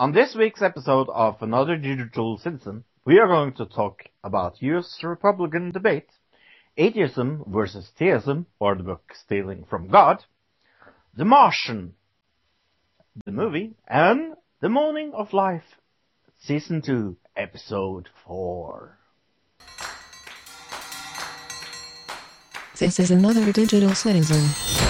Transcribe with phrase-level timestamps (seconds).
[0.00, 5.00] On this week's episode of Another Digital Citizen, we are going to talk about US
[5.02, 6.08] Republican debate,
[6.78, 10.24] atheism versus theism, or the book Stealing from God,
[11.14, 11.96] The Martian,
[13.26, 15.76] the movie, and The Morning of Life,
[16.38, 18.96] Season 2, Episode 4.
[22.78, 24.89] This is another digital citizen.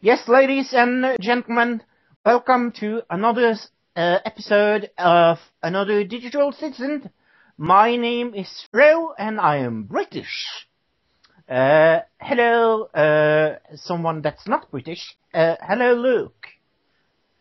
[0.00, 1.82] Yes, ladies and gentlemen,
[2.24, 3.54] welcome to another
[3.96, 7.10] uh, episode of Another Digital Citizen.
[7.58, 10.46] My name is Fro and I am British.
[11.48, 15.16] Uh, hello, uh, someone that's not British.
[15.34, 16.46] Uh, hello, Luke.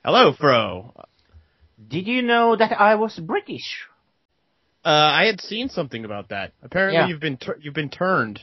[0.03, 0.93] Hello, Fro.
[1.87, 3.85] Did you know that I was British?
[4.83, 6.51] Uh, I had seen something about that.
[6.63, 7.07] Apparently, Yeah.
[7.07, 8.41] you've been tur- you've been turned.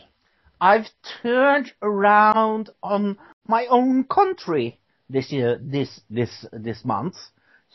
[0.60, 0.86] I've
[1.22, 7.16] turned around on my own country this year, this this this month.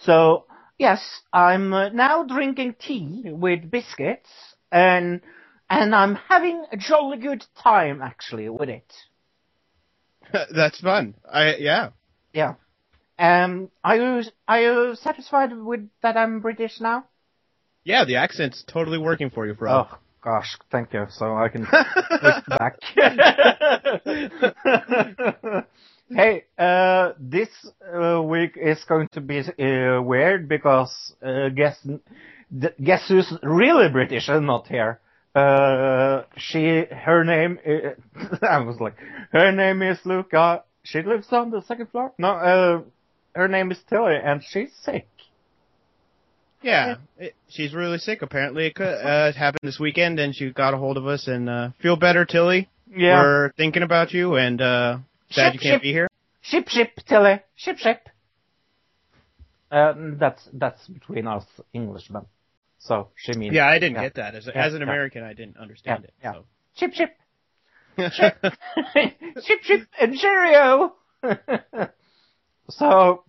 [0.04, 0.46] So
[0.78, 4.30] yes, I'm uh, now drinking tea with biscuits,
[4.72, 5.22] and
[5.70, 8.94] and I'm having a jolly good time actually with it.
[10.32, 11.16] That's fun.
[11.30, 11.90] I yeah.
[12.34, 12.56] Yeah.
[13.20, 17.06] Um, are you are you satisfied with that I'm British now?
[17.84, 19.72] Yeah, the accent's totally working for you, Fro.
[19.72, 21.06] Oh gosh, thank you.
[21.10, 21.64] So I can
[22.48, 22.80] back.
[26.10, 27.50] hey, uh, this
[27.94, 31.86] uh, week is going to be uh, weird because uh, guess
[32.84, 35.00] guess who's really British and not here.
[35.34, 37.94] Uh, she, her name, i
[38.46, 38.96] I was like,
[39.32, 40.64] her name is Luka.
[40.84, 42.12] She lives on the second floor.
[42.18, 42.82] No, uh,
[43.34, 45.08] her name is Tilly, and she's sick.
[46.62, 48.22] Yeah, it, she's really sick.
[48.22, 51.28] Apparently, it, could, uh, it happened this weekend, and she got a hold of us.
[51.28, 52.70] And uh, feel better, Tilly.
[52.94, 53.22] Yeah.
[53.22, 54.98] We're thinking about you, and uh,
[55.30, 55.82] sad Ship, you can't ship.
[55.82, 56.08] be here.
[56.42, 57.42] Ship, ship, Tilly.
[57.56, 58.10] Ship, ship.
[59.72, 62.26] Uh, that's, that's between us Englishmen.
[62.80, 63.54] So, she means.
[63.56, 64.02] Yeah, I didn't yeah.
[64.04, 64.36] get that.
[64.36, 64.86] As, Yeah, as an yeah.
[64.88, 66.44] American, I didn't understand Yeah, it.
[66.76, 67.16] Ship, ship.
[67.98, 68.10] So.
[68.10, 70.94] ship, ship, and cheerio!
[72.70, 73.24] so,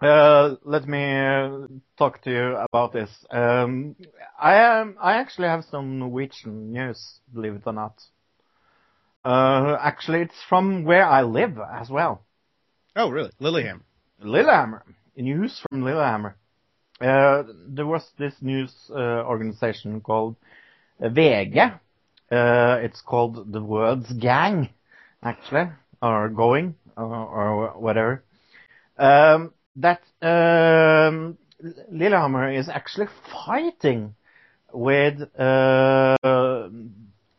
[0.00, 1.66] let me uh,
[1.98, 3.10] talk to you about this.
[3.30, 3.96] Um,
[4.40, 8.00] I am, I actually have some Norwegian news, believe it or not.
[9.24, 12.22] Uh, actually, it's from where I live as well.
[12.96, 13.30] oh, really?
[13.38, 13.82] Lillehammer.
[14.22, 14.84] Lillehammer.
[15.16, 16.36] News from Lillehammer.
[17.00, 20.36] Uh, there was this news uh, organization called
[21.02, 21.78] uh, VG.
[22.30, 24.70] Uh, it's called the Words Gang,
[25.22, 28.22] actually, or Going, or, or whatever.
[29.76, 31.38] That um,
[31.90, 33.06] Lillehammer is actually
[33.46, 34.14] fighting
[34.72, 36.16] with uh,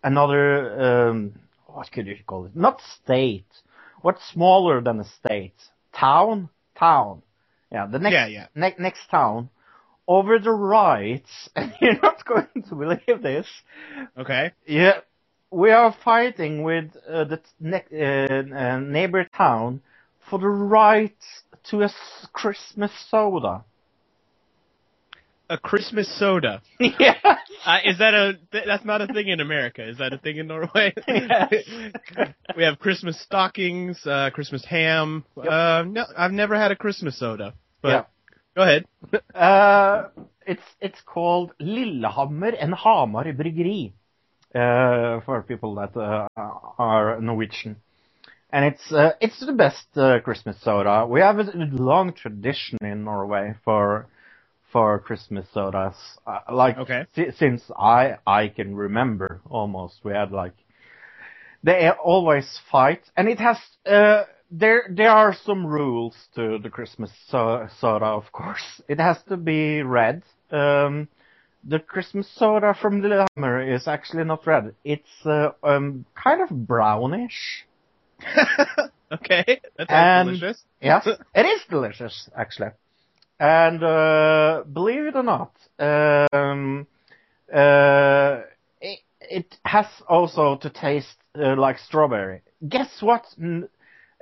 [0.03, 1.34] another, um,
[1.68, 2.56] what could you call it?
[2.56, 3.46] Not state.
[4.02, 5.56] What's smaller than a state?
[5.94, 6.50] Town?
[6.78, 7.22] Town.
[7.72, 8.47] Yeah, the next, Yeah, yeah.
[8.56, 9.50] ne- next town.
[10.08, 13.47] Over the rights, and you're not going to believe this.
[14.18, 14.52] Okay.
[14.66, 15.00] Yeah,
[15.52, 19.82] we are fighting with uh, the ne- uh, uh, neighbor town
[20.29, 21.16] for the right
[21.69, 21.90] to a
[22.34, 23.63] Christmas soda.
[25.49, 26.61] A Christmas soda.
[26.79, 27.17] yes.
[27.66, 28.40] Uh, is that a?
[28.52, 29.87] Th- that's not a thing in America.
[29.87, 30.93] Is that a thing in Norway?
[31.08, 31.53] Yes.
[32.58, 35.25] we have Christmas stockings, uh, Christmas ham.
[35.35, 35.46] Yep.
[35.47, 37.53] Uh, no, I've never had a Christmas soda.
[37.81, 38.03] But Yeah.
[38.55, 38.85] go ahead.
[39.35, 40.08] Uh,
[40.47, 43.91] it's it's called Lillehammer and Hamar Bryggeri
[44.55, 46.28] uh, for people that uh,
[46.78, 47.75] are Norwegian,
[48.52, 51.06] and it's uh, it's the best uh, Christmas soda.
[51.08, 54.08] We have a long tradition in Norway for
[54.72, 55.96] for Christmas sodas,
[56.28, 57.06] uh, like Okay.
[57.16, 60.03] si- since I I can remember almost.
[60.03, 60.53] We had like
[61.64, 67.12] they always fight, and it has uh, there there are some rules to the Christmas
[67.28, 68.82] so- soda, of course.
[68.88, 70.24] It has to be red.
[70.52, 71.08] Um,
[71.64, 74.76] the Christmas soda from Lillehammer is actually not red.
[74.84, 77.66] It's uh, um, kind of brownish.
[79.12, 80.64] okay, that And- delicious.
[80.82, 82.70] Yes, it is delicious, actually.
[83.40, 86.85] And uh, believe it or not, um,
[87.52, 88.41] uh,
[88.79, 92.41] it, it has also to taste uh, like strawberry.
[92.68, 93.26] Guess what?
[93.40, 93.68] n-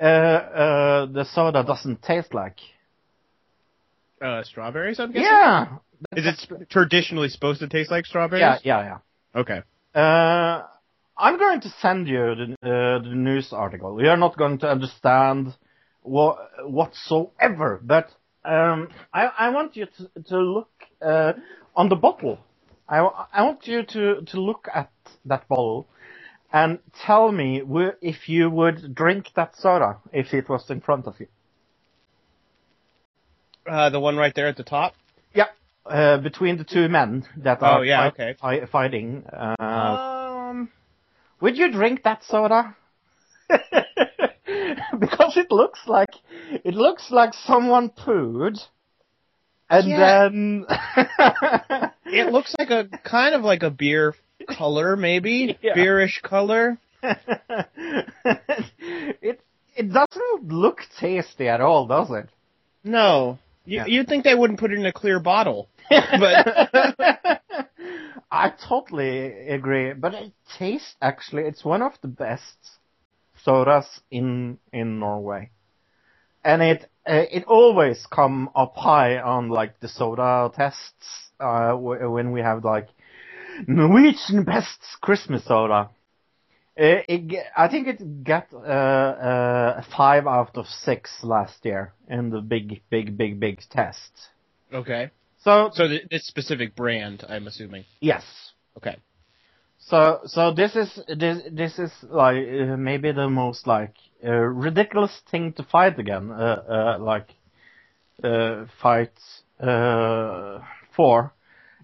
[0.01, 2.56] Uh, uh, the soda doesn't taste like.
[4.22, 5.25] Uh, strawberries, I'm guessing.
[5.30, 5.78] Yeah,
[6.16, 8.40] Is it sp- traditionally supposed to taste like strawberries?
[8.42, 9.00] yeah, yeah,
[9.36, 9.42] yeah.
[9.42, 9.60] Okay.
[11.19, 14.01] I'm going to send you the, uh, the news article.
[14.01, 15.54] You're not going to understand
[16.01, 18.10] wha- whatsoever, but
[18.45, 20.69] um, I, I want you to, to look
[21.01, 21.33] uh,
[21.75, 22.39] on the bottle.
[22.88, 24.92] I, I want you to, to look at
[25.25, 25.88] that bottle
[26.54, 31.06] and tell me wh- if you would drink that soda if it was in front
[31.06, 31.27] of you.
[33.68, 34.94] Uh, the one right there at the top.
[35.36, 35.48] Yeah,
[35.86, 38.36] uh, between the two men that are Oh, yeah, fight- okay.
[38.39, 39.25] fi- fighting.
[39.31, 40.69] Uh, Um.
[41.41, 42.75] Would you drink that soda?
[45.00, 46.09] because it looks like
[46.51, 48.57] it looks like someone pooed,
[49.69, 50.30] and Yeah.
[50.30, 50.65] then
[52.06, 54.15] It looks like a kind of like a beer
[54.47, 55.74] color, maybe Yeah.
[55.75, 56.77] beerish color.
[59.21, 59.39] it
[59.75, 62.27] it doesn't look tasty at all, does it?
[62.83, 63.86] No, you, Yeah.
[63.86, 65.69] you'd think they wouldn't put it in a clear bottle.
[65.89, 67.41] But
[68.31, 72.80] I totally agree, but it tastes actually it's one of the best
[73.36, 75.52] sodas in in Norway,
[76.44, 82.10] and it uh, it always come up high on like the soda tests uh, w-
[82.12, 82.90] when we have like
[83.68, 85.90] Norwegian best Christmas soda.
[86.75, 92.30] It, it, I think it got uh, uh, five out of six last year in
[92.30, 94.30] the big, big, big, big test.
[94.74, 95.12] okay,
[95.44, 97.86] So so th- this specific brand, I'm assuming.
[98.01, 98.24] yes,
[98.77, 98.97] Okay.
[99.80, 105.21] So so this is this this is like uh, maybe the most like uh, ridiculous
[105.31, 107.30] thing to fight again, uh, uh, like
[108.24, 109.13] uh, fight
[109.59, 110.59] uh,
[110.95, 111.33] for,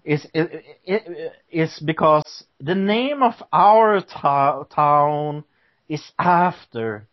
[0.04, 5.44] is i- i- is because the name of our to- town
[5.88, 7.08] is after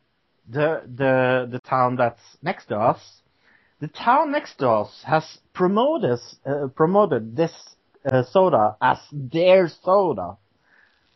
[0.50, 3.22] the the the town that's next to us.
[3.84, 7.52] The town next to us has promoted uh, promoted this
[8.06, 10.38] uh, soda as their soda.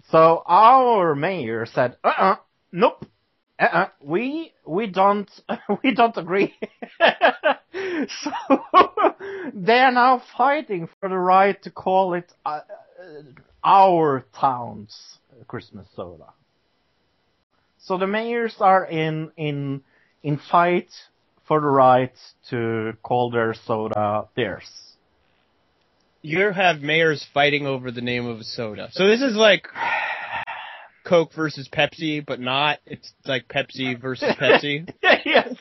[0.09, 2.35] So our mayor said, "Uh-uh,
[2.73, 3.05] nope,
[3.57, 5.31] uh-uh, we we don't
[5.81, 6.53] we don't agree."
[6.99, 8.31] so
[9.53, 13.21] they are now fighting for the right to call it uh, uh,
[13.63, 16.33] our town's Christmas soda.
[17.77, 19.83] So the mayors are in in
[20.21, 20.91] in fight
[21.47, 22.13] for the right
[22.49, 24.69] to call their soda theirs.
[26.21, 28.89] You have mayors fighting over the name of a soda.
[28.91, 29.67] So this is like
[31.05, 32.79] Coke versus Pepsi, but not.
[32.85, 34.91] It's like Pepsi versus Pepsi.
[35.01, 35.55] yes.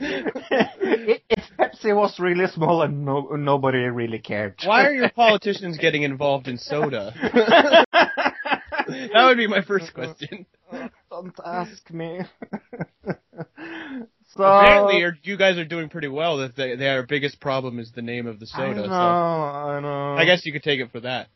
[0.00, 4.54] if if Pepsi was really small and no, nobody really cared.
[4.64, 7.12] Why are your politicians getting involved in soda?
[8.88, 10.46] that would be my first question.
[11.10, 12.20] Don't ask me.
[14.36, 16.38] so Apparently, you're, you guys are doing pretty well.
[16.38, 18.62] That they, their biggest problem is the name of the soda.
[18.62, 20.14] I know, So I know.
[20.16, 21.28] I guess you could take it for that.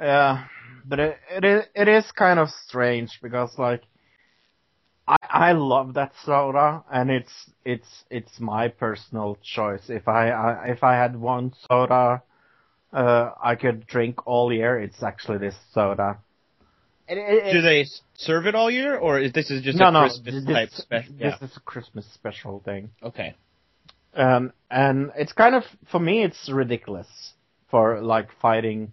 [0.00, 0.44] Yeah,
[0.84, 3.82] but it it is, it is kind of strange because like
[5.06, 9.90] I I love that soda and it's it's it's my personal choice.
[9.90, 12.22] If I, I if I had one soda
[12.92, 16.18] uh I could drink all year, it's actually this soda.
[17.10, 19.92] It, it, Do they serve it all year, or is this is just no a
[19.92, 21.14] no Christmas this, type this special?
[21.18, 21.36] Yeah.
[21.42, 22.90] is a Christmas special thing.
[23.02, 23.34] Okay.
[24.14, 27.08] Um, and it's kind of for me, it's ridiculous
[27.70, 28.92] for like fighting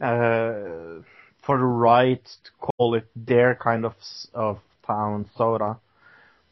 [0.00, 1.00] uh,
[1.46, 5.78] for the right to call it their kind of s- of town soda.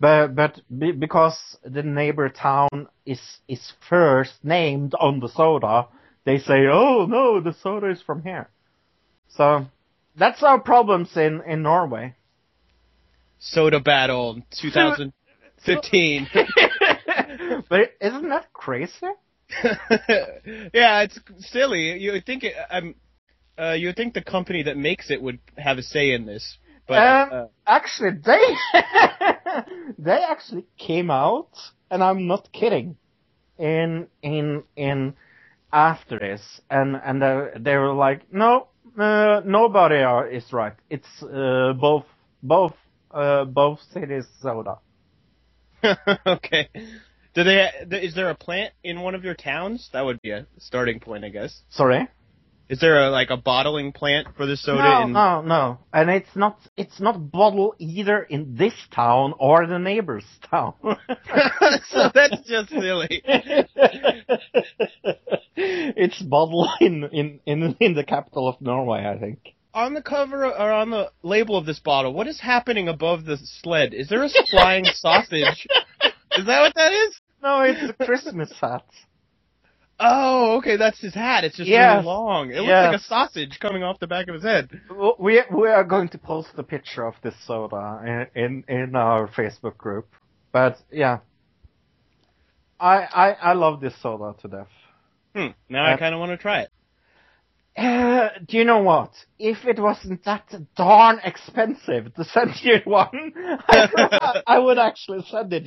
[0.00, 5.88] But but be, because the neighbor town is is first named on the soda,
[6.24, 8.48] they say, oh no, the soda is from here.
[9.28, 9.66] So
[10.16, 12.14] that's our problems in in Norway.
[13.38, 16.28] Soda Battle 2015.
[17.68, 18.94] but isn't that crazy?
[20.72, 21.98] yeah, it's silly.
[21.98, 22.94] You think it, um,
[23.58, 26.98] uh, you think the company that makes it would have a say in this, but
[26.98, 28.40] um, uh, actually, they
[29.98, 31.50] they actually came out,
[31.90, 32.96] and I'm not kidding.
[33.58, 35.14] In in in
[35.72, 40.74] after this, and and they they were like, no, uh, nobody are, is right.
[40.90, 42.04] It's uh, both
[42.42, 42.74] both
[43.10, 44.78] uh, both cities soda.
[46.26, 46.68] okay.
[47.34, 47.68] Do they?
[47.90, 49.88] Is there a plant in one of your towns?
[49.92, 51.62] That would be a starting point, I guess.
[51.70, 52.08] Sorry.
[52.72, 54.82] Is there a like a bottling plant for the soda?
[54.82, 55.12] no, in...
[55.12, 60.24] no, no, and it's not it's not bottled either in this town or the neighbor's
[60.50, 60.72] town.
[60.82, 63.22] so that's just silly.
[65.54, 69.52] it's bottled in, in in in the capital of Norway, I think.
[69.74, 73.36] On the cover or on the label of this bottle, what is happening above the
[73.36, 73.92] sled?
[73.92, 75.68] Is there a flying sausage?
[76.38, 77.20] Is that what that is?
[77.42, 78.86] No, it's a Christmas hat.
[80.04, 81.44] Oh, okay, that's his hat.
[81.44, 81.92] It's just Yes.
[81.94, 82.50] really long.
[82.50, 82.86] It looks Yes.
[82.92, 84.68] like a sausage coming off the back of his head.
[85.18, 89.28] We we are going to post a picture of this soda in in, in our
[89.28, 90.08] Facebook group.
[90.52, 91.18] But yeah,
[92.80, 94.72] I I I love this soda to death.
[95.34, 95.48] Hmm.
[95.68, 96.70] Now I kind of want to try it.
[97.74, 99.12] Uh, do you know what?
[99.38, 100.44] If it wasn't that
[100.76, 103.32] darn expensive to send you one,
[103.68, 105.64] I, I would actually send it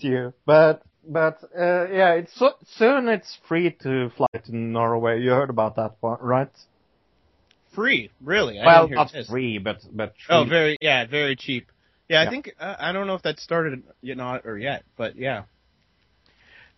[0.00, 0.34] to you.
[0.44, 5.20] But but uh, yeah, it's so, soon it's free to fly to Norway.
[5.20, 6.50] You heard about that one, right?
[7.74, 8.60] Free, really?
[8.60, 9.28] I well, didn't this.
[9.28, 11.70] free, but but Oh, very yeah, very cheap.
[12.08, 15.16] Yeah, I think uh, I don't know if that started yet not or yet, but
[15.16, 15.44] yeah.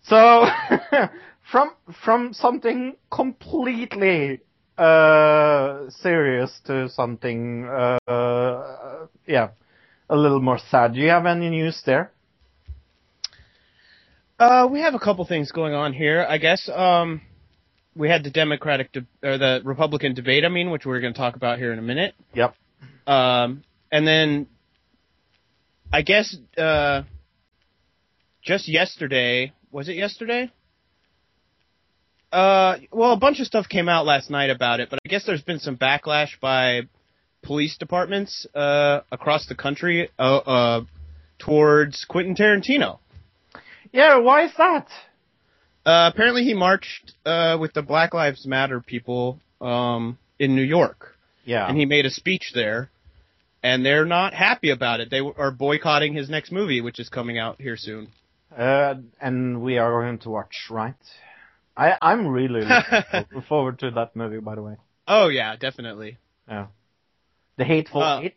[0.02, 0.46] So
[1.50, 1.72] from
[2.04, 4.40] from something completely
[4.78, 9.50] uh serious to something uh yeah
[10.08, 10.94] a little more sad.
[10.94, 12.12] Do you have any news there?
[14.42, 16.68] Uh, we have a couple things going on here, I guess.
[16.68, 17.20] Um,
[17.94, 21.16] we had the Democratic de- or the Republican debate, I mean, which we're going to
[21.16, 22.16] talk about here in a minute.
[22.34, 22.52] Yep.
[23.06, 24.48] Um, and then
[25.92, 27.02] I guess uh,
[28.42, 30.50] just yesterday, was it yesterday?
[32.32, 35.24] Uh, well, a bunch of stuff came out last night about it, but I guess
[35.24, 36.88] there's been some backlash by
[37.44, 40.84] police departments uh, across the country uh, uh,
[41.38, 42.98] towards Quentin Tarantino.
[43.92, 44.86] Yeah, why is that?
[45.84, 51.16] Uh, apparently, he marched uh, with the Black Lives Matter people um, in New York,
[51.44, 51.66] Yeah.
[51.68, 52.90] and he made a speech there.
[53.64, 55.08] And they're not happy about it.
[55.08, 58.08] They w- are boycotting his next movie, which is coming out here soon.
[58.56, 60.94] uh, and we are going to watch, right?
[61.76, 64.76] I I'm really looking forward to that movie, by the way.
[65.06, 66.18] Oh yeah, definitely.
[66.48, 66.66] Yeah.
[67.56, 68.34] The Hateful Uh, Eight,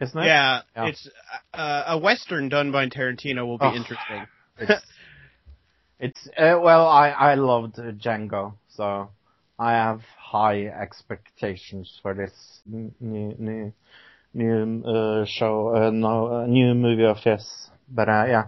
[0.00, 0.26] isn't it?
[0.26, 0.86] Yeah, Yeah.
[0.88, 1.08] it's
[1.54, 3.74] uh, a western done by Tarantino will be Oh.
[3.74, 4.26] interesting.
[4.58, 4.72] It's,
[5.98, 9.10] it's uh, well, I I loved Django, so
[9.58, 13.72] I have high expectations for this new new
[14.34, 17.70] new uh, show, uh, no, uh, new movie of his.
[17.88, 18.44] But uh, yeah,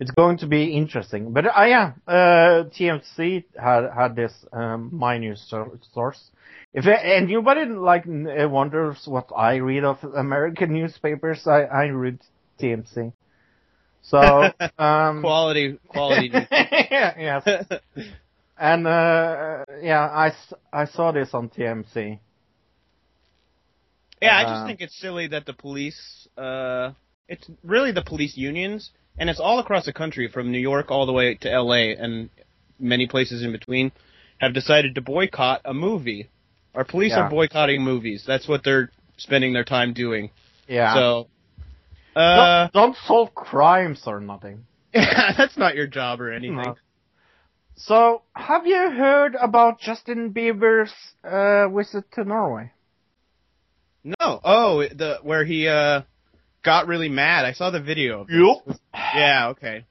[0.00, 1.32] it's going to be interesting.
[1.32, 5.52] But uh, yeah, uh, TMZ had had this um, my news
[5.92, 6.30] source.
[6.72, 12.20] If uh, anybody like uh, wonders what I read of American newspapers, I I read
[12.60, 13.12] TMZ.
[14.10, 16.28] So um, Quality, quality.
[16.50, 17.80] yeah, yes.
[18.58, 20.30] And uh, yeah,
[20.72, 22.18] I saw this on TMZ.
[24.22, 26.92] Yeah, I Uh, just think it's silly that the police, uh,
[27.28, 31.06] it's really the police unions, and it's all across the country from New York all
[31.06, 32.30] the way to LA and
[32.80, 33.92] many places in between,
[34.38, 36.28] have decided to boycott a movie.
[36.74, 37.26] Our police Yeah.
[37.26, 38.24] are boycotting movies.
[38.26, 40.30] That's what they're spending their time doing.
[40.68, 40.94] Yeah.
[40.94, 41.28] So,
[42.18, 44.64] uh, don't, don't solve crimes or nothing.
[44.92, 46.56] that's not your job or anything.
[46.56, 46.76] No.
[47.76, 52.72] So, have you heard about Justin Bieber's uh, visit to Norway?
[54.02, 54.40] No.
[54.42, 56.02] Oh, the where he uh
[56.64, 57.44] got really mad.
[57.44, 58.22] I saw the video.
[58.22, 58.28] Of
[58.66, 58.78] this.
[58.94, 59.48] Yeah.
[59.50, 59.84] Okay.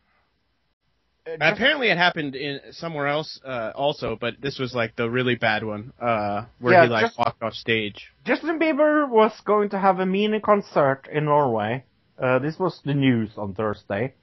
[1.41, 5.61] Apparently, it happened in somewhere else uh, also, but this was like the really bad
[5.63, 8.13] one, uh, where Yeah, he like just- walked off stage.
[8.25, 11.83] Justin Bieber was going to have a mini concert in Norway.
[12.21, 14.13] Uh, this was the news on Thursday.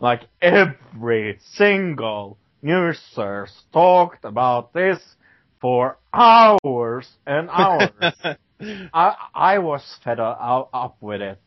[0.00, 4.98] Like every single news source talked about this
[5.60, 7.90] for hours and hours.
[8.92, 11.40] I I was fed up, up with it.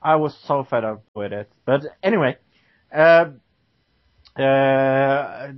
[0.00, 1.50] I was so fed up with it.
[1.64, 2.36] But anyway,
[2.92, 3.26] uh,
[4.36, 5.52] uh,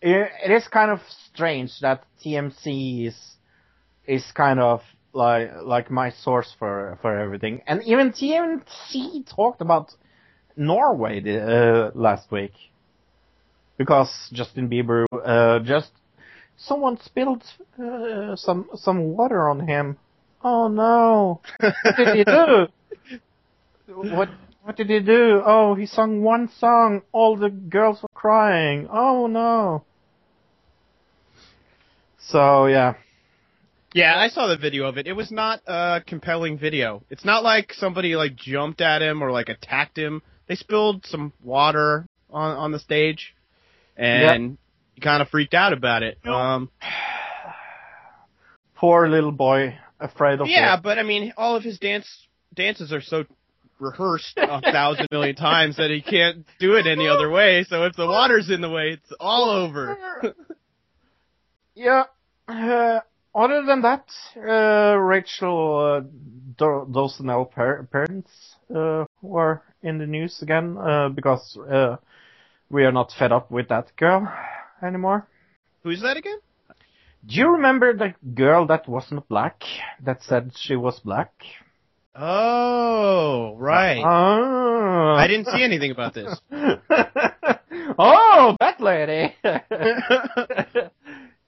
[0.00, 1.00] it, it is kind of
[1.32, 3.36] strange that TMZ is
[4.06, 7.62] is kind of like like my source for for everything.
[7.66, 9.94] And even TMZ talked about
[10.56, 12.52] Norway the, uh, last week
[13.78, 15.90] because Justin Bieber uh, just
[16.56, 17.42] someone spilled
[17.82, 19.96] uh, some some water on him.
[20.42, 21.40] Oh no!
[21.60, 22.66] What did he do?
[23.92, 24.28] What
[24.62, 25.42] what did he do?
[25.44, 27.02] Oh, he sung one song.
[27.12, 28.88] All the girls were crying.
[28.90, 29.84] Oh no!
[32.18, 32.94] So yeah,
[33.92, 35.06] Yeah, I saw the video of it.
[35.06, 37.02] It was not a compelling video.
[37.10, 40.22] It's not like somebody like jumped at him or like attacked him.
[40.46, 43.34] They spilled some water on on the stage,
[43.96, 44.58] and
[44.94, 46.18] he kind of freaked out about it.
[46.26, 46.70] Um,
[48.76, 50.82] Poor little boy, afraid of yeah, it.
[50.82, 52.08] but I mean, all of his dance
[52.54, 53.24] dances are so
[53.78, 57.64] rehearsed a thousand million times that he can't do it any other way.
[57.64, 59.96] So if the water's in the way, it's all over.
[61.74, 62.04] Yeah.
[62.48, 63.00] Uh,
[63.34, 64.06] other than that,
[64.36, 66.00] uh, Rachel uh,
[66.58, 71.96] Do- par- parents uh, were in the news again uh, because uh,
[72.70, 74.32] we are not fed up with that girl
[74.82, 75.26] anymore.
[75.82, 76.38] Who's that again?
[77.26, 79.62] Do you remember the girl that wasn't black
[80.02, 81.32] that said she was black?
[82.14, 84.02] Oh, right.
[84.04, 85.14] Oh.
[85.16, 86.40] I didn't see anything about this.
[87.98, 89.34] oh, that lady.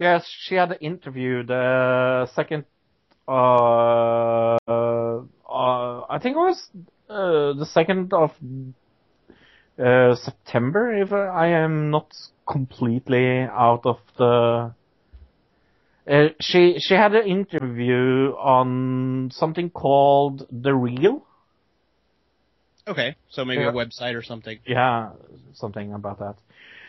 [0.02, 2.64] yes, she had interviewed the second.
[3.26, 5.20] Uh, uh,
[6.10, 6.70] I think it was
[7.08, 8.32] uh, the second of
[9.78, 10.92] uh, September.
[10.94, 12.12] If I am not
[12.50, 14.74] completely out of the.
[16.04, 21.24] Uh, she she had an interview on something called The Real.
[22.88, 23.70] Okay, so maybe Yeah.
[23.70, 24.58] a website or something.
[24.66, 25.10] Yeah,
[25.54, 26.36] something about that.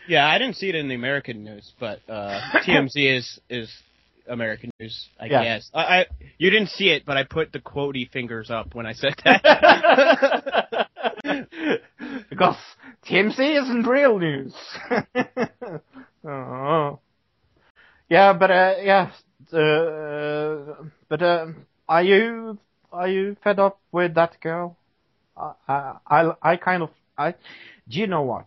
[0.08, 3.70] Yeah, I didn't see it in the American news, but uh, TMZ is is
[4.28, 5.42] American news, I Yeah.
[5.42, 5.70] guess.
[5.74, 6.06] I, I
[6.38, 10.88] you didn't see it, but I put the quotey fingers up when I said that.
[12.30, 12.56] because
[13.06, 14.54] TMZ isn't real news.
[16.26, 16.98] oh.
[18.08, 19.10] Yeah, but uh, yeah,
[19.52, 20.74] uh,
[21.08, 21.46] but uh,
[21.88, 22.58] are you
[22.92, 24.76] are you fed up with that girl?
[25.36, 27.32] I I I, I kind of I.
[27.88, 28.46] Do you know what?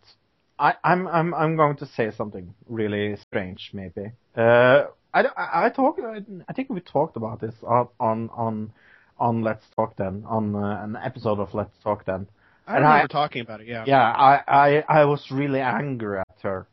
[0.60, 4.12] I, I'm I'm I'm going to say something really strange, maybe.
[4.36, 6.00] Uh, I I, I talked.
[6.02, 8.74] I think we talked about this on on on,
[9.20, 12.28] on Let's Talk Then on uh, an episode of Let's Talk Then.
[12.68, 13.68] I And remember I- talking about it.
[13.68, 13.86] Yeah.
[13.88, 16.68] Yeah, I, I, I was really angry at her.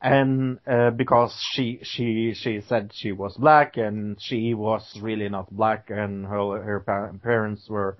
[0.00, 5.50] And, uh, because she, she, she said she was black and she was really not
[5.50, 7.96] black and her, her parents were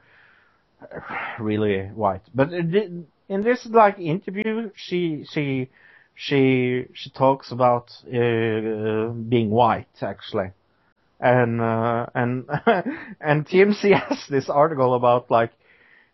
[1.40, 2.22] really white.
[2.34, 2.92] But it
[3.28, 5.68] in this, like, interview, she, she,
[6.14, 10.50] she, she talks about, uh, being white, actually.
[11.20, 12.46] And, uh, and,
[13.20, 15.52] and TMZ has this article about, like,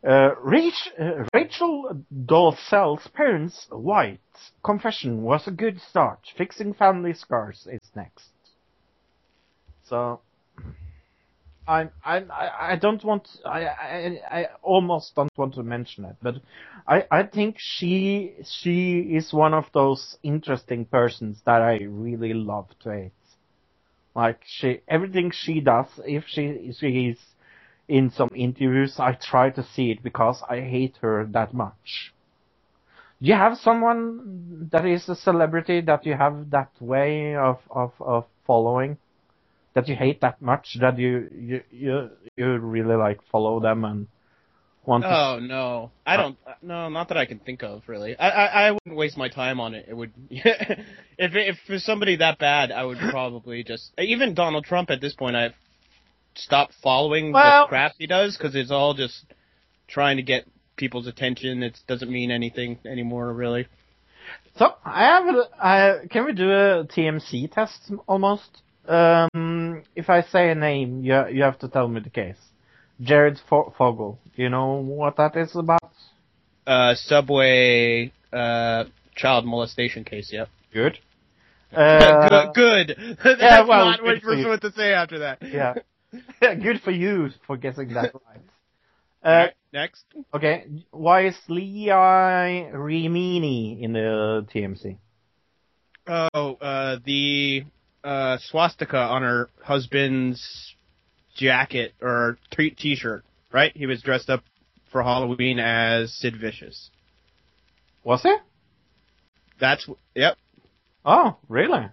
[0.07, 4.21] uh, Rach, uh, Rachel Dolezal's parents, white.
[4.65, 6.21] Confession was a good start.
[6.37, 8.31] Fixing family scars is next.
[9.85, 10.21] So,
[11.73, 16.17] I, I, I I don't want, I, I, I almost don't want to mention it,
[16.23, 16.37] but
[16.87, 22.69] I, I think she, she is one of those interesting persons that I really love
[22.83, 23.13] to hate.
[24.15, 27.19] Like she, everything she does, if she, she is
[27.89, 32.13] in some interviews, I try to see it because I hate her that much.
[33.23, 37.93] Do you have someone that is a celebrity that you have that way of, of,
[38.01, 38.99] of following?
[39.75, 44.07] That you hate that much that you, you, you, you really like follow them and
[44.85, 46.37] want to Oh no, I don't.
[46.61, 48.17] No, not that I can think of really.
[48.19, 49.87] I I, I wouldn't waste my time on it.
[49.89, 50.85] It would if
[51.19, 55.37] if for somebody that bad, I would probably just even Donald Trump at this point.
[55.37, 55.55] I've
[56.35, 59.25] stopped following Well- the crap he does because it's all just
[59.89, 61.63] trying to get people's attention.
[61.63, 63.67] It doesn't mean anything anymore, really.
[64.57, 65.35] So I have.
[65.35, 68.63] A, I, can we do a TMZ test almost?
[68.87, 69.29] Um,
[69.95, 72.39] if I say a name, you you have to tell me the case.
[73.01, 74.19] Jared Fo- Fogle.
[74.37, 75.81] You know what that is about?
[76.67, 80.33] Uh, Subway uh, child molestation case.
[80.33, 80.49] Yep.
[80.73, 80.99] Good.
[81.75, 82.95] Uh, good.
[82.95, 82.97] Good.
[83.25, 84.43] That's well, not what you're you.
[84.43, 85.39] supposed to say after that.
[85.43, 85.77] Yeah.
[86.41, 88.43] Good for you for guessing that right.
[89.23, 90.05] Uh, next.
[90.35, 90.67] okay.
[90.91, 94.99] Why is Leah Remini in the TMZ?
[96.07, 97.65] Oh, uh, the
[98.05, 100.75] uh, swastika on her husband's
[101.37, 103.73] jacket or t- t-shirt, right?
[103.77, 104.43] He was dressed up
[104.91, 106.91] for Halloween as Sid Vicious.
[108.05, 108.41] Was it?
[109.61, 110.37] That's yep.
[111.05, 111.87] Oh, really?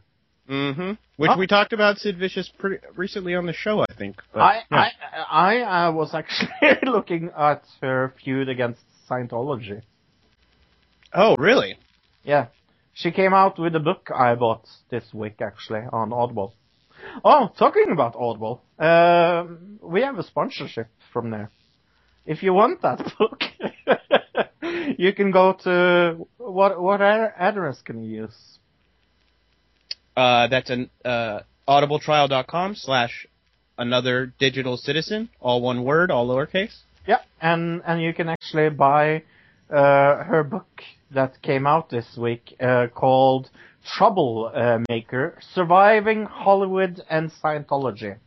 [0.49, 0.91] Mm-hmm.
[1.17, 1.37] Which Oh.
[1.37, 4.17] we talked about Sid Vicious pretty recently on the show, I think.
[4.33, 4.85] But, I, yeah.
[5.29, 6.49] I I I was actually
[6.91, 9.81] looking at her feud against Scientology.
[11.13, 11.77] oh, really?
[12.23, 12.47] Yeah.
[12.99, 16.53] She came out with a book I bought this week actually on Audible.
[17.23, 21.49] Oh, talking about Audible, um, we have a sponsorship from there.
[22.25, 23.41] If you want that book,
[24.97, 28.59] you can go to what what address can you use?
[30.17, 33.25] Uh, that's an uh, audibletrial.com slash
[33.77, 36.75] another digital citizen, all one word, all lowercase.
[37.07, 39.19] Yeah, and and you can actually buy uh,
[39.75, 43.49] her book that came out this week uh, called
[43.97, 48.17] Trouble uh, Maker: Surviving Hollywood and Scientology.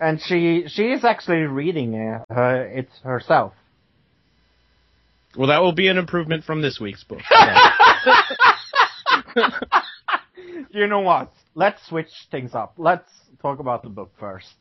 [0.00, 3.52] And she she is actually reading uh, it herself.
[5.36, 7.20] Well, that will be an improvement from this week's book.
[10.70, 11.32] You know what?
[11.54, 12.74] Let's switch things up.
[12.76, 14.54] Let's talk about the book first.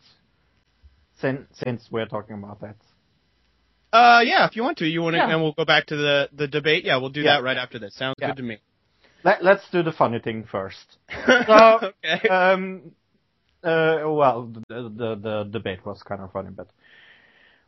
[1.19, 2.75] Since since we're talking about that.
[3.97, 5.31] Uh, yeah, if you want to, you want to, Yeah.
[5.31, 6.83] and we'll go back to the, the debate.
[6.85, 7.35] Yeah, we'll do Yeah.
[7.37, 7.93] that right after this.
[7.95, 8.27] Sounds Yeah.
[8.29, 8.57] good to me.
[9.23, 10.87] Let, let's do the funny thing first.
[11.47, 12.27] So, okay.
[12.29, 12.91] um,
[13.63, 14.37] uh, well,
[14.69, 16.67] the, the the debate was kind of funny, but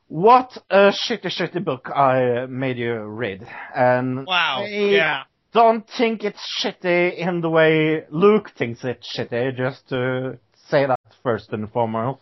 [0.08, 3.42] what a shitty, shitty book I made you read,
[3.76, 4.64] and wow.
[4.64, 5.24] I Yeah.
[5.54, 9.58] don't think it's shitty in the way Luke thinks it's shitty.
[9.58, 10.38] Just to
[10.70, 12.22] say that first and foremost.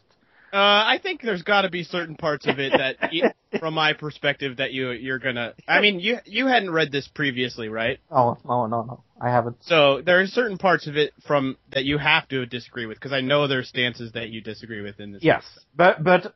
[0.53, 4.57] Uh, I think there's got to be certain parts of it that, from my perspective,
[4.57, 5.53] that you you're gonna.
[5.67, 7.99] I mean, you you hadn't read this previously, right?
[8.10, 9.57] Oh no, no, no, I haven't.
[9.62, 13.12] So there are certain parts of it from that you have to disagree with because
[13.12, 15.23] I know there's stances that you disagree with in this.
[15.23, 15.43] Yes,
[15.75, 16.33] but but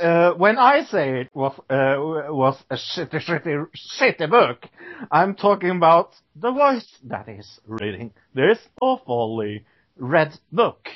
[0.00, 3.66] uh, when I say it was uh, was a shitty, shitty,
[4.00, 4.66] shitty book,
[5.10, 10.88] I'm talking about the voice that is reading this awfully read book.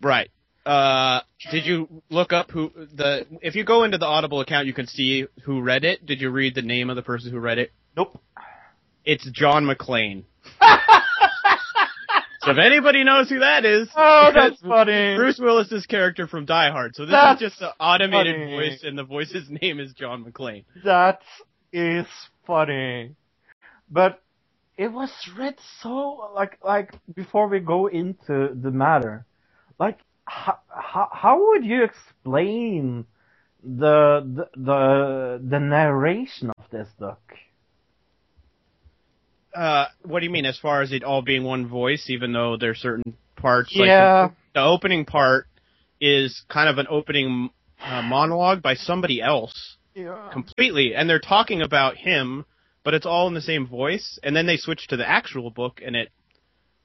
[0.00, 0.30] Right.
[0.66, 1.20] Uh,
[1.52, 3.24] did you look up who the?
[3.40, 6.04] If you go into the Audible account, you can see who read it.
[6.04, 7.70] Did you read the name of the person who read it?
[7.96, 8.20] Nope.
[9.04, 10.24] It's John McClane.
[12.42, 15.14] so if anybody knows who that is, Oh, that's funny.
[15.16, 16.96] Bruce Willis's character from Die Hard.
[16.96, 18.50] So this That's is just an automated funny.
[18.56, 20.64] voice, and the voice's name is John McClane.
[20.84, 21.20] That
[21.72, 22.06] is
[22.46, 23.14] funny,
[23.90, 24.20] but
[24.76, 29.24] it was read so like like before we go into the matter,
[29.78, 33.06] like how how, how would you explain
[33.62, 37.20] the the the, the narration of this book?
[39.54, 42.56] Uh, what do you mean as far as it all being one voice, even though
[42.58, 43.74] there's certain parts?
[43.74, 44.28] Like Yeah.
[44.28, 45.46] the, the opening part
[46.00, 47.48] is kind of an opening
[47.82, 50.30] uh, monologue by somebody else Yeah.
[50.30, 52.44] completely, and they're talking about him,
[52.84, 54.18] but it's all in the same voice.
[54.22, 56.10] And then they switch to the actual book, and it,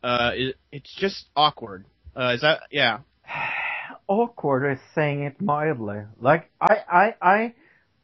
[0.01, 1.85] uh, it, it's just awkward.
[2.15, 2.99] Uh, is that yeah?
[4.07, 6.03] Awkward is saying it mildly.
[6.19, 7.53] Like I I I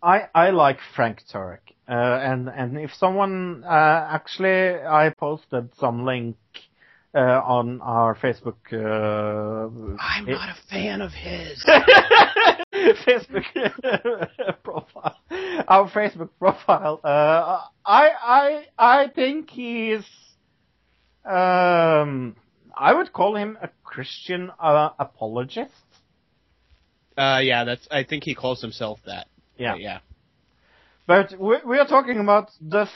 [0.02, 1.60] I I like Frank Turek.
[1.90, 6.38] Uh, and and if someone uh, actually I posted some link
[7.16, 11.64] uh, on our Facebook uh, I'm not a fan of his.
[13.06, 13.46] Facebook
[14.64, 15.18] profile,
[15.68, 17.00] our Facebook profile.
[17.04, 20.04] Uh, I I I think he's.
[21.26, 22.36] Um,
[22.80, 25.72] I would call him a Christian uh, apologist.
[27.18, 27.88] Uh, yeah, that's.
[27.90, 29.28] I think he calls himself that.
[29.58, 29.74] Yeah.
[29.74, 30.00] But yeah.
[31.08, 32.88] But we, we are talking about the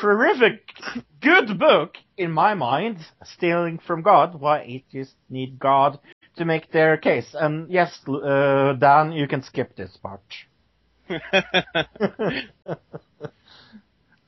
[0.00, 0.72] terrific,
[1.22, 5.98] good book, in my mind, Stealing from God, why atheists need God
[6.36, 7.34] to make their case.
[7.34, 10.20] And yes, uh, Dan, you can skip this part.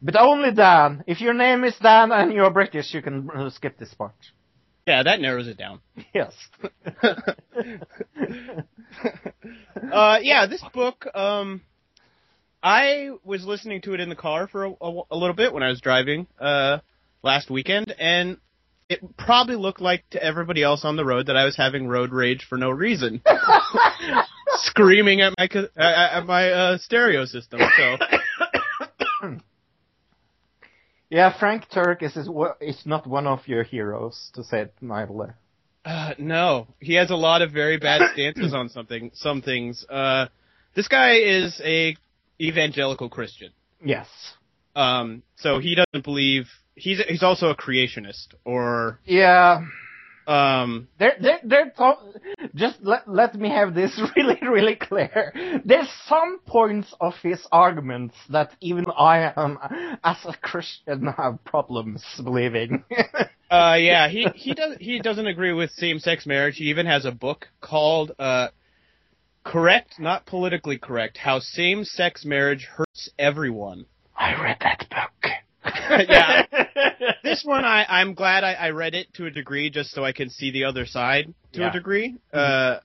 [0.00, 1.02] But only Dan.
[1.06, 4.14] If your name is Dan and you're British, you can uh, skip this part.
[4.88, 5.80] Yeah, that narrows it down.
[6.14, 6.32] Yes.
[9.92, 11.06] uh, yeah, this book.
[11.14, 11.60] Um,
[12.62, 15.62] I was listening to it in the car for a, a, a little bit when
[15.62, 16.78] I was driving uh,
[17.22, 18.38] last weekend, and
[18.88, 22.10] it probably looked like to everybody else on the road that I was having road
[22.10, 23.20] rage for no reason,
[24.54, 27.60] screaming at my at my uh, stereo system.
[27.76, 27.96] So
[31.10, 32.28] yeah, Frank Turek is, is,
[32.60, 35.28] is not one of your heroes, to say it mildly.
[35.84, 39.10] uh, no, he has a lot of very bad stances on something.
[39.14, 39.84] Some things.
[39.88, 40.26] Uh,
[40.74, 41.96] this guy is a
[42.40, 43.50] evangelical Christian.
[43.84, 44.08] Yes.
[44.76, 46.44] Um, so he doesn't believe
[46.74, 49.62] he's he's also a creationist or Yeah.
[50.28, 52.20] Um They're, they're, they're to-
[52.54, 55.32] just let, let me have this really, really clear.
[55.64, 59.58] There's some points of his arguments that even I am,
[60.04, 62.84] as a Christian, have problems believing.
[63.50, 66.56] uh yeah he he does he doesn't agree with same sex marriage.
[66.56, 68.48] He even has a book called uh
[69.44, 73.86] correct not politically correct how same sex marriage hurts everyone.
[74.14, 75.30] I read that book.
[76.08, 76.42] Yeah.
[77.22, 80.12] This one I I'm glad I, I read it to a degree just so I
[80.12, 81.70] can see the other side to Yeah.
[81.70, 82.16] a degree.
[82.32, 82.78] Uh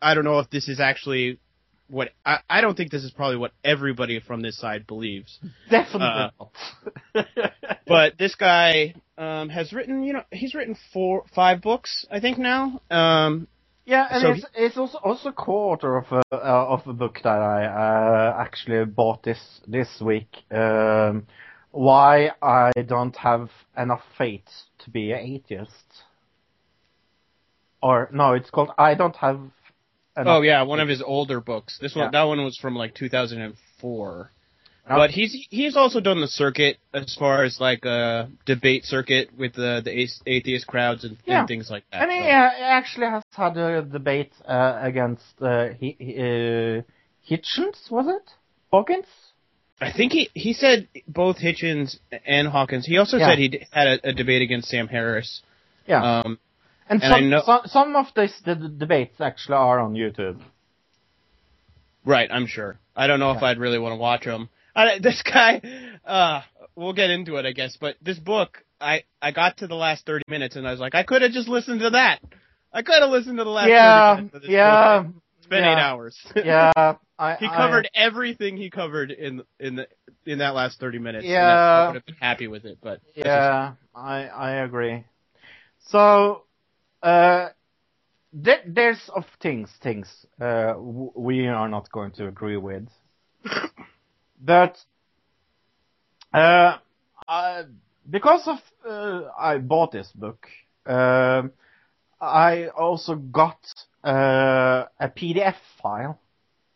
[0.00, 1.38] I don't know if this is actually
[1.88, 5.38] what I, I don't think this is probably what everybody from this side believes.
[5.70, 7.26] Definitely not.
[7.86, 12.36] But this guy um, has written, you know, he's written four, five books, I think
[12.36, 12.80] now.
[12.90, 13.46] Um,
[13.84, 17.40] yeah, and So it's, it's also also quarter of a uh, of a book that
[17.40, 19.38] I uh, actually bought this
[19.68, 20.34] this week.
[20.50, 21.28] Um,
[21.76, 24.48] why I don't have enough faith
[24.84, 25.72] to be an atheist.
[27.82, 29.40] Or no, it's called I don't have.
[30.16, 31.78] Enough oh yeah, one of his older books.
[31.80, 32.10] This one, Yeah.
[32.12, 34.30] that one was from like 2004.
[34.88, 34.96] No.
[34.96, 39.52] But he's he's also done the circuit as far as like a debate circuit with
[39.54, 41.40] the the atheist crowds and, Yeah.
[41.40, 42.02] and things like that.
[42.02, 46.82] And he So- uh, actually has had a debate uh, against uh, he, he, uh,
[47.28, 48.30] Hitchens, was it?
[48.72, 49.06] Hawkins?
[49.80, 52.86] I think he he said both Hitchens and Hawkins.
[52.86, 53.28] He also Yeah.
[53.30, 55.42] said he had a, a debate against Sam Harris.
[55.86, 56.20] Yeah.
[56.20, 56.38] Um,
[56.88, 60.40] and and some, know- some some of these the, the debates actually are on YouTube.
[62.04, 62.78] right, I'm sure.
[62.94, 64.48] I don't know if I'd really want to watch them.
[64.74, 65.60] I, this guy,
[66.04, 66.40] uh,
[66.74, 67.76] we'll get into it, I guess.
[67.78, 70.94] But this book, I I got to the last 30 minutes and I was like,
[70.94, 72.20] I could have just listened to that.
[72.72, 75.12] I could have listened to the last 30 yeah, minutes of this yeah, book.
[75.38, 75.72] It's been yeah.
[75.72, 76.16] eight hours.
[76.36, 76.94] yeah.
[77.18, 79.88] I, he I- covered everything he covered in in the
[80.26, 81.26] in that last 30 minutes.
[81.26, 81.58] Yeah.
[81.74, 85.04] I, I would have been happy with it, but Yeah, I I agree.
[85.88, 86.42] So,
[87.02, 87.48] uh,
[88.32, 92.88] there, there's of things things uh w- we are not going to agree with,
[94.40, 94.76] but
[96.34, 96.76] uh,
[97.28, 97.64] I,
[98.08, 100.46] because of uh, I bought this book,
[100.86, 101.52] um,
[102.20, 103.58] I also got
[104.04, 106.20] uh, a PDF file.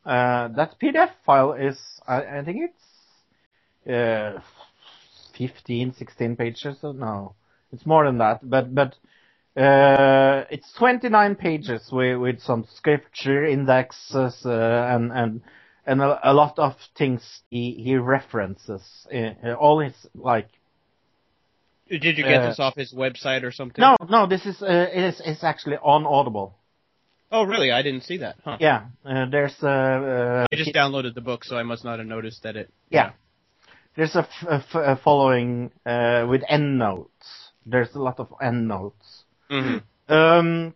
[0.04, 4.40] Uh, that PDF file is I, I think it's uh,
[5.36, 6.78] 15, 16 pages.
[6.82, 7.34] or No,
[7.72, 8.40] it's more than that.
[8.48, 8.94] But but
[9.60, 15.40] uh, it's 29 pages with with some scripture indexes uh, and and
[15.86, 19.06] and a, a lot of things he he references.
[19.12, 20.48] Uh, all his like
[21.88, 23.82] Did you get Uh, this off his website or something?
[23.82, 26.54] no no this is uh, it is it's actually on Audible.
[27.32, 27.70] Oh, really?
[27.70, 28.36] I didn't see that.
[28.44, 28.56] Huh.
[28.60, 32.08] Yeah, uh, there's uh, uh, I just downloaded the book, so I must not have
[32.08, 32.70] noticed that it.
[32.90, 33.12] Yeah.
[33.96, 37.50] There's a, f- a f- a following uh, with endnotes.
[37.66, 39.24] There's a lot of endnotes.
[39.48, 40.74] hmm Um,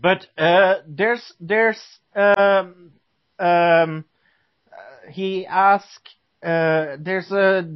[0.00, 1.80] but uh, there's there's
[2.14, 2.92] um,
[3.38, 4.04] um,
[4.72, 6.08] uh, he asked
[6.42, 7.68] uh, there's a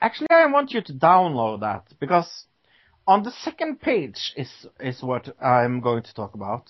[0.00, 2.44] actually I want you to download that because
[3.10, 6.66] on the second page is is what I'm going to talk about.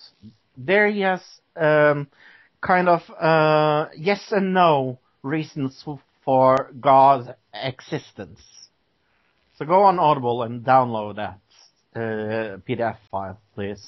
[0.57, 1.21] There he has
[1.55, 2.07] um,
[2.61, 5.85] kind of uh, yes and no reasons
[6.25, 8.41] for God's existence.
[9.57, 11.39] So go on Audible and download that
[11.95, 13.85] uh, PDF file, please.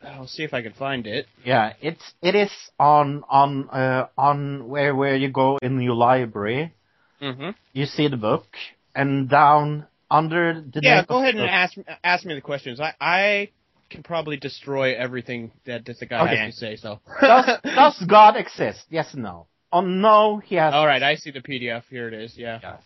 [0.00, 1.26] I'll see if I can find it.
[1.44, 6.72] Yeah, it's it is on on uh, on where where you go in your library.
[7.20, 8.46] hmm You see the book,
[8.94, 12.80] and down under the Yeah, go ahead and ask ask me the questions.
[12.80, 13.48] I I
[13.90, 16.36] can probably destroy everything that this guy Okay.
[16.36, 16.76] has to say.
[16.76, 17.00] So.
[17.20, 18.84] does does God exist?
[18.90, 19.46] Yes, or no.
[19.72, 20.74] On no, he has.
[20.74, 21.84] All right, I see the PDF.
[21.88, 22.36] Here it is.
[22.36, 22.58] Yeah.
[22.62, 22.82] Yes.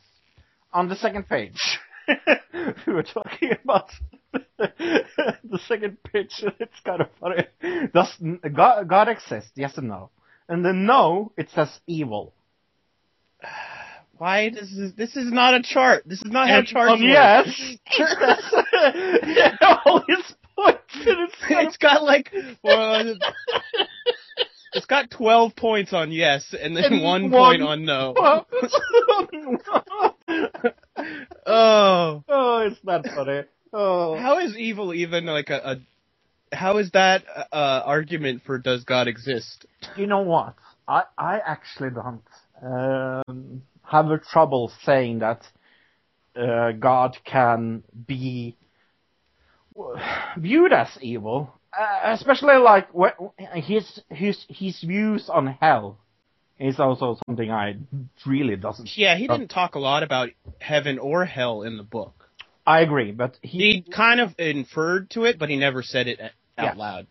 [0.73, 1.79] On the second page,
[2.87, 3.91] we were talking about
[4.59, 6.45] the second page.
[6.61, 7.45] It's kind of funny.
[7.93, 8.15] Does
[8.55, 9.49] God, God exist?
[9.57, 10.11] Yes or no?
[10.49, 12.33] And then no, it says evil.
[14.19, 14.93] Why does this?
[14.97, 16.05] This is not a chart.
[16.07, 17.11] This is not how And charts on work.
[17.11, 17.49] yes,
[19.85, 23.15] all his points, it's it's got like well,
[24.73, 28.15] it's got twelve points on yes, and then And one, one point on no.
[31.47, 33.43] oh, oh, it's not funny.
[33.73, 35.57] Oh, how is evil even like a?
[35.73, 35.77] a
[36.55, 39.67] how is that uh, argument for does God exist?
[39.97, 40.55] you know what?
[40.89, 42.23] I I actually don't
[42.63, 45.43] um, have a trouble saying that
[46.37, 48.57] uh, God can be
[50.37, 52.89] viewed as evil, uh, especially like
[53.55, 55.99] his his his views on hell
[56.59, 57.77] is also something I
[58.25, 58.97] really doesn't.
[58.97, 62.29] Yeah, he didn't talk a lot about heaven or hell in the book.
[62.67, 66.21] I agree, but he He kind of inferred to it, but he never said it
[66.21, 66.75] out Yeah.
[66.75, 67.07] loud.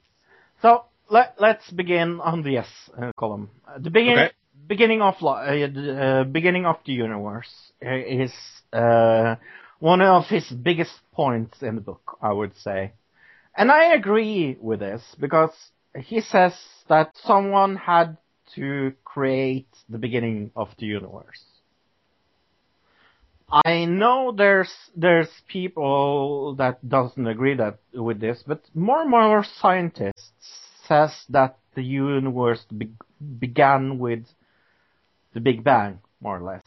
[0.61, 3.49] So let let's begin on the yes uh, column.
[3.67, 4.31] Uh, the beginning Okay.
[4.67, 7.53] Beginning of uh, the uh, beginning of the universe
[7.85, 8.33] uh, is
[8.73, 9.35] uh,
[9.79, 12.93] one of his biggest points in the book, I would say,
[13.55, 15.53] and I agree with this because
[15.95, 16.53] he says
[16.89, 18.17] that someone had
[18.55, 21.43] to create the beginning of the universe.
[23.51, 29.43] I know there's there's people that doesn't agree that with this, but more and more
[29.43, 30.31] scientists
[30.87, 32.91] says that the universe be-
[33.39, 34.25] began with
[35.35, 36.63] the Big Bang, more or less.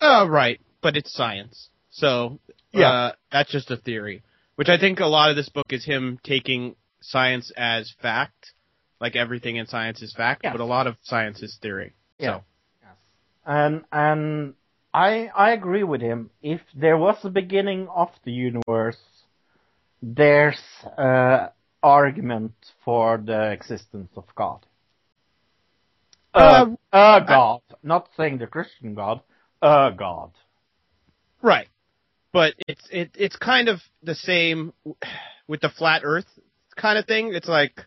[0.00, 1.68] Uh, right, but it's science.
[1.90, 2.38] So,
[2.72, 2.90] Yeah.
[2.90, 4.22] uh, that's just a theory.
[4.54, 8.52] Which I think a lot of this book is him taking science as fact.
[9.00, 10.52] Like everything in science is fact, Yes.
[10.52, 11.92] but a lot of science is theory.
[12.18, 12.38] Yeah.
[12.38, 12.44] So,
[13.44, 14.54] And and
[14.94, 16.30] I I agree with him.
[16.42, 18.98] If there was a beginning of the universe,
[20.02, 20.60] there's
[20.96, 21.48] uh
[21.82, 24.64] argument for the existence of God.
[26.36, 29.20] Uh, a God, not saying the Christian God,
[29.62, 30.32] a God.
[31.42, 31.68] right.
[32.32, 34.74] But it's, it, it's kind of the same
[35.48, 36.26] with the flat earth
[36.76, 37.32] kind of thing.
[37.32, 37.80] It's like,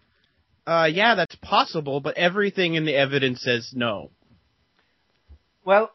[0.65, 4.09] uh, yeah, that's possible, but everything in the evidence says no.
[5.63, 5.91] Well,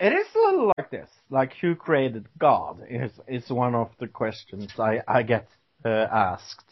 [0.00, 1.08] it is a little like this.
[1.30, 5.48] Like who created God is is one of the questions I I get
[5.84, 6.70] uh, asked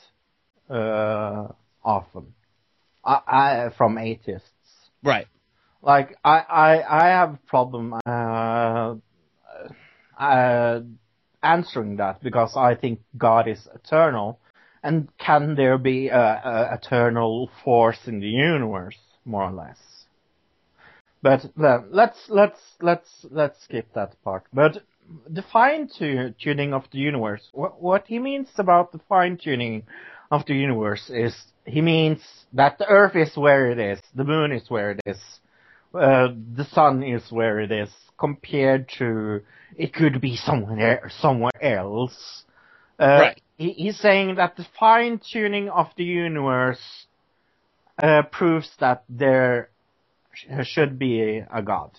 [0.68, 1.48] uh,
[1.84, 2.34] often.
[3.04, 4.48] I, I from atheists.
[5.04, 5.26] Right.
[5.82, 8.94] Like I I I have a problem uh,
[10.18, 10.80] uh,
[11.42, 14.40] answering that because I think God is eternal,
[14.82, 19.78] and can there be a, a eternal force in the universe, more or less?
[21.22, 24.44] But then let's let's let's let's skip that part.
[24.52, 24.82] But
[25.28, 27.48] the fine tuning of the universe.
[27.52, 29.86] What what he means about the fine tuning
[30.30, 31.34] of the universe is
[31.66, 32.20] he means
[32.52, 35.18] that the Earth is where it is, the Moon is where it is,
[35.94, 39.40] uh, the Sun is where it is, compared to
[39.76, 42.44] it could be somewhere somewhere else.
[42.98, 43.40] Uh, Right.
[43.56, 47.06] He, he's saying that the fine tuning of the universe
[48.02, 49.70] uh, proves that there
[50.32, 51.90] sh- should be a god.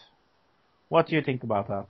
[0.90, 1.88] What do you think about that?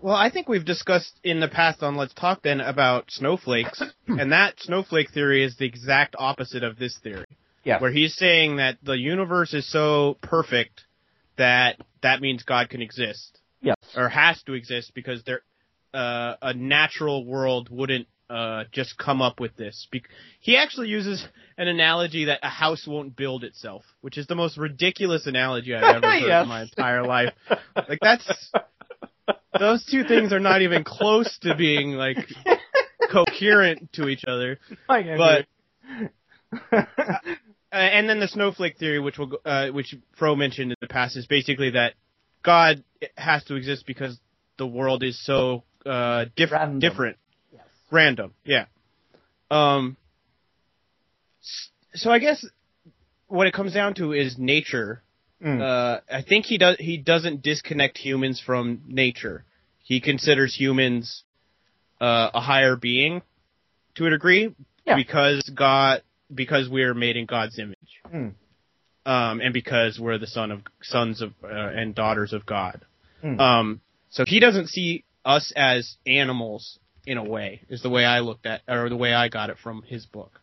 [0.00, 4.32] Well, I think we've discussed in the past on Let's Talk then about snowflakes, and
[4.32, 7.26] that snowflake theory is the exact opposite of this theory,
[7.64, 7.80] Yes.
[7.80, 10.84] where he's saying that the universe is so perfect
[11.36, 13.76] that that means God can exist yes.
[13.96, 15.42] or has to exist because there
[15.94, 19.88] uh, a natural world wouldn't uh, just come up with this.
[19.90, 20.08] Bec-
[20.38, 24.58] he actually uses an analogy that a house won't build itself, which is the most
[24.58, 26.42] ridiculous analogy I've ever heard Yes.
[26.42, 27.32] in my entire life.
[27.74, 28.52] Like that's
[29.58, 32.16] those two things are not even close to being like
[33.12, 34.58] coherent to each other.
[34.88, 35.46] But
[36.72, 36.82] uh,
[37.72, 41.26] and then the snowflake theory, which will uh, which Fro mentioned in the past, is
[41.26, 41.94] basically that
[42.42, 42.82] God
[43.16, 44.18] has to exist because
[44.58, 46.78] the world is so uh, diff- Random.
[46.80, 47.16] different,
[47.52, 47.62] Yes.
[47.90, 48.34] random.
[48.44, 48.66] Yeah.
[49.50, 49.96] Um.
[51.94, 52.44] So I guess
[53.26, 55.02] what it comes down to is nature.
[55.44, 55.60] Mm.
[55.60, 56.76] Uh, I think he does.
[56.78, 59.44] He doesn't disconnect humans from nature.
[59.82, 61.22] He considers humans
[62.00, 63.22] uh, a higher being
[63.94, 64.54] to a degree
[64.86, 64.96] Yeah.
[64.96, 66.02] because God,
[66.34, 68.32] because we are made in God's image, Mm.
[69.06, 72.84] um, and because we're the son of sons of uh, and daughters of God.
[73.24, 73.40] Mm.
[73.40, 77.62] Um, so he doesn't see us as animals in a way.
[77.68, 80.40] Is the way I looked at, or the way I got it from his book.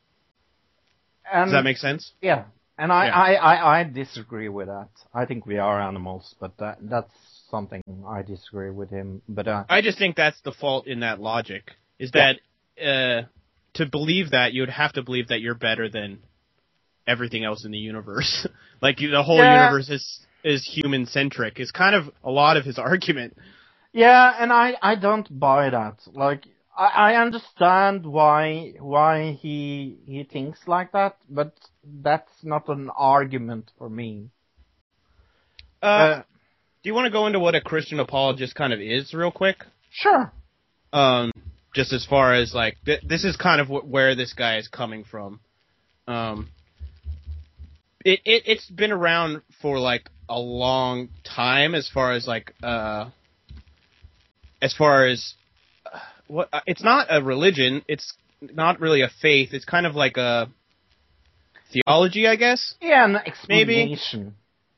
[1.31, 2.13] and, Does that make sense?
[2.21, 2.45] Yeah.
[2.77, 3.13] And I, Yeah.
[3.17, 4.89] I, I, I disagree with that.
[5.13, 7.11] I think we are animals, but that, that's
[7.49, 9.21] something I disagree with him.
[9.29, 11.71] But uh, I just think that's the fault in that logic.
[11.99, 12.39] Is that
[12.81, 13.27] uh,
[13.75, 16.19] to believe that you would have to believe that you're better than
[17.07, 18.47] everything else in the universe.
[18.81, 19.61] like the whole Yeah.
[19.63, 21.59] universe is is human centric.
[21.59, 23.37] Is kind of a lot of his argument.
[23.93, 25.95] yeah, and I, I don't buy that.
[26.13, 26.43] Like,
[26.77, 33.71] I, I understand why, why he, he thinks like that, but that's not an argument
[33.77, 34.29] for me.
[35.81, 36.17] Uh,
[36.83, 39.63] do you want to go into what a Christian apologist kind of is, real quick?
[39.91, 40.31] Sure.
[40.95, 41.31] um,
[41.75, 44.67] just as far as like th- this is kind of wh- where this guy is
[44.67, 45.39] coming from.
[46.07, 46.49] Um,
[48.03, 53.09] it, it it's been around for like a long time as far as like uh,
[54.61, 55.44] as far as uh,
[56.27, 57.83] what uh, it's not a religion.
[57.87, 59.49] It's not really a faith.
[59.53, 60.49] It's kind of like a
[61.71, 62.75] theology, I guess.
[62.81, 63.97] Yeah, an Maybe.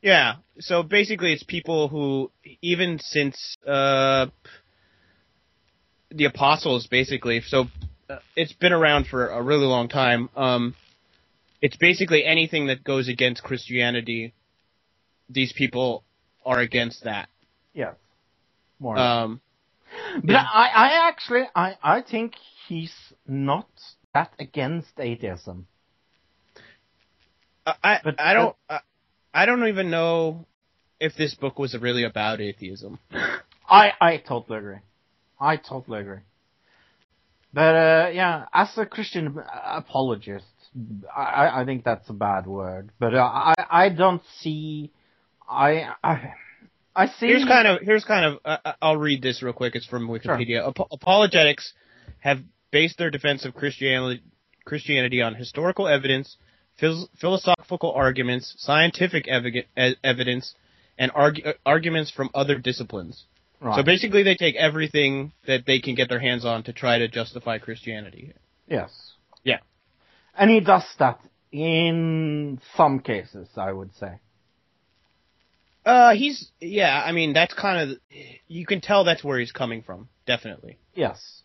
[0.02, 0.36] Yeah.
[0.60, 2.30] So basically, it's people who,
[2.62, 4.26] even since uh,
[6.10, 7.40] the apostles, basically.
[7.46, 7.66] So
[8.08, 10.28] uh, it's been around for a really long time.
[10.36, 10.74] Um,
[11.60, 14.32] it's basically anything that goes against Christianity.
[15.28, 16.04] These people
[16.44, 17.28] are against that.
[17.74, 17.94] Yes.
[18.78, 18.96] More.
[18.96, 19.40] Um,
[20.24, 22.34] But I, I actually, I, I think
[22.66, 22.94] he's
[23.26, 23.68] not
[24.14, 25.66] that against atheism.
[27.66, 28.80] I, I, But- I don't, I,
[29.34, 30.46] I don't even know
[31.00, 32.98] if this book was really about atheism.
[33.68, 34.78] I, I totally agree.
[35.40, 36.18] I totally agree.
[37.52, 40.44] But uh, yeah, as a Christian apologist,
[41.16, 44.92] I, I think that's a bad word, but uh, I I don't see
[45.48, 46.34] I I
[46.98, 49.76] I see Here's kind of here's kind of uh, uh, I'll read this real quick.
[49.76, 50.66] It's from Wikipedia.
[50.68, 51.72] Ap- apologetics
[52.18, 52.38] have
[52.72, 54.20] based their defense of Christianity
[54.64, 56.36] Christianity on historical evidence,
[56.78, 59.64] phil- philosophical arguments, scientific evi-
[60.02, 60.54] evidence,
[60.98, 61.30] and uh,
[61.64, 63.24] arguments from other disciplines.
[63.60, 63.76] right.
[63.76, 67.06] So basically, they take everything that they can get their hands on to try to
[67.06, 68.34] justify Christianity.
[68.68, 68.90] yes,
[69.44, 69.58] Yeah.
[70.36, 71.20] and he does that
[71.52, 74.18] in some cases, I would say.
[75.84, 77.02] Uh, he's yeah.
[77.04, 77.98] I mean, that's kind of
[78.46, 80.08] you can tell that's where he's coming from.
[80.26, 80.78] Definitely.
[80.94, 81.42] Yes,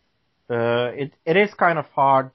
[0.50, 2.32] uh, it it is kind of hard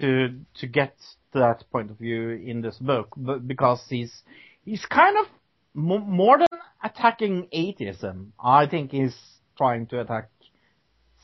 [0.00, 0.96] to to get
[1.32, 4.22] that point of view in this book, but because he's
[4.64, 5.26] he's kind of
[5.74, 6.48] mo more than
[6.82, 8.32] attacking atheism.
[8.42, 9.16] I think he's
[9.56, 10.30] trying to attack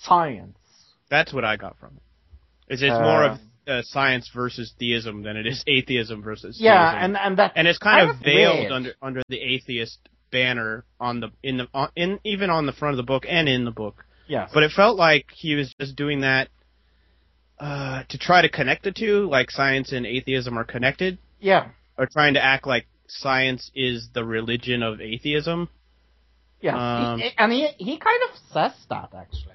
[0.00, 0.58] science.
[1.10, 2.74] That's what I got from it.
[2.74, 6.90] Is it's Uh, more of uh, science versus theism than it is atheism versus Yeah,
[6.92, 7.04] theism.
[7.04, 8.72] and and that and it's kind, of veiled weird.
[8.72, 9.98] under under the atheist
[10.30, 13.48] banner on the in the on, in even on the front of the book and
[13.48, 14.04] in the book.
[14.28, 16.48] Yes, But it felt like he was just doing that
[17.60, 22.06] uh, to try to connect the two, like science and atheism are connected, yeah, or
[22.06, 25.68] trying to act like science is the religion of atheism.
[26.60, 29.54] yes, Um, He- and he he kind of says that actually.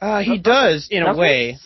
[0.00, 1.56] Uh, he does in a way.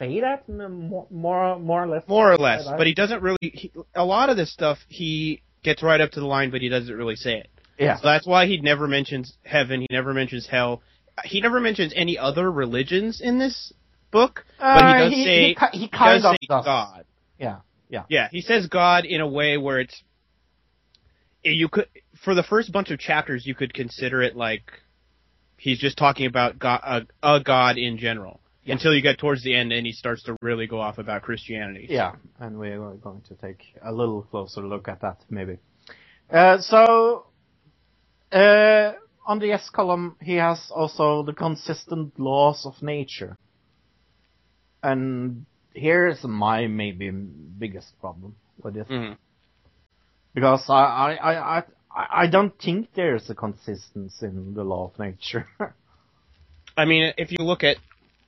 [0.00, 2.02] Say that more more, more or less?
[2.08, 3.36] More or less, but he doesn't really.
[3.40, 6.68] He, a lot of this stuff he gets right up to the line, but he
[6.68, 7.48] doesn't really say it.
[7.78, 9.80] yeah, So that's why he never mentions heaven.
[9.82, 10.82] He never mentions hell.
[11.24, 13.72] He never mentions any other religions in this
[14.10, 14.44] book.
[14.58, 16.64] but he Uh, does he, say he, he he kind does of say does.
[16.64, 17.04] God.
[17.38, 17.56] Yeah,
[17.88, 20.02] yeah, Yeah, he says God in a way where it's
[21.42, 21.86] you could
[22.24, 24.62] for the first bunch of chapters you could consider it like
[25.56, 28.40] he's just talking about God, a, a God in general.
[28.72, 31.86] Until you get towards the end and he starts to really go off about Christianity.
[31.90, 32.12] yeah.
[32.38, 35.58] And we're going to take a little closer look at that maybe.
[36.30, 37.26] Uh, so
[38.32, 38.92] uh,
[39.26, 43.36] on the S column, he has also the consistent laws of nature,
[44.82, 45.44] and
[45.74, 48.88] here's my maybe biggest problem with this.
[48.88, 49.16] Mhm.
[50.34, 51.62] because I I, I, I
[52.22, 55.46] I don't think there's a consistency in the law of nature.
[56.76, 57.76] I mean, if you look at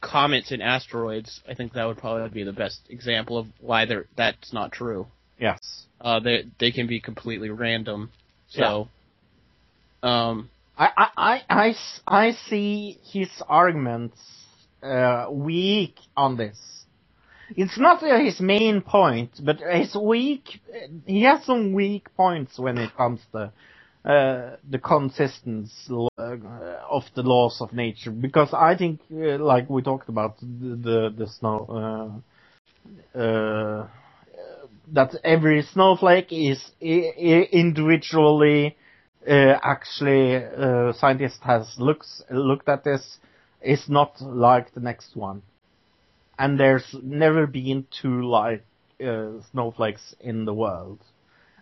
[0.02, 4.06] comets and asteroids, I think that would probably be the best example of why they're,
[4.16, 5.08] that's not true.
[5.38, 5.86] yes.
[6.00, 8.10] Uh, they they can be completely random.
[8.48, 8.88] So,
[10.02, 14.18] um, I, I, I, I s- I see his arguments
[14.82, 16.58] uh, weak on this.
[17.56, 20.60] It's not uh, his main point, but his weak.
[21.06, 23.52] He has some weak points when it comes to
[24.04, 26.36] uh, the consistency uh,
[26.90, 28.10] of the laws of nature.
[28.10, 32.22] Because I think, uh, like we talked about, the the, the snow.
[33.16, 33.86] Uh, uh,
[34.92, 38.76] that every snowflake is individually
[39.28, 43.18] uh, actually uh, scientist has looks looked at this
[43.62, 45.42] is not like the next one,
[46.38, 48.64] and there's never been two like
[49.52, 50.98] snowflakes in the world,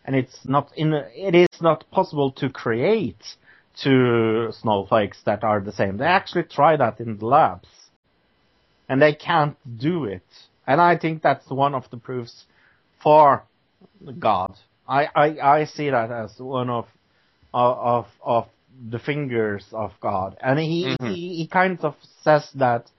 [0.05, 3.22] and it's not in it is not possible to create
[3.82, 5.96] two snowflakes that are the same.
[5.96, 7.68] They actually try that in the labs,
[8.88, 10.26] and they can't do it.
[10.66, 12.44] And I think that's one of the proofs
[13.03, 13.44] for
[14.18, 14.55] God.
[14.88, 16.86] I, I, I see that as one of
[17.53, 18.46] of of
[18.88, 21.14] the fingers of God, and he Mhm.
[21.14, 22.90] he, he kind of says that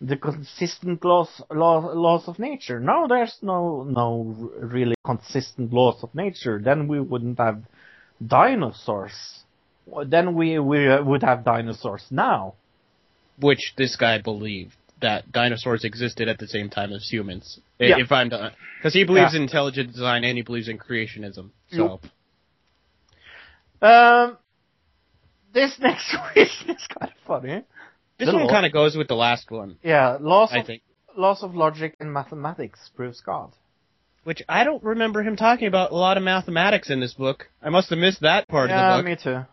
[0.00, 2.78] the consistent laws law, laws of nature.
[2.80, 4.22] No, there's no no
[4.60, 6.60] really consistent laws of nature.
[6.62, 7.62] Then we wouldn't have
[8.24, 9.44] dinosaurs.
[10.06, 12.54] Then we we would have dinosaurs now.
[13.40, 17.60] which this guy believed that dinosaurs existed at the same time as humans.
[17.78, 17.98] Yeah.
[17.98, 19.38] If I'm because he believes Yeah.
[19.38, 21.50] in intelligent design and he believes in creationism.
[21.70, 22.00] So
[23.80, 24.36] Um,
[25.52, 27.62] this next question is kind of funny.
[28.18, 30.82] This one kind of goes with the last one, Yeah, laws I of think.
[31.16, 33.52] laws of logic and mathematics proves God.
[34.24, 37.46] Which I don't remember him talking about a lot of mathematics in this book.
[37.62, 39.18] I must have missed that part yeah, of the book.
[39.24, 39.46] Yeah, me too.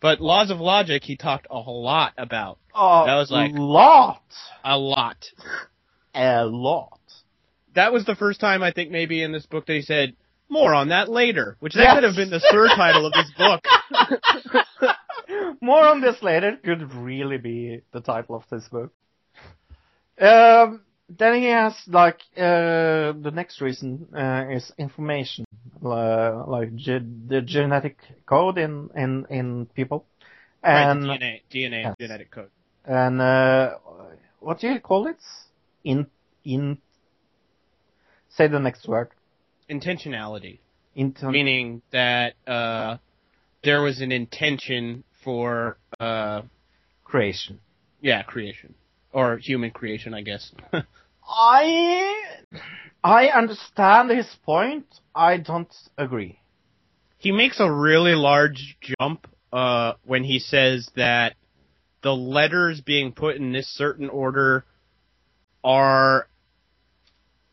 [0.00, 2.58] But laws of logic, he talked a whole lot about.
[2.74, 4.22] Oh, That was like- lot,
[4.64, 5.24] A lot.
[6.14, 7.00] a lot.
[7.74, 10.14] That was the first time I think maybe in this book they said
[10.50, 11.94] more on that later, which that Yes.
[11.94, 13.64] could have been the surtitle of this book.
[15.60, 16.56] More on this later.
[16.64, 18.92] Could really be the title of this book.
[20.20, 25.44] Um, then he has like uh, the next reason uh, is information,
[25.84, 30.06] uh, like ge- the genetic code in in in people,
[30.62, 31.94] and right, DNA, DNA, Yes.
[32.00, 32.50] genetic code.
[32.84, 33.76] and uh,
[34.40, 35.18] what do you call it?
[35.84, 36.06] In
[36.44, 36.78] in
[38.30, 39.08] Say the next word.
[39.70, 40.58] Intentionality,
[40.96, 42.98] Inten- meaning that uh,
[43.64, 46.42] there was an intention for uh,
[47.04, 47.60] creation.
[48.00, 48.74] yeah creation
[49.12, 50.52] or human creation, I guess.
[51.28, 52.22] I
[53.02, 54.86] I understand his point.
[55.14, 56.40] I don't agree.
[57.18, 61.34] he makes a really large jump uh, when he says that
[62.02, 64.64] the letters being put in this certain order
[65.64, 66.28] are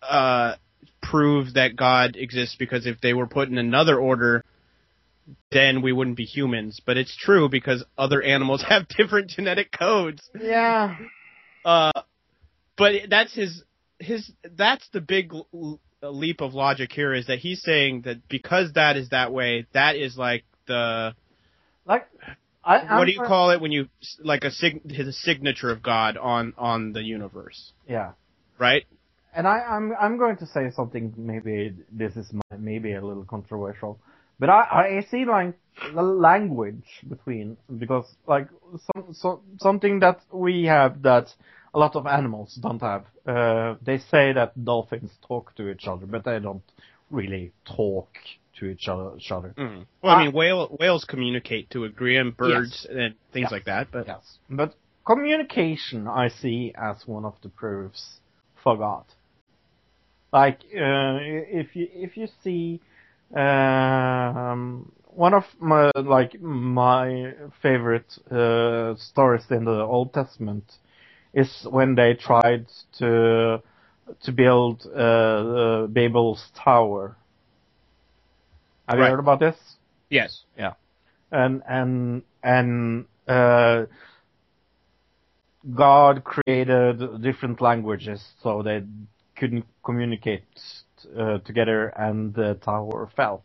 [0.02, 0.56] uh,
[1.02, 4.44] prove that God exists because if they were put in another order,
[5.52, 6.82] then we wouldn't be humans.
[6.86, 10.22] But it's true because other animals have different genetic codes.
[10.40, 10.96] Yeah.
[11.64, 11.92] Uh,
[12.78, 13.64] but that's his
[14.00, 15.32] his that's the big
[16.02, 19.96] leap of logic here is that he's saying that because that is that way, that
[19.96, 21.16] is like the
[21.86, 22.08] Like
[22.64, 23.88] I what do you call it when you
[24.20, 28.12] like a sig- his signature of God on on the universe, Yeah.
[28.60, 28.86] right?
[29.36, 31.14] And I, I'm I'm going to say something.
[31.18, 34.00] Maybe this is my, maybe a little controversial,
[34.40, 35.58] but I, I see like
[35.94, 38.48] the language between because like
[38.94, 41.34] some, so, something that we have that
[41.74, 43.06] a lot of animals don't have.
[43.28, 46.64] Uh, they say that dolphins talk to each other, but they don't
[47.12, 48.08] really talk
[48.60, 49.18] to each other.
[49.18, 49.54] Each other.
[49.58, 49.86] Mm.
[50.02, 53.52] Well, I Uh, mean, whale, whales communicate to a degree, and birds and things Yes.
[53.52, 53.92] like that.
[53.92, 54.76] But Yes, but
[55.06, 58.20] communication I see as one of the proofs
[58.64, 59.06] for God.
[60.32, 61.20] Like uh,
[61.62, 62.82] if you if you see
[63.34, 70.80] um, one of my like my favorite uh, stories in the Old Testament
[71.34, 72.68] is when they tried
[73.00, 73.62] to
[74.22, 77.18] to build uh, uh, Babel's tower.
[78.88, 79.00] Have Right.
[79.00, 79.78] you heard about this?
[80.10, 80.74] yes, Yeah.
[81.32, 83.86] and and and uh,
[85.74, 88.84] God created different languages so they
[89.36, 90.46] couldn't communicate
[91.46, 93.44] together, and the tower fell.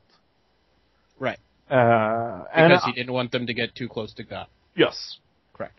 [1.19, 1.39] right,
[1.71, 4.47] Uh, and because he didn't want them to get too close to God.
[4.77, 5.19] yes,
[5.53, 5.79] Correct.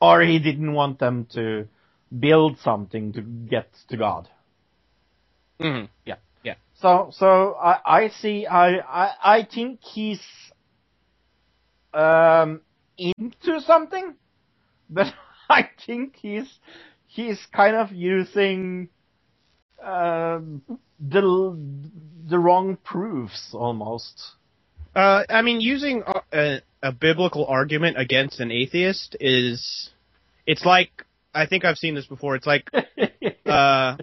[0.00, 1.66] or he didn't want them to
[2.20, 4.28] build something to get to God.
[5.60, 6.16] hmm Yeah.
[6.44, 6.54] Yeah.
[6.80, 8.46] So, so I, I see.
[8.46, 10.20] I, I, I think he's
[11.94, 12.60] um,
[12.98, 14.14] into something,
[14.90, 15.06] but
[15.48, 16.48] I think he's
[17.06, 18.88] he's kind of using
[19.82, 20.62] um,
[21.00, 21.56] the
[22.28, 24.20] the wrong proofs almost.
[24.94, 29.90] Uh, I mean, using a, a, a biblical argument against an atheist is,
[30.46, 31.04] it's like
[31.34, 32.34] I think I've seen this before.
[32.34, 32.68] It's like
[33.46, 33.96] uh,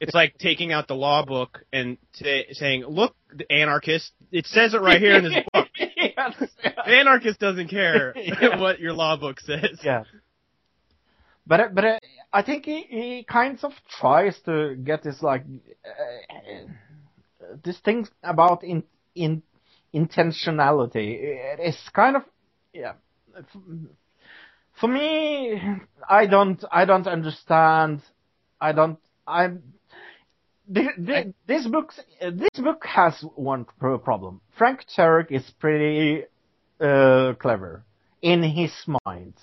[0.00, 4.72] it's like taking out the law book and t- saying, "Look, the anarchist, it says
[4.72, 6.34] it right here in this book." yes.
[6.62, 8.58] The anarchist doesn't care Yeah.
[8.58, 9.80] what your law book says.
[9.84, 10.04] Yeah.
[11.46, 11.98] But uh, but uh,
[12.32, 15.44] I think he, he kind of tries to get this like
[15.84, 16.66] uh,
[17.64, 18.84] this thing about in
[19.14, 19.42] in
[19.92, 21.18] intentionality.
[21.20, 22.22] It is kind of
[22.72, 22.92] yeah.
[24.80, 25.60] For me,
[26.08, 28.02] I don't I don't understand.
[28.60, 29.62] I don't I'm.
[30.68, 34.40] This, this, this book this book has one problem.
[34.56, 36.24] Frank Turek is pretty
[36.80, 37.84] uh, clever
[38.22, 38.72] in his
[39.04, 39.34] mind.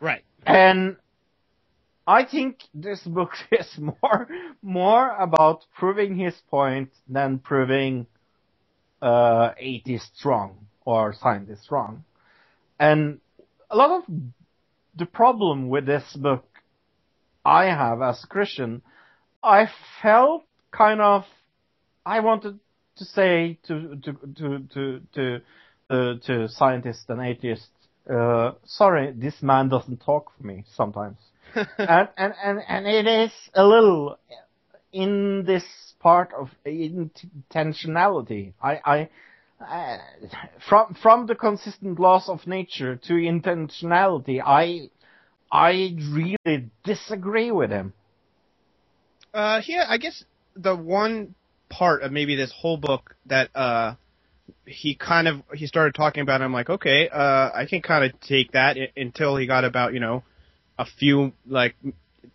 [0.00, 0.24] Right.
[0.44, 0.96] And
[2.10, 4.26] I think this book is more
[4.62, 8.08] more about proving his point than proving
[9.00, 12.02] uh, atheist wrong or scientist wrong.
[12.80, 13.20] And
[13.70, 14.02] a lot of
[14.96, 16.44] the problem with this book
[17.44, 18.82] I have as a Christian,
[19.40, 19.68] I
[20.02, 20.42] felt
[20.72, 21.24] kind of
[22.04, 22.58] I wanted
[22.96, 25.40] to say to to to to to,
[25.88, 27.70] uh, to scientists and atheists,
[28.12, 31.29] uh, sorry, this man doesn't talk for me sometimes
[31.78, 34.18] and, and, and, and it is a little
[34.92, 35.64] in this
[36.00, 38.52] part of intentionality.
[38.62, 39.08] I, I,
[39.64, 39.98] uh,
[40.68, 44.90] from, from the consistent laws of nature to intentionality, I,
[45.52, 47.92] I really disagree with him.
[49.32, 50.24] Uh, yeah, I guess
[50.56, 51.34] the one
[51.68, 53.94] part of maybe this whole book that uh
[54.66, 56.42] he kind of he started talking about.
[56.42, 60.00] I'm like, okay, uh, I can kind of take that until he got about you
[60.00, 60.24] know
[60.80, 61.74] a few like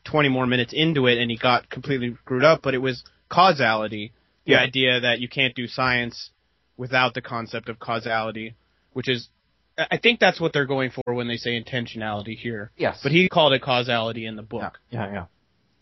[0.04, 2.62] 20 more minutes into it, and he got completely screwed up.
[2.62, 4.14] But it was causality,
[4.46, 4.60] the Yeah.
[4.62, 6.30] idea that you can't do science
[6.78, 8.54] without the concept of causality,
[8.94, 9.30] which is.
[9.78, 12.72] I think that's what they're going for when they say intentionality here.
[12.78, 13.02] Yes.
[13.04, 14.80] But he called it causality in the book.
[14.90, 15.26] yeah, yeah,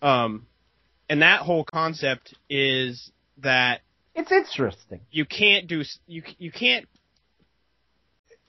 [0.01, 0.23] yeah.
[0.23, 0.47] Um,
[1.09, 3.81] and that whole concept is that
[4.15, 5.01] It's interesting.
[5.11, 6.87] you can't do you you can't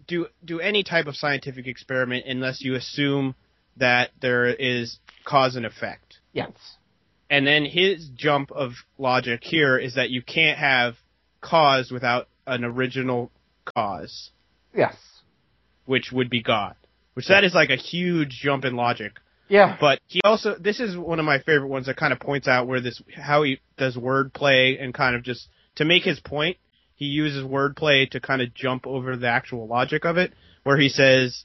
[0.06, 3.34] do do any type of scientific experiment unless you assume
[3.76, 6.18] that there is cause and effect.
[6.32, 6.52] Yes.
[7.30, 10.94] And then his jump of logic here is that you can't have
[11.40, 13.30] cause without an original
[13.74, 14.30] cause,
[14.74, 14.96] Yes.
[15.86, 16.74] which would be God.
[17.14, 19.12] Which that is like a huge jump in logic.
[19.48, 19.76] Yeah.
[19.80, 22.66] But he also this is one of my favorite ones that kind of points out
[22.66, 26.56] where this how he does wordplay and kind of just to make his point,
[26.96, 30.88] he uses wordplay to kind of jump over the actual logic of it, where he
[30.88, 31.44] says,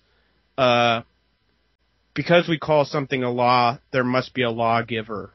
[0.57, 1.01] uh,
[2.13, 5.33] because we call something a law, there must be a lawgiver.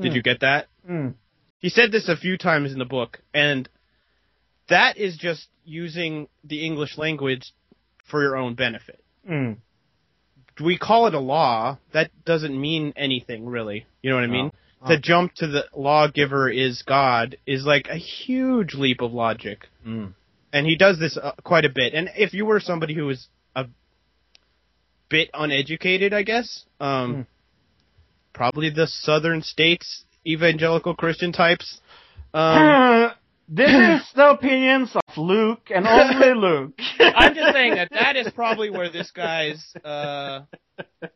[0.00, 0.16] Did Hmm.
[0.16, 0.68] you get that?
[0.88, 1.14] Mm.
[1.60, 3.68] He said this a few times in the book, and
[4.68, 7.52] that is just using the English language
[8.04, 9.00] for your own benefit.
[9.28, 9.56] Mm.
[10.60, 13.86] we call it a law, that doesn't mean anything really.
[14.02, 14.52] You know what I mean?
[14.82, 14.88] Oh.
[14.88, 19.66] The jump to the lawgiver is God is like a huge leap of logic.
[19.84, 20.14] Mm.
[20.52, 21.94] And he does this uh, quite a bit.
[21.94, 23.26] And if you were somebody who was
[25.14, 27.20] bit uneducated, I guess, um, Hmm.
[28.32, 31.80] probably the southern states evangelical Christian types,
[32.32, 33.12] um,
[33.48, 36.72] this is the opinions of Luke and only Luke.
[36.98, 40.40] I'm just saying that that is probably where this guy's uh,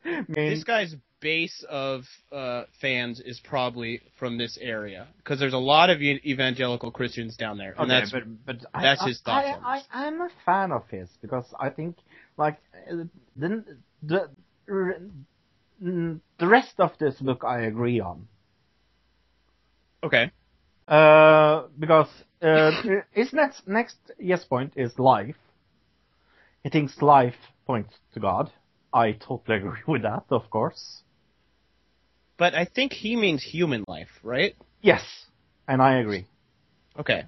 [0.28, 5.90] this guy's base of uh, fans is probably from this area because there's a lot
[5.90, 9.49] of evangelical Christians down there, and okay, that's but, but I, that's I, his thoughts
[9.57, 9.86] on I, this.
[9.92, 11.96] I, I'm a fan of his because I think
[12.36, 13.05] like uh,
[14.03, 14.30] the
[15.80, 18.28] the rest of this book I agree on.
[20.03, 20.30] okay.
[20.88, 22.09] Uh, because
[22.42, 22.70] uh,
[23.12, 25.36] his next next yes point is life.
[26.62, 28.53] He thinks life points to God.
[28.92, 31.03] I totally agree with that, of course.
[32.38, 34.57] But I think he means human life, right?
[34.80, 35.26] Yes,
[35.66, 36.26] and I agree.
[36.99, 37.24] Okay.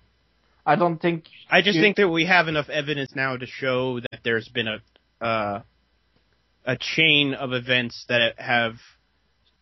[0.67, 1.25] I don't think.
[1.51, 4.69] I just you- think that we have enough evidence now to show that there's been
[4.69, 4.81] a
[5.25, 5.63] uh,
[6.65, 8.75] a chain of events that have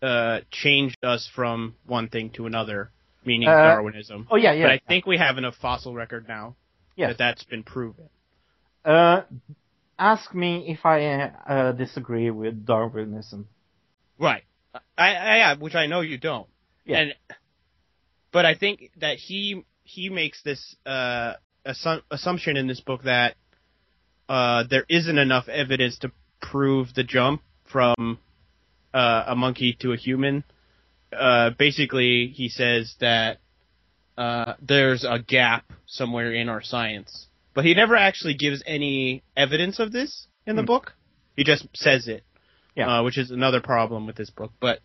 [0.03, 2.91] uh, changed us from one thing to another,
[3.25, 4.27] meaning Uh, Darwinism.
[4.31, 4.65] Oh yeah, yeah.
[4.65, 6.57] But I think we have enough fossil record now
[6.97, 7.11] yes.
[7.11, 8.09] that that's been proven.
[8.85, 9.23] Uh,
[9.99, 13.49] ask me if I uh, disagree with Darwinism.
[14.19, 14.45] Right.
[14.97, 16.49] I, I yeah, which I know you don't.
[16.85, 16.99] Yeah.
[16.99, 17.15] And
[18.33, 21.35] but I think that he he makes this uh
[21.67, 23.37] assu- assumption in this book that
[24.29, 28.19] uh there isn't enough evidence to prove the jump from
[28.95, 30.45] uh, a monkey to a human.
[31.13, 33.39] Uh basically he says that
[34.19, 37.27] uh there's a gap somewhere in our science.
[37.55, 40.67] But he never actually gives any evidence of this in the Hmm.
[40.67, 40.93] book.
[41.37, 42.25] He just says it
[42.77, 43.01] Yeah.
[43.01, 44.53] uh, which is another problem with this book.
[44.61, 44.81] But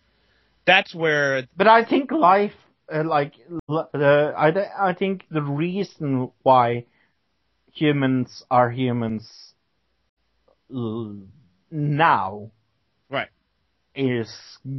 [0.66, 2.56] that's where But I think life,
[2.92, 3.34] uh, like,
[3.70, 6.86] I, I think the reason why
[7.74, 9.54] humans are humans
[11.74, 12.52] now
[13.10, 13.30] right
[13.96, 14.32] is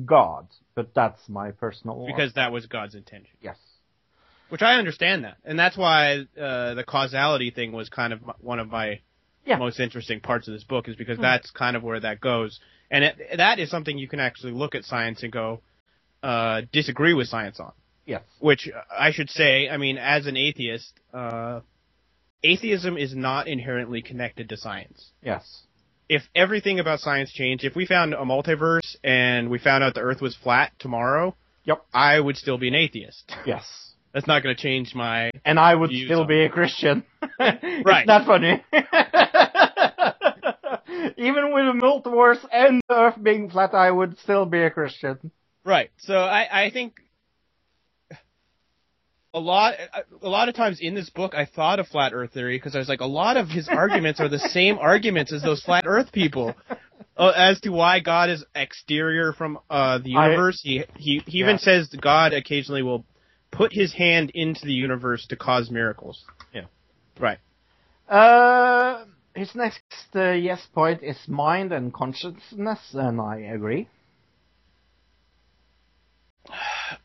[0.06, 0.46] God.
[0.74, 3.56] But that's my personal because that was God's intention, yes,
[4.48, 8.58] which I understand that, and that's why uh, the causality thing was kind of one
[8.58, 9.00] of my
[9.46, 9.56] Yeah.
[9.58, 11.22] most interesting parts of this book is because Hmm.
[11.22, 14.74] that's kind of where that goes, and it, that is something you can actually look
[14.74, 15.60] at science and go
[16.22, 17.72] uh, disagree with science on.
[18.06, 21.60] yes, Which uh, I should say, I mean, as an atheist, uh,
[22.42, 25.10] atheism is not inherently connected to science.
[25.22, 25.64] yes,
[26.08, 30.00] if everything about science changed, if we found a multiverse and we found out the
[30.00, 31.34] Earth was flat tomorrow,
[31.64, 31.84] Yep.
[31.92, 33.34] I would still be an atheist.
[33.46, 33.64] yes.
[34.12, 35.30] That's not going to change my.
[35.44, 37.04] And I would still be a Christian.
[37.40, 38.08] Right.
[38.08, 38.62] Isn't funny?
[41.16, 45.32] Even with a multiverse and the Earth being flat, I would still be a Christian.
[45.64, 45.90] Right.
[45.96, 47.00] So I, I think
[49.34, 49.74] a lot,
[50.22, 52.78] a lot of times in this book, I thought of flat Earth theory because I
[52.78, 56.12] was like, a lot of his arguments are the same arguments as those flat Earth
[56.12, 56.54] people.
[57.16, 61.38] Uh, as to why God is exterior from uh, the I- universe, he he, he
[61.38, 63.04] even says God occasionally will
[63.52, 66.24] put his hand into the universe to cause miracles.
[66.52, 66.64] Yeah.
[67.20, 67.38] Right.
[68.08, 69.04] Uh,
[69.34, 69.82] his next
[70.14, 73.88] uh, yes point is mind and consciousness, and I agree.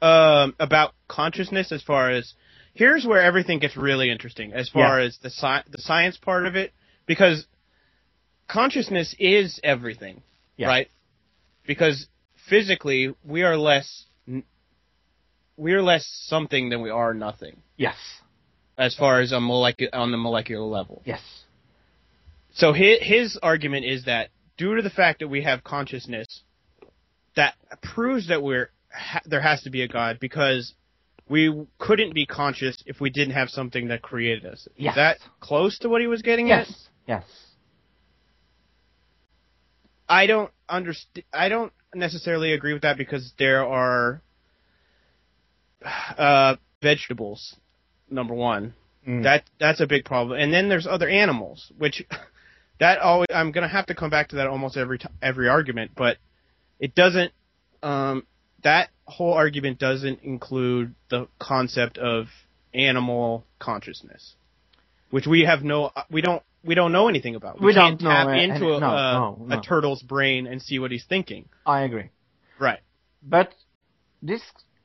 [0.02, 2.34] Um, about consciousness as far as
[2.74, 5.06] here's where everything gets really interesting as far Yeah.
[5.08, 6.72] as the sci- the science part of it
[7.06, 7.46] because
[8.48, 10.22] consciousness is everything
[10.58, 10.68] Yeah.
[10.68, 10.90] right?
[11.66, 12.08] Because
[12.48, 14.06] physically we are less
[15.58, 17.62] we are less something than we are nothing.
[17.76, 17.98] Yes,
[18.78, 21.02] as far as a molecu- on the molecular level.
[21.06, 21.22] Yes,
[22.54, 26.44] so his, his argument is that due to the fact that we have consciousness,
[27.36, 30.74] that proves that we're ha- there has to be a God because
[31.28, 34.68] we couldn't be conscious if we didn't have something that created us.
[34.76, 34.94] Yes.
[34.94, 36.68] Is that close to what he was getting at?
[36.68, 37.24] yes, yes.
[40.08, 41.26] I don't understand.
[41.32, 44.22] I don't necessarily agree with that because there are
[46.18, 47.56] uh, vegetables.
[48.10, 48.74] Number one,
[49.08, 49.24] Mm.
[49.24, 52.04] that that's a big problem, and then there's other animals, which
[52.80, 55.92] that always I'm gonna have to come back to that almost every t- every argument,
[55.96, 56.18] but
[56.80, 57.32] it doesn't.
[57.84, 58.26] Um,
[58.64, 62.28] that whole argument doesn't include the concept of
[62.74, 64.36] animal consciousness,
[65.10, 67.62] which we have no, we don't, we don't know anything about.
[67.62, 69.58] We can't don't know tap into a, no, a, no, no.
[69.58, 71.48] a turtle's brain and see what he's thinking.
[71.66, 72.10] I agree.
[72.60, 72.80] Right.
[73.24, 73.54] But
[74.22, 74.42] this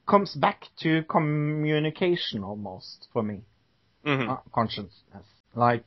[0.09, 3.41] comes back to communication almost for me.
[4.05, 5.27] hmm uh, consciousness.
[5.55, 5.85] Like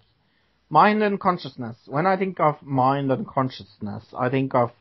[0.69, 1.77] mind and consciousness.
[1.85, 4.71] When I think of mind and consciousness, I think of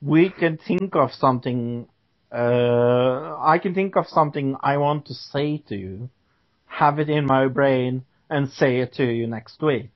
[0.00, 1.88] we can think of something.
[2.32, 6.08] Uh, I can think of something I want to say to you,
[6.66, 9.90] have it in my brain, and say it to you next week.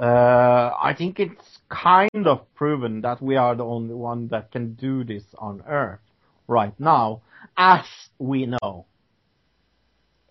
[0.00, 4.74] Uh, I think it's kind of proven that we are the only one that can
[4.74, 6.00] do this on Earth
[6.48, 7.22] right now,
[7.56, 7.84] as
[8.18, 8.86] we know.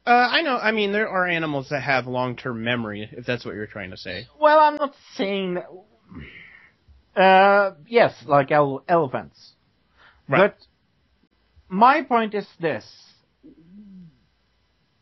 [0.06, 0.58] Uh, I know.
[0.58, 3.98] I mean, there are animals that have long-term memory, if that's what you're trying to
[3.98, 4.28] say.
[4.38, 5.68] Well, I'm not saying that.
[7.16, 9.54] Uh, yes, like ele- elephants.
[10.30, 10.54] Right.
[10.54, 10.58] But
[11.68, 12.86] my point is this: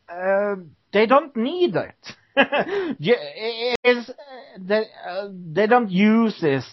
[0.10, 0.56] uh,
[0.92, 1.96] they don't need it.
[3.00, 4.14] It is, uh,
[4.58, 6.66] they, uh, they don't use this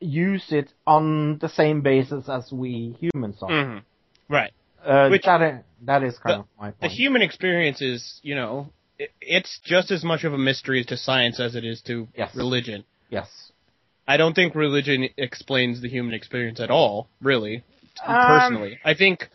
[0.00, 3.64] use it on the same basis as we humans are.
[3.64, 3.78] hmm
[4.28, 4.52] Right.
[4.84, 8.34] Uh, Which- that is, that is kind the- of my The human experience is, you
[8.34, 8.68] know,
[8.98, 12.34] it, it's just as much of a mystery to science as it is to Yes.
[12.34, 12.84] religion.
[13.08, 13.43] yes.
[14.06, 17.64] I don't think religion explains the human experience at all, really.
[18.06, 19.28] Um, Personally, I think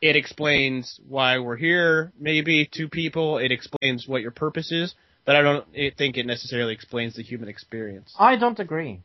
[0.00, 3.38] it explains why we're here, maybe to people.
[3.38, 4.94] It explains what your purpose is,
[5.24, 5.64] but I don't
[5.96, 8.14] think it necessarily explains the human experience.
[8.18, 9.00] I don't agree.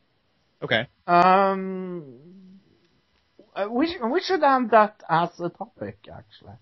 [0.62, 0.86] Okay.
[1.06, 2.14] Um,
[3.54, 6.56] uh, we sh- we should have that as a topic actually,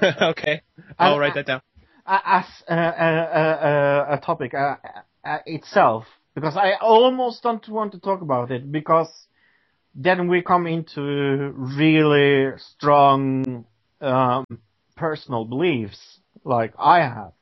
[0.30, 0.62] okay.
[0.98, 1.60] I'll I- write that down.
[2.06, 4.76] uh, as a, a, a, a topic uh,
[5.24, 6.04] uh, itself,
[6.40, 9.08] because I almost don't want to talk about it because
[9.94, 13.64] then we come into really strong
[14.00, 14.44] um,
[14.96, 17.32] personal beliefs, like I have.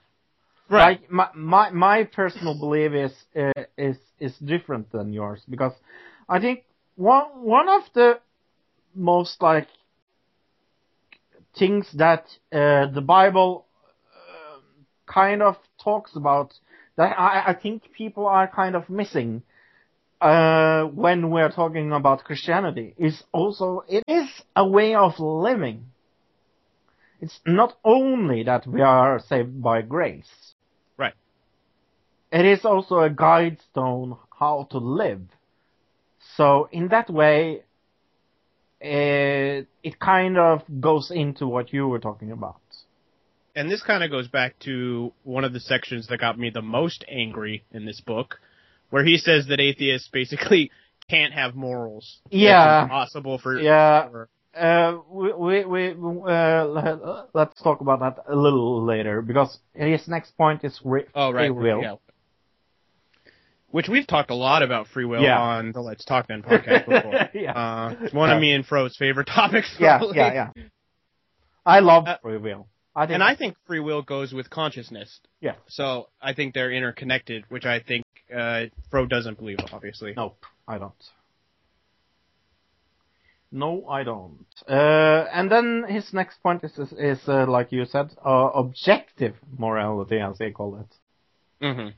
[0.68, 1.01] Right.
[1.01, 5.72] Like my my my personal belief is uh, is is different than yours because
[6.28, 6.64] I think
[6.97, 8.20] one one of the
[8.94, 9.68] most like
[11.59, 13.66] things that uh, the Bible
[14.14, 14.59] uh,
[15.07, 16.53] kind of talks about
[16.97, 19.42] that I, I think people are kind of missing
[20.20, 25.86] uh, when we're talking about Christianity is also it is a way of living.
[27.20, 30.55] It's not only that we are saved by grace.
[30.99, 31.14] Right.
[32.30, 35.22] It is also a guide stone how to live.
[36.36, 37.62] So in that way,
[38.80, 42.61] it, it kind of goes into what you were talking about.
[43.57, 46.62] And this kind of goes back to one of the sections that got me the
[46.62, 48.38] most angry in this book,
[48.90, 50.70] where he says that atheists basically
[51.11, 52.18] can't have morals.
[52.26, 52.82] It's Yeah.
[52.84, 53.59] impossible for.
[53.59, 54.09] Yeah.
[54.11, 59.59] for- Uh, we, we, we uh, let- let's talk about that a little later because
[59.74, 61.50] his next point is re- oh right.
[61.50, 61.82] free will.
[61.82, 61.96] Yeah.
[63.70, 65.38] Which we've talked a lot about free will Yeah.
[65.38, 67.28] on the Let's Talk Then podcast before.
[67.34, 67.52] Yeah.
[67.52, 69.74] Uh, it's one of me and Fro's favorite topics.
[69.78, 70.16] Yeah, probably.
[70.16, 70.62] yeah, yeah.
[71.66, 72.68] I love Uh, free will.
[72.97, 75.20] I think, And I think free will goes with consciousness.
[75.42, 80.14] yeah, So I think they're interconnected, which I think uh, Fro doesn't believe, obviously.
[80.16, 80.94] nope, I don't.
[83.53, 84.47] No, I don't.
[84.68, 89.34] Uh, and then his next point is, is, is uh, like you said, uh, objective
[89.57, 90.92] morality, as they call it.
[91.74, 91.88] hmm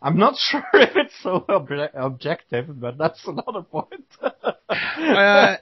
[0.00, 4.06] I'm not sure if it's so obje- objective, but that's another point.
[4.70, 5.56] Uh,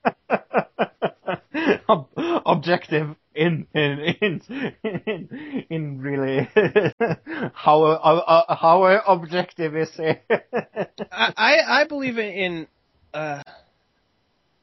[1.89, 2.09] Ob-
[2.45, 4.41] objective in in
[4.83, 6.49] in in, really
[7.55, 10.25] how uh, how objective is it?
[11.13, 12.67] I, I believe in, in
[13.15, 13.43] uh,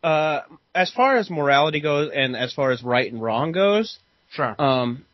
[0.04, 0.42] uh,
[0.76, 4.00] as far as morality goes and as far as right and wrong goes,
[4.32, 4.56] sure.
[4.60, 5.06] um,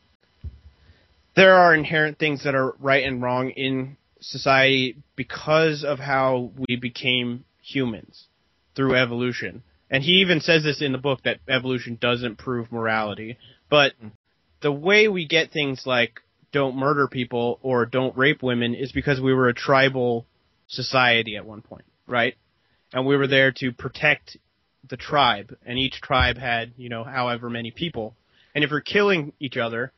[1.36, 6.76] there are inherent things that are right and wrong in society because of how we
[6.76, 8.26] became humans
[8.76, 9.64] through evolution.
[9.90, 13.38] And he even says this in the book that evolution doesn't prove morality.
[13.70, 14.10] But mm-hmm.
[14.62, 16.22] the way we get things like
[16.52, 20.26] don't murder people or don't rape women is because we were a tribal
[20.68, 22.36] society at one point, right?
[22.94, 24.38] And we were there to protect
[24.88, 28.16] the tribe, and each tribe had, you know, however many people.
[28.56, 29.92] And if you're killing each other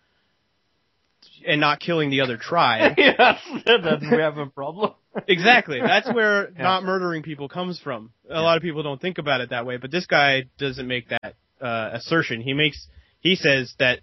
[1.48, 4.94] and not killing the other tribe, yes, then we have a problem.
[5.28, 5.80] Exactly.
[5.86, 6.64] That's where Yeah.
[6.64, 8.12] not murdering people comes from.
[8.30, 11.10] A lot of people don't think about it that way, but this guy doesn't make
[11.10, 12.42] that uh, assertion.
[12.42, 12.88] He makes
[13.20, 14.00] he says that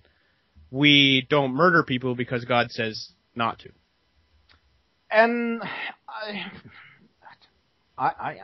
[0.71, 3.71] we don't murder people because God says not to.
[5.11, 5.63] And
[6.07, 6.51] I,
[7.97, 8.37] I, I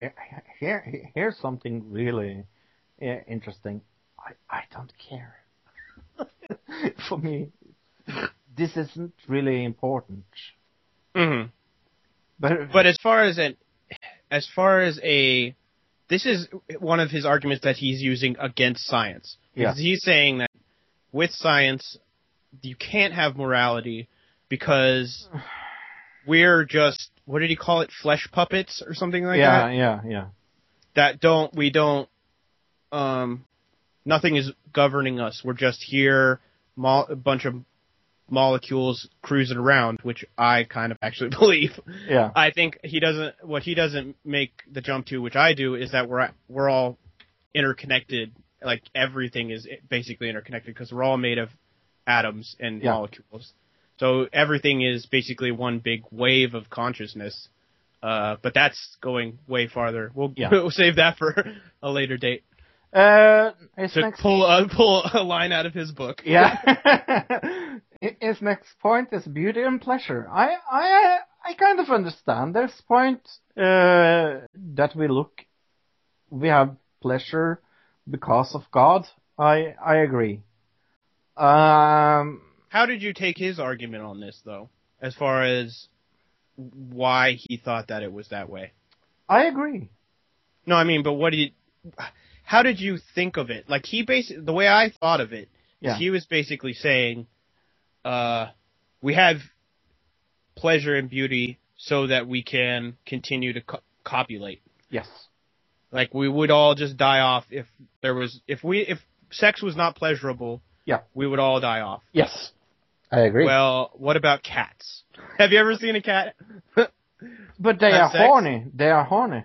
[0.00, 0.14] here,
[0.58, 2.44] here, here's something really
[3.00, 3.82] interesting.
[4.18, 5.36] I, I don't care.
[7.08, 7.50] For me,
[8.56, 10.24] this isn't really important.
[11.14, 11.48] Mm-hmm.
[12.38, 13.56] But But as far as an
[14.30, 15.54] as far as a
[16.08, 16.48] this is
[16.78, 19.36] one of his arguments that he's using against science.
[19.54, 19.74] Yeah.
[19.74, 20.50] He's saying that
[21.12, 21.98] with science
[22.62, 24.08] you can't have morality
[24.48, 25.28] because
[26.26, 30.00] we're just what did he call it flesh puppets or something like yeah, that Yeah,
[30.04, 30.26] yeah, yeah,
[30.96, 32.08] that don't we don't
[32.92, 33.44] um
[34.04, 36.40] nothing is governing us we're just here
[36.76, 37.54] mo- a bunch of
[38.30, 41.70] molecules cruising around which i kind of actually believe
[42.08, 43.34] yeah, I think he doesn't.
[43.42, 46.98] What he doesn't make the jump to, which I do, is that we're we're all
[47.54, 48.32] interconnected.
[48.62, 51.48] Like everything is basically interconnected because we're all made of
[52.06, 52.92] atoms and Yeah.
[52.92, 53.52] molecules.
[53.98, 57.48] So everything is basically one big wave of consciousness.
[58.02, 60.10] Uh, but that's going way farther.
[60.14, 60.48] We'll, Yeah.
[60.52, 61.34] we'll save that for
[61.82, 62.42] a later date
[62.92, 66.22] Uh, to pull a, pull a line out of his book.
[66.24, 66.56] yeah.
[68.00, 70.26] his next point is beauty and pleasure.
[70.30, 73.20] I, I, I kind of understand this point.
[73.56, 74.40] Uh,
[74.74, 75.42] that we look,
[76.30, 77.60] we have pleasure
[78.08, 79.06] because of God.
[79.38, 80.42] I, I agree.
[81.36, 84.70] Um, How did you take his argument on this, though,
[85.00, 85.88] as far as
[86.56, 88.72] why he thought that it was that way?
[89.28, 89.90] I agree.
[90.66, 91.52] No, I mean, but what did?
[92.44, 93.68] How did you think of it?
[93.68, 95.48] Like he basically, the way I thought of it,
[95.80, 95.96] Yeah.
[95.96, 97.26] he was basically saying,
[98.04, 98.48] uh,
[99.02, 99.36] we have
[100.56, 104.62] pleasure and beauty so that we can continue to co- copulate.
[104.90, 105.08] Yes.
[105.92, 107.66] Like we would all just die off if
[108.02, 108.98] there was if we if
[109.30, 110.62] sex was not pleasurable.
[110.84, 111.00] Yeah.
[111.14, 112.02] we would all die off.
[112.12, 112.52] Yes.
[113.12, 113.44] I agree.
[113.44, 115.02] Well, what about cats?
[115.38, 116.34] Have you ever seen a cat?
[116.74, 118.24] but they have are sex?
[118.24, 118.66] horny.
[118.74, 119.44] They are horny.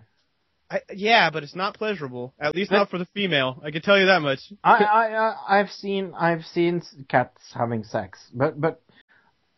[0.69, 2.33] I, yeah, but it's not pleasurable.
[2.39, 3.61] At least not for the female.
[3.63, 4.39] I can tell you that much.
[4.63, 8.81] I, I, I've seen, I've seen cats having sex, but, but,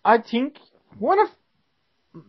[0.03, 0.57] I think
[0.99, 2.23] one of,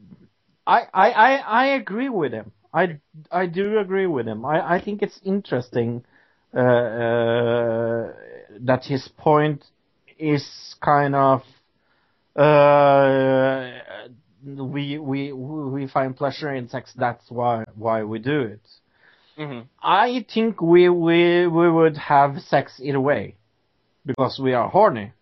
[0.67, 2.51] I, I, I, I agree with him.
[2.75, 2.99] I,
[3.31, 4.45] I do agree with him.
[4.45, 6.05] I, I think it's interesting,
[6.53, 8.13] uh, uh,
[8.61, 9.65] that his point
[10.19, 11.43] is kind of,
[12.35, 13.79] uh,
[14.45, 16.93] we, we, we find pleasure in sex.
[16.97, 18.61] That's why, why we do it.
[19.37, 23.37] hmm I think we we we would have sex either way
[24.05, 25.13] because we are horny.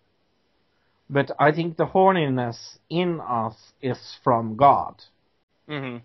[1.09, 4.95] But I think the horniness in us is from God.
[5.67, 5.97] hmm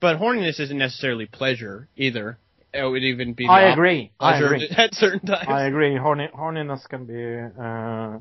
[0.00, 2.38] But horniness isn't necessarily pleasure either.
[2.72, 3.48] It would even be.
[3.48, 4.12] I agree.
[4.20, 4.68] I agree.
[4.76, 5.48] at certain times.
[5.48, 5.96] I agree.
[5.96, 7.22] Horny, horniness can be
[7.60, 8.18] uh,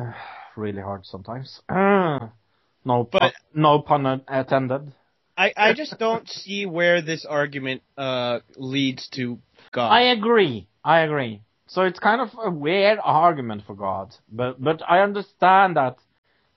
[0.00, 0.12] uh,
[0.56, 1.60] really hard sometimes.
[1.68, 2.28] Uh,
[2.84, 4.92] no, pun, But- no pun intended.
[5.36, 9.38] I, I just don't see where this argument uh leads to
[9.72, 9.88] God.
[9.90, 10.68] I agree.
[10.84, 11.42] I agree.
[11.66, 15.96] So it's kind of a weird argument for God, but but I understand that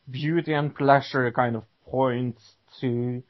[0.09, 2.41] beauty and pleasure kind of points
[2.81, 3.23] to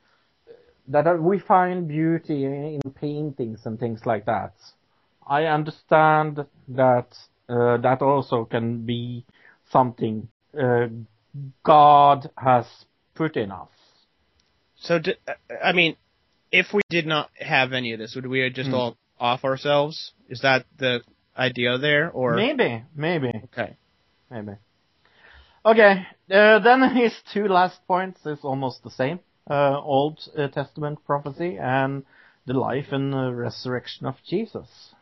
[0.87, 4.53] that uh, we find beauty in paintings and things like that.
[5.27, 7.15] I understand that
[7.49, 9.25] uh, that also can be
[9.71, 10.27] something
[10.59, 10.87] uh,
[11.63, 12.65] God has
[13.15, 13.69] put in us.
[14.77, 15.15] so, d-
[15.63, 15.95] I mean,
[16.51, 18.75] if we did not have any of this, would we just Hmm.
[18.75, 20.13] all off ourselves?
[20.29, 21.01] Is that the
[21.37, 23.31] idea there, or Maybe, maybe.
[23.45, 23.77] okay?
[24.29, 24.53] Maybe.
[25.65, 29.19] Okay, uh, then his two last points is almost the same.
[29.49, 32.03] Uh, Old uh, Testament prophecy and
[32.45, 34.93] the life and uh, resurrection of Jesus.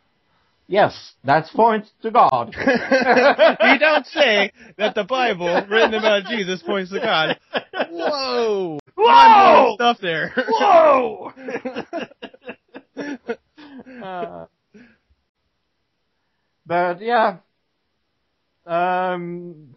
[0.67, 2.55] Yes, that's points to God.
[2.59, 7.37] you don't say that the Bible written about Jesus points to God.
[7.91, 8.79] Whoa!
[8.95, 9.75] Whoa!
[9.75, 10.33] Stuff there.
[10.49, 11.31] Whoa!
[14.03, 14.45] Uh,
[16.65, 17.37] but yeah,
[18.65, 19.75] um,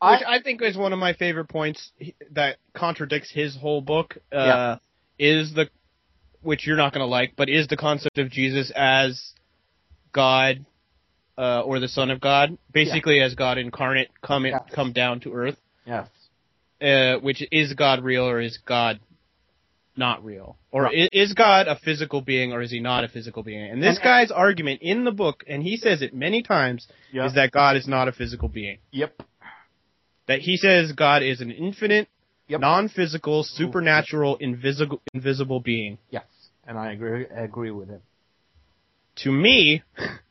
[0.00, 1.92] I, Which I think is one of my favorite points
[2.32, 4.18] that contradicts his whole book.
[4.32, 4.78] Uh, Yeah.
[5.18, 5.68] Is the,
[6.42, 9.32] which you're not going to like, but is the concept of Jesus as
[10.12, 10.64] God,
[11.38, 14.62] uh, or the Son of God, basically as God incarnate, come in, Yes.
[14.74, 15.56] come down to earth.
[15.86, 16.08] yes,
[16.80, 18.98] Uh, which is God real or is God
[19.96, 20.56] not real?
[20.70, 21.08] Or Right.
[21.12, 23.70] is God a physical being or is he not a physical being?
[23.70, 27.26] And this And- guy's argument in the book, and he says it many times, yeah,
[27.26, 28.78] is that God is not a physical being.
[28.90, 29.20] yep,
[30.26, 32.08] that he says God is an infinite,
[32.48, 32.60] Yep.
[32.60, 35.98] non-physical, supernatural, invisible, invisible being.
[36.10, 36.24] Yes,
[36.66, 38.00] and I agree agree with him.
[39.16, 39.82] To me,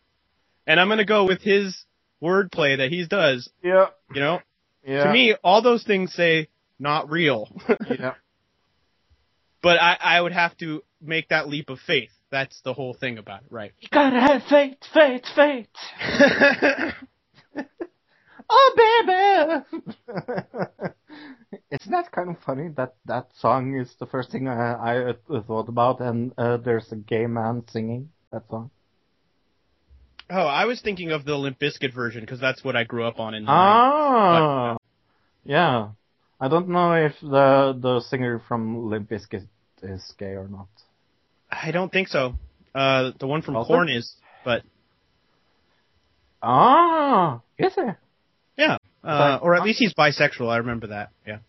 [0.67, 1.85] and I'm gonna go with his
[2.21, 3.49] wordplay that he does.
[3.63, 4.39] Yeah, You know,
[4.85, 5.05] yeah.
[5.05, 6.47] to me, all those things say
[6.79, 7.49] not real.
[7.89, 8.13] yeah.
[9.61, 12.11] but I, I would have to make that leap of faith.
[12.31, 13.73] That's the whole thing about it, right?
[13.79, 15.67] You gotta have faith, faith, faith.
[18.49, 20.93] oh, baby!
[21.69, 25.13] Isn't that kind of funny that that song is the first thing I, I
[25.47, 28.71] thought about, and uh, there's a gay man singing that song?
[30.29, 33.19] oh, I was thinking of the Limp Bizkit version because that's what I grew up
[33.19, 33.53] on in the 90s.
[33.53, 34.77] Ah,
[35.43, 35.89] yeah.
[36.39, 39.45] I don't know if the the singer from Limp Bizkit
[39.83, 40.69] is gay or not.
[41.51, 42.35] I don't think so.
[42.73, 43.73] Uh, the one from Also?
[43.73, 44.15] Korn is,
[44.45, 44.63] but
[46.41, 47.95] Ah, is it?
[48.57, 50.49] yeah, uh, or at least he's bisexual.
[50.49, 51.09] I remember that.
[51.25, 51.39] Yeah.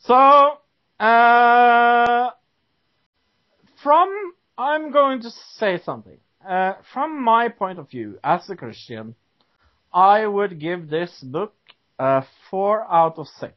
[0.00, 0.58] So,
[1.04, 2.30] uh,
[3.82, 4.08] from,
[4.56, 6.18] I'm going to say something.
[6.46, 9.14] Uh, from my point of view, as a Christian,
[9.92, 11.54] I would give this book
[11.98, 13.52] a 4 out of 6.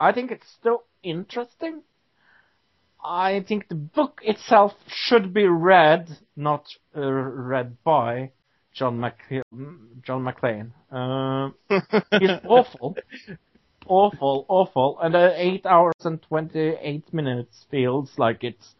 [0.00, 1.82] I think it's still interesting.
[3.04, 6.64] I think the book itself should be read, not
[6.96, 8.32] uh, read by
[8.76, 9.14] John Mc
[10.02, 10.70] John McClane.
[10.92, 11.50] Uh,
[12.20, 12.96] He's awful.
[13.88, 14.98] Awful, awful.
[15.00, 18.74] And uh, 8 hours and 28 minutes feels like it's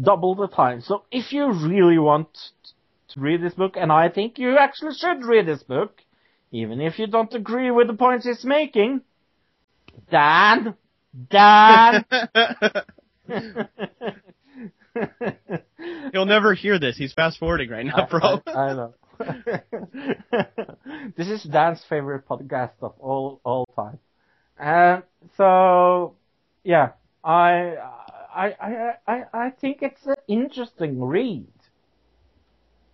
[0.00, 0.80] double the time.
[0.80, 2.28] So if you really want
[3.08, 6.02] to read this book, and I think you actually should read this book,
[6.50, 9.02] even if you don't agree with the points it's making,
[10.10, 10.74] Dan,
[11.30, 12.04] Dan.
[16.12, 16.96] He'll never hear this.
[16.96, 18.40] He's fast forwarding right now, bro.
[18.46, 18.94] I, I know.
[21.16, 23.98] this is Dan's favorite podcast of all all time.
[24.58, 25.00] Uh,
[25.36, 26.14] so
[26.64, 26.90] yeah,
[27.24, 27.74] I
[28.34, 31.46] I I I I think it's an interesting read,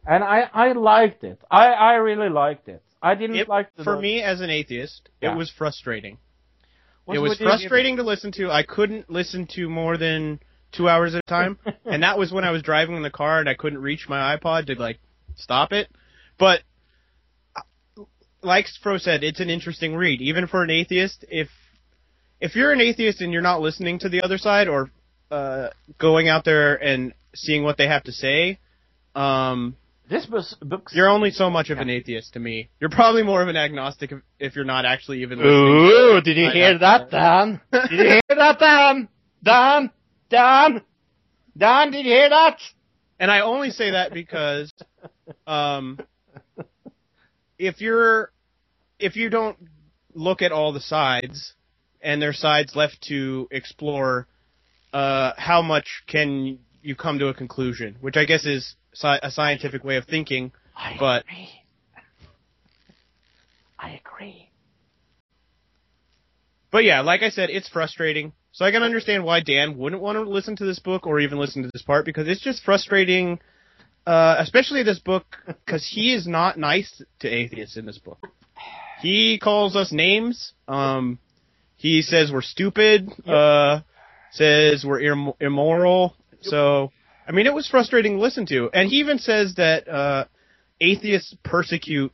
[0.07, 1.41] and I I liked it.
[1.51, 2.83] I I really liked it.
[3.03, 5.33] I didn't It- like the for me as an atheist, Yeah.
[5.33, 6.18] it was frustrating.
[7.05, 8.51] What it was would you give frustrating to listen to.
[8.51, 10.41] I couldn't listen to more than
[10.72, 13.41] two hours at a time, and that was when I was driving in the car
[13.41, 14.99] and I couldn't reach my iPod to like
[15.35, 15.89] stop it.
[16.39, 16.61] But
[17.57, 18.03] uh,
[18.43, 21.24] like Fro said, it's an interesting read, even for an atheist.
[21.28, 21.49] If
[22.41, 24.91] if you're an atheist and you're not listening to the other side or
[25.30, 25.68] uh,
[25.99, 28.59] going out there and seeing what they have to say,
[29.14, 29.76] um,
[30.11, 30.93] This was books.
[30.95, 32.68] you're only so much of an atheist to me.
[32.80, 35.55] You're probably more of an agnostic if, if you're not actually even listening.
[35.55, 37.61] Ooh, did you hear that, Dan?
[37.72, 39.09] Did you hear that, Dan?
[39.43, 39.91] Dan?
[40.28, 40.82] Dan?
[41.57, 42.59] Dan, did you hear that?
[43.18, 44.72] And I only say that because
[45.47, 45.99] um,
[47.59, 48.31] if you're
[48.99, 49.57] if you don't
[50.15, 51.55] look at all the sides
[52.01, 54.27] and there's sides left to explore,
[54.93, 57.97] uh, how much can you come to a conclusion?
[58.01, 60.53] Which I guess is sci- a scientific way of thinking.
[60.77, 61.49] I But- agree.
[63.79, 64.51] I agree.
[66.71, 68.33] But yeah, like I said, it's frustrating.
[68.53, 71.39] So I can understand why Dan wouldn't want to listen to this book or even
[71.39, 73.41] listen to this part because it's just frustrating,
[74.07, 78.19] uh, especially this book because he is not nice to atheists in this book.
[79.01, 80.53] He calls us names.
[80.69, 81.19] Um,
[81.77, 83.11] he says we're stupid.
[83.27, 83.81] Uh,
[84.33, 86.15] says we're Im- immoral.
[86.41, 86.93] So,
[87.27, 88.71] I mean, it was frustrating to listen to.
[88.73, 90.25] And he even says that uh,
[90.81, 92.13] atheists persecute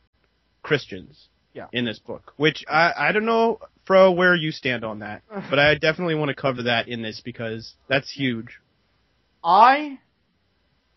[0.63, 1.67] Christians Yeah.
[1.73, 5.59] in this book, which I, I don't know, Fro, where you stand on that, but
[5.59, 8.59] I definitely want to cover that in this because that's huge.
[9.43, 9.99] I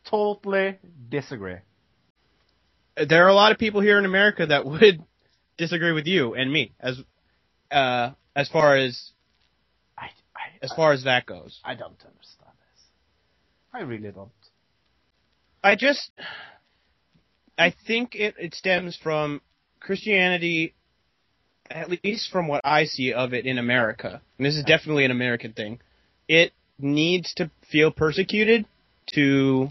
[0.09, 0.79] totally
[1.09, 1.57] disagree.
[2.97, 5.03] There are a lot of people here in America that would
[5.57, 7.01] disagree with you and me as
[7.71, 9.11] uh, as far as
[9.99, 11.61] I, I, as far as that goes.
[11.65, 12.83] I don't understand this.
[13.73, 14.31] I really don't.
[15.63, 16.11] I just
[17.57, 19.41] I think it, it stems from
[19.81, 20.75] Christianity
[21.71, 24.21] at least from what I see of it in America.
[24.39, 25.81] And this is definitely an American thing.
[26.29, 28.67] It needs to feel persecuted
[29.15, 29.71] to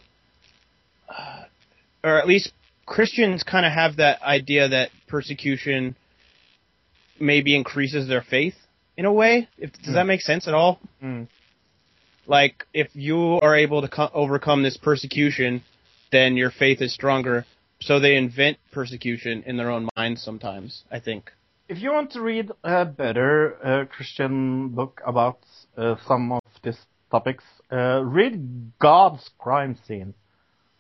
[2.04, 2.52] or at least
[2.86, 5.96] Christians kind of have that idea that persecution
[7.20, 8.56] maybe increases their faith
[8.98, 9.48] in a way.
[9.58, 10.80] If does that make sense at all?
[11.02, 11.28] Mm.
[12.28, 15.64] Like if you are able to co- overcome this persecution,
[16.12, 17.46] then your faith is stronger.
[17.82, 20.84] So they invent persecution in their own minds sometimes.
[20.92, 21.32] I think.
[21.70, 25.40] If you want to read a better uh, Christian book about
[25.78, 26.78] uh, some of these
[27.10, 30.14] topics, uh, read God's Crime Scene.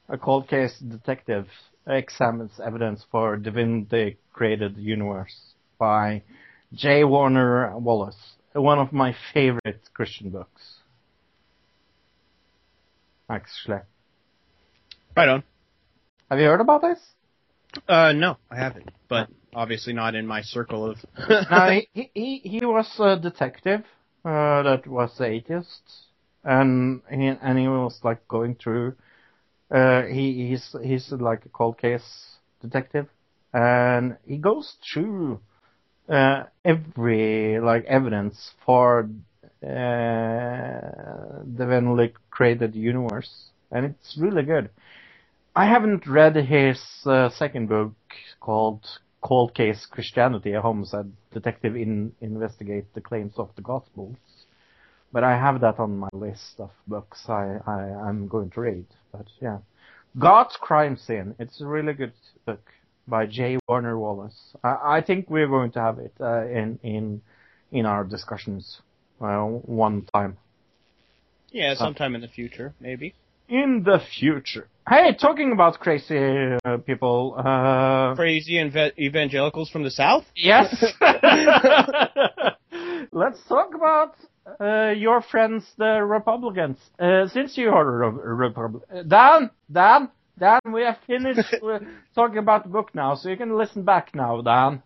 [0.10, 1.48] A cold case detective
[1.88, 6.24] examines evidence for divinity created universe by
[6.74, 7.04] J.
[7.04, 10.76] Warner Wallace, one of my favorite Christian books.
[13.30, 13.80] Actually,
[15.16, 15.44] Right on.
[16.30, 17.00] have you heard about this?
[17.88, 18.90] Uh, no, I haven't.
[19.08, 20.98] But obviously not in my circle of.
[21.30, 23.82] no, he, he he was a detective
[24.26, 25.82] uh, that was atheist,
[26.44, 28.96] and he and he was like going through.
[29.74, 33.08] Uh, he he's he's like a cold case detective,
[33.54, 35.40] and he goes through
[36.10, 39.10] uh, every like evidence for
[39.64, 39.70] uh,
[41.58, 44.70] the Venlik created universe, and it's really good.
[45.56, 47.94] I haven't read his uh, second book
[48.42, 48.86] called
[49.22, 54.18] Cold Case Christianity, a homicide detective in investigate the claims of the Gospels.
[55.14, 58.86] But I have that on my list of books I, I I'm going to read.
[59.14, 59.60] But yeah,
[60.20, 61.36] God's Crime Scene.
[61.40, 62.14] It's a really good
[62.46, 62.66] book
[63.08, 63.60] by J.
[63.70, 64.56] Warner Wallace.
[64.64, 67.22] I, I think we're going to have it uh, in in
[67.72, 68.82] in our discussions
[69.22, 70.38] uh, one time
[71.54, 73.14] yeah, sometime in the future, maybe.
[73.48, 74.68] in the future.
[74.90, 77.36] Hey, talking about crazy uh, people.
[77.38, 80.26] Uh, Crazy inve- evangelicals from the south.
[80.36, 80.84] Yes.
[83.12, 84.16] Let's talk about
[84.60, 86.78] uh, your friends, the Republicans.
[87.00, 91.80] Uh, since you are a Republican, Dan, Dan, Dan, we have finished uh,
[92.16, 94.82] talking about the book now, so you can listen back now, Dan.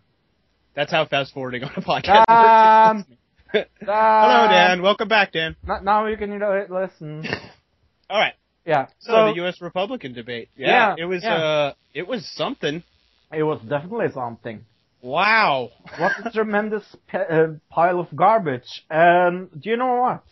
[0.74, 3.08] That's how fast forwarding on a podcast Dan, works.
[3.52, 3.66] Dan.
[3.80, 4.82] Hello, Dan.
[4.82, 5.56] Welcome back, Dan.
[5.68, 7.24] N- now you can you know, listen.
[8.10, 8.34] All right.
[8.64, 8.86] Yeah.
[9.00, 9.60] So, So the U.S.
[9.60, 10.50] Republican debate.
[10.56, 11.22] Yeah, Yeah, it was.
[11.24, 11.34] yeah.
[11.34, 12.82] Uh, it was something.
[13.32, 14.64] it was definitely something.
[15.00, 15.70] Wow.
[15.96, 18.84] What a tremendous uh, pile of garbage.
[18.90, 20.24] And do you know what?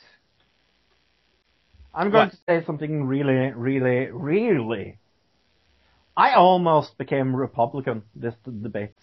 [1.95, 2.33] I'm going What?
[2.33, 4.99] to say something really, really, really.
[6.17, 8.95] I almost became Republican this debate.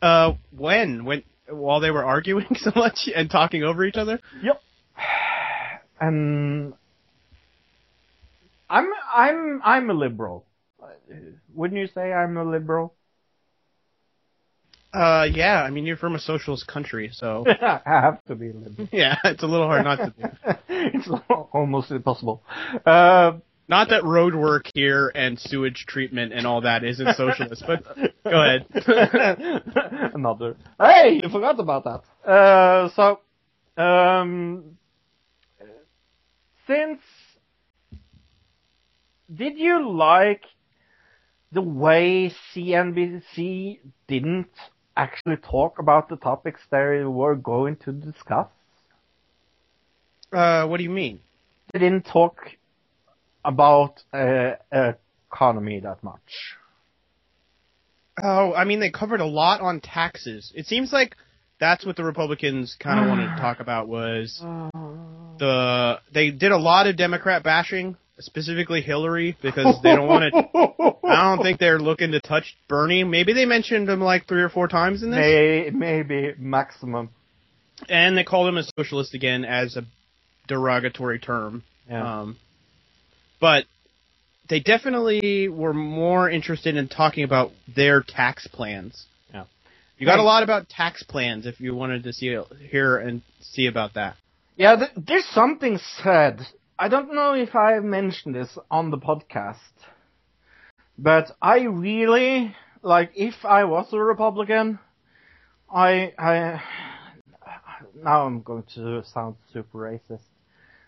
[0.00, 1.04] Uh, when?
[1.04, 1.22] When?
[1.48, 4.20] While they were arguing so much and talking over each other.
[4.42, 4.62] Yep.
[6.00, 6.74] And
[8.70, 10.44] I'm I'm I'm a liberal.
[10.82, 10.86] Uh,
[11.54, 12.94] Wouldn't you say I'm a liberal?
[14.94, 15.62] Uh, yeah.
[15.62, 18.88] I mean, you're from a socialist country, so I have to be liberal.
[18.92, 20.10] yeah, it's a little hard not to.
[20.16, 20.24] Be.
[20.68, 21.08] it's
[21.52, 22.42] almost impossible.
[22.86, 23.32] Uh,
[23.66, 27.84] Not that road work here and sewage treatment and all that isn't socialist, but
[28.24, 28.66] go ahead.
[30.14, 30.56] Another.
[30.78, 32.28] Hey, you forgot about that.
[32.30, 33.20] Uh, so,
[33.82, 34.76] um,
[36.66, 37.00] since
[39.34, 40.42] did you like
[41.52, 44.48] the way CNBC didn't
[44.96, 48.48] actually talk about the topics they were going to discuss?
[50.32, 51.20] Uh, what do you mean?
[51.72, 52.38] They didn't talk
[53.44, 54.52] about uh,
[55.30, 56.56] economy that much.
[58.22, 60.52] Oh, I mean, they covered a lot on taxes.
[60.54, 61.16] It seems like
[61.58, 64.38] that's what the Republicans kind of wanted to talk about was
[65.38, 70.94] the they did a lot of Democrat bashing, specifically Hillary, because they don't want to.
[71.06, 73.04] I don't think they're looking to touch Bernie.
[73.04, 77.10] Maybe they mentioned him like three or four times in this, May, maybe maximum.
[77.88, 79.82] and they called him a socialist again as a
[80.48, 81.62] derogatory term.
[81.88, 82.20] Yeah.
[82.20, 82.36] Um,
[83.40, 83.64] but
[84.48, 89.06] they definitely were more interested in talking about their tax plans.
[89.32, 89.44] Yeah.
[89.98, 92.36] You got a lot about tax plans if you wanted to see
[92.70, 94.16] hear and see about that.
[94.56, 96.40] Yeah, th- there's something said.
[96.78, 99.58] I don't know if I mentioned this on the podcast,
[100.98, 104.78] but I really like if I was a Republican,
[105.72, 106.62] I I
[108.02, 110.24] now I'm going to sound super racist.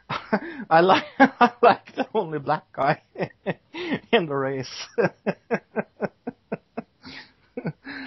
[0.70, 3.02] I like I like the only black guy
[4.12, 4.86] in the race.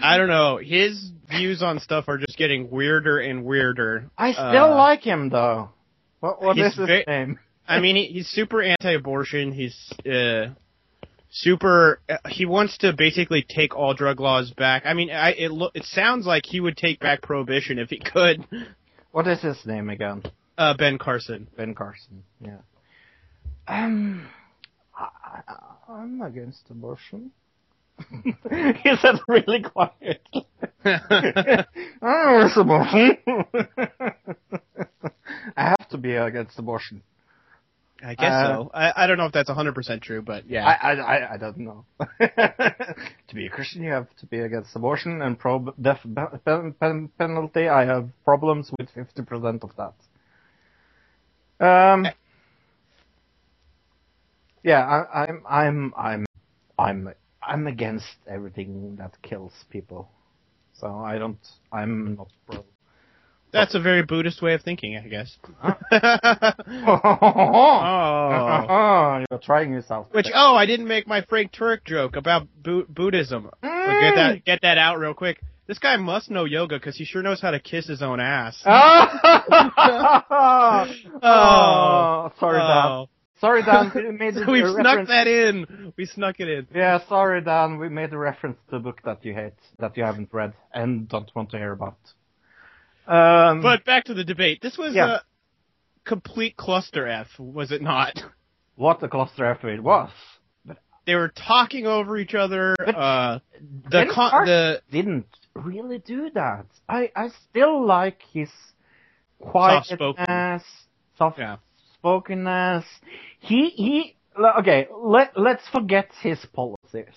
[0.01, 0.57] I don't know.
[0.57, 4.09] His views on stuff are just getting weirder and weirder.
[4.17, 5.69] I still Uh, like him though.
[6.19, 7.39] What what is his ve- name?
[7.69, 9.51] I mean, he, he's super anti-abortion.
[9.51, 10.53] He's uh,
[11.31, 12.01] super.
[12.09, 14.83] Uh, he wants to basically take all drug laws back.
[14.85, 17.99] I mean, I, it lo- it sounds like he would take back prohibition if he
[17.99, 18.45] could.
[19.11, 20.23] What is his name again?
[20.57, 21.47] Uh, ben Carson.
[21.55, 22.23] Ben Carson.
[22.41, 22.57] Yeah.
[23.67, 24.27] Um,
[24.97, 25.55] I, I,
[25.93, 27.31] I'm against abortion.
[28.23, 30.21] he said really quiet.
[30.85, 33.17] I'm against abortion.
[35.55, 37.03] I have to be against abortion.
[38.03, 38.71] I guess Uh, so.
[38.73, 40.65] I, I don't know if that's 100% true, but yeah.
[40.65, 41.85] I, I, I, don't know.
[42.19, 45.99] to be a Christian, you have to be against abortion and pro death
[46.45, 47.67] pen- pen- penalty.
[47.67, 49.93] I have problems with 50% of that.
[51.65, 52.07] Um,
[54.63, 56.25] yeah, I, I'm, I'm, I'm,
[56.77, 60.09] I'm, I'm against everything that kills people.
[60.79, 61.39] So I don't.
[61.73, 62.63] I'm not pro.
[63.51, 65.35] That's a very Buddhist way of thinking, I guess.
[68.69, 69.25] oh.
[69.29, 70.07] You're trying yourself.
[70.11, 73.49] Which oh, I didn't make my Frank Turek joke about Bu- Buddhism.
[73.61, 74.45] Well, get that mm.
[74.45, 75.41] get that out real quick.
[75.67, 78.61] This guy must know yoga because he sure knows how to kiss his own ass.
[80.31, 80.85] Oh.
[81.23, 82.85] oh, sorry, Dan.
[82.85, 83.09] Oh.
[83.39, 83.91] Sorry, Dan.
[83.95, 85.09] We made So we snuck reference.
[85.09, 85.93] that in.
[85.97, 86.67] We snuck it in.
[86.73, 87.77] Yeah, sorry, Dan.
[87.77, 91.07] We made a reference to a book that you hate, that you haven't read, and
[91.07, 91.97] don't want to hear about.
[93.09, 94.59] Um, But back to the debate.
[94.61, 95.15] This was Yeah.
[95.15, 95.19] a
[96.05, 98.13] complete cluster F, was it not?
[98.75, 100.09] what a cluster F it was.
[101.05, 102.75] They were talking over each other.
[102.77, 105.25] But- Uh, the Ben con- the didn't
[105.55, 106.65] really do that.
[106.87, 108.49] I, I still like his
[109.41, 110.63] quietness,
[111.17, 111.57] soft Yeah.
[111.95, 112.85] spokenness.
[113.39, 114.15] He he.
[114.59, 117.15] Okay, let let's forget his policies.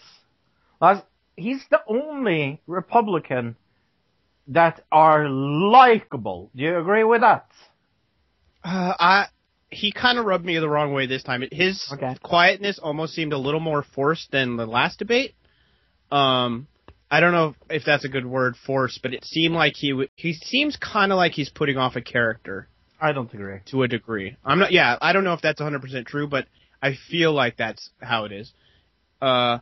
[0.80, 1.04] Like,
[1.36, 3.56] he's the only Republican
[4.48, 6.50] that are likable.
[6.54, 7.46] Do you agree with that?
[8.64, 9.26] Uh, I
[9.70, 11.42] he kind of rubbed me the wrong way this time.
[11.50, 12.14] His Okay.
[12.22, 15.34] quietness almost seemed a little more forced than the last debate.
[16.10, 16.66] Um,
[17.10, 20.08] I don't know if that's a good word, forced, but it seemed like he w-
[20.16, 22.68] he seems kind of like he's putting off a character
[23.00, 23.60] I don't agree.
[23.66, 24.36] to a degree.
[24.44, 24.72] I'm not.
[24.72, 26.46] Yeah, I don't know if that's 100 percent true, but
[26.82, 28.52] I feel like that's how it is.
[29.20, 29.58] Uh,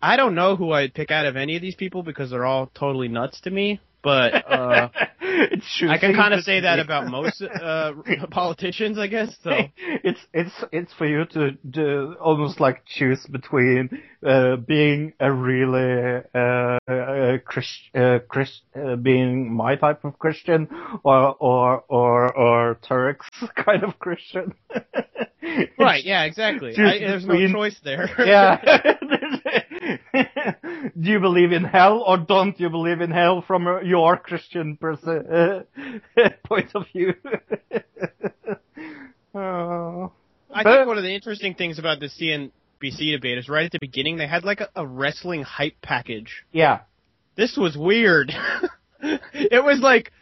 [0.00, 2.66] I don't know who I'd pick out of any of these people because they're all
[2.74, 3.80] totally nuts to me.
[4.02, 4.88] But uh,
[5.20, 7.92] it's I can kind of say that about most uh,
[8.30, 9.34] politicians, I guess.
[9.42, 9.50] So.
[9.76, 16.22] it's it's it's for you to, to almost like choose between uh, being a really
[16.34, 20.68] uh, uh, Christ, uh, Christ, uh, being my type of Christian
[21.04, 24.54] or or or or Turek's kind of Christian.
[25.78, 26.72] Right, yeah, exactly.
[26.78, 28.08] I, there's no choice there.
[28.18, 28.96] Yeah.
[31.00, 35.02] Do you believe in hell or don't you believe in hell from your Christian pers-
[35.04, 35.62] uh,
[36.44, 37.14] point of view?
[39.34, 40.12] oh.
[40.54, 43.72] I But- think one of the interesting things about the CNBC debate is right at
[43.72, 46.44] the beginning they had like a, a wrestling hype package.
[46.52, 46.80] Yeah.
[47.36, 48.32] This was weird.
[49.02, 50.12] it was like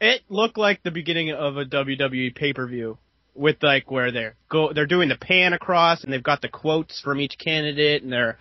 [0.00, 2.98] it looked like the beginning of a WWE pay-per-view
[3.34, 7.00] with like where they're go they're doing the pan across and they've got the quotes
[7.00, 8.36] from each candidate and they're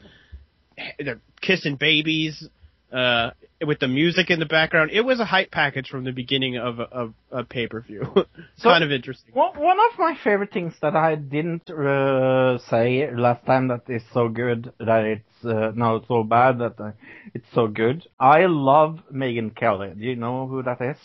[0.99, 2.47] they're kissing babies
[2.91, 3.31] uh
[3.65, 4.91] with the music in the background.
[4.91, 8.03] It was a hype package from the beginning of a, of a pay-per-view.
[8.59, 9.33] So- kind of interesting.
[9.33, 14.03] One one of my favorite things that I didn't uh, say last time that is
[14.13, 16.91] so good that it's uh, no so bad that uh,
[17.33, 18.07] it's so good.
[18.19, 19.91] I love Megyn Kelly.
[19.97, 20.97] Do you know who that is?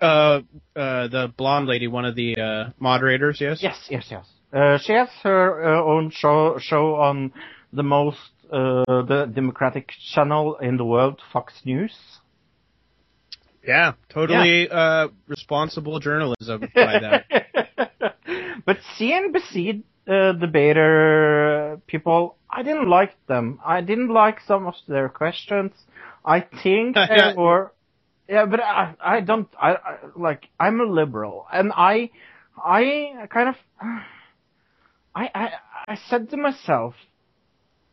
[0.00, 0.40] Uh,
[0.76, 3.58] uh, the blonde lady, one of the uh, moderators, yes.
[3.60, 4.24] Yes, yes, yes.
[4.52, 7.32] Uh, she has her uh, own show show on
[7.72, 8.18] the most
[8.50, 11.94] the Democratic channel in the world, Fox News.
[13.66, 17.22] Yeah, totally uh, responsible journalism by them.
[18.64, 23.60] but CNBC uh, debater people, I didn't like them.
[23.64, 25.72] I didn't like some of their questions.
[26.24, 27.72] I think they were,
[28.28, 32.10] yeah, but I, I don't, I, I like, I'm a liberal, and I,
[32.56, 33.54] I kind of,
[35.14, 35.48] I, I,
[35.88, 36.94] I said to myself,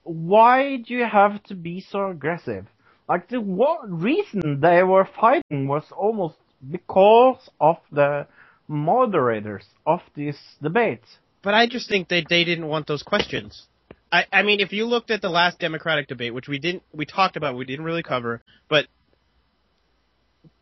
[0.06, 2.66] why do you have to be so aggressive?
[3.10, 6.36] Like the one reason they were fighting was almost
[6.72, 8.28] because of the
[8.68, 11.04] moderators of this debate.
[11.44, 13.68] But I just think that they didn't want those questions.
[14.12, 17.06] I, I mean, if you looked at the last Democratic debate, which we didn't, we
[17.06, 18.86] talked about, we didn't really cover, but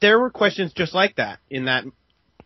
[0.02, 1.86] there were questions just like that in that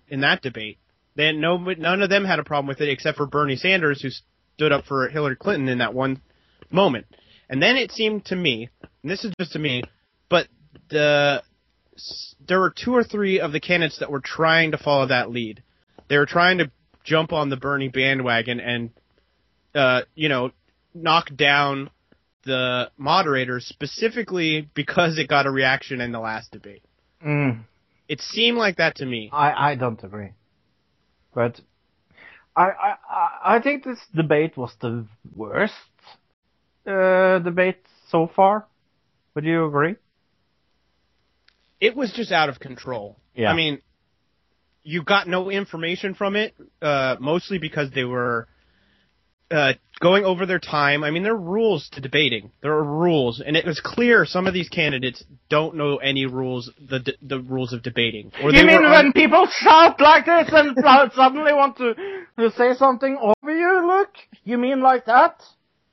[0.09, 0.77] in that debate.
[1.15, 4.09] Then no, none of them had a problem with it except for Bernie Sanders, who
[4.55, 6.21] stood up for Hillary Clinton in that one
[6.69, 7.05] moment.
[7.49, 8.69] And then it seemed to me,
[9.01, 9.83] and this is just to me,
[10.29, 10.47] but
[10.89, 11.41] the
[12.47, 15.63] there were two or three of the candidates that were trying to follow that lead.
[16.09, 16.71] They were trying to
[17.03, 18.89] jump on the Bernie bandwagon and,
[19.73, 20.51] uh, you know,
[20.93, 21.89] knock down
[22.43, 26.83] the moderators specifically because it got a reaction in the last debate.
[27.25, 27.61] Mm,
[28.07, 29.29] It seemed like that to me.
[29.33, 30.31] I, I don't agree.
[31.33, 31.59] But
[32.55, 35.73] I, I, I- I think this debate was the worst
[36.87, 37.77] uh, debate
[38.09, 38.65] so far.
[39.35, 39.95] Would you agree?
[41.79, 43.17] It was just out of control.
[43.35, 43.51] Yeah.
[43.51, 43.81] I mean,
[44.83, 48.47] you got no information from it, uh, mostly because they were
[49.51, 51.03] uh, going over their time.
[51.03, 52.51] I mean, there are rules to debating.
[52.61, 56.71] There are rules, and it was clear some of these candidates don't know any rules,
[56.79, 58.31] the the rules of debating.
[58.43, 60.77] Or You mean were when un- people shout like this and
[61.15, 61.93] suddenly want to,
[62.39, 64.09] to say something over you, look?
[64.43, 65.41] You mean like that?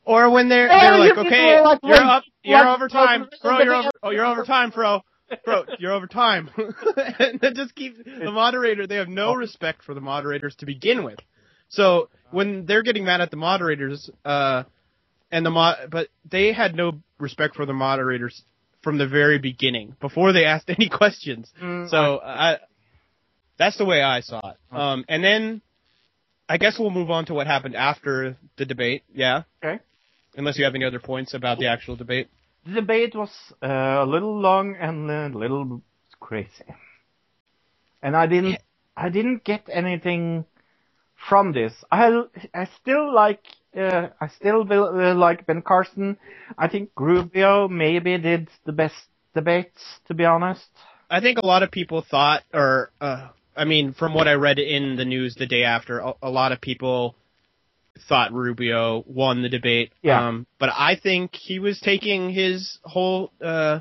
[0.04, 3.58] Or when they're they're like, okay, like you're up, you're like- overtime, like- bro.
[3.62, 3.90] You're over.
[4.02, 5.00] Oh, you're overtime, bro.
[5.44, 6.50] Bro, you're overtime.
[7.18, 8.86] and they just keep the moderator.
[8.86, 11.18] They have no respect for the moderators to begin with.
[11.68, 14.64] So when they're getting mad at the moderators, uh,
[15.32, 18.42] and the mod, but they had no respect for the moderators
[18.82, 21.50] from the very beginning before they asked any questions.
[21.60, 22.58] Mm, So I,
[23.58, 24.56] that's the way I saw it.
[24.70, 25.62] Um, and then
[26.48, 29.04] I guess we'll move on to what happened after the debate.
[29.12, 29.44] Yeah.
[29.64, 29.80] Okay.
[30.36, 32.28] Unless you have any other points about the actual debate.
[32.66, 33.30] The debate was
[33.62, 35.82] uh, a little long and a little
[36.18, 36.64] crazy,
[38.02, 38.58] and I didn't,
[38.96, 40.46] I didn't get anything
[41.28, 41.72] from this.
[41.90, 42.22] I,
[42.54, 43.40] I still like,
[43.76, 46.16] uh, I still will, uh, like Ben Carson.
[46.56, 48.94] I think Rubio maybe did the best
[49.34, 50.66] debates, to be honest.
[51.10, 54.58] I think a lot of people thought, or uh, I mean, from what I read
[54.58, 57.14] in the news the day after, a, a lot of people
[58.08, 59.92] thought Rubio won the debate.
[60.02, 60.28] Yeah.
[60.28, 63.80] Um, but I think he was taking his whole uh,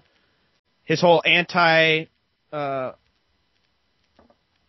[0.83, 2.05] his whole anti
[2.51, 2.91] uh,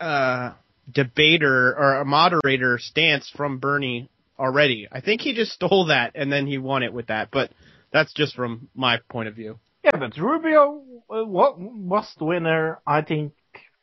[0.01, 0.53] uh,
[0.91, 4.09] debater or a moderator stance from Bernie
[4.39, 4.89] already.
[4.91, 7.31] I think he just stole that and then he won it with that.
[7.31, 7.51] But
[7.93, 9.59] that's just from my point of view.
[9.85, 12.81] Yeah, but Rubio uh, was the winner.
[12.87, 13.35] I think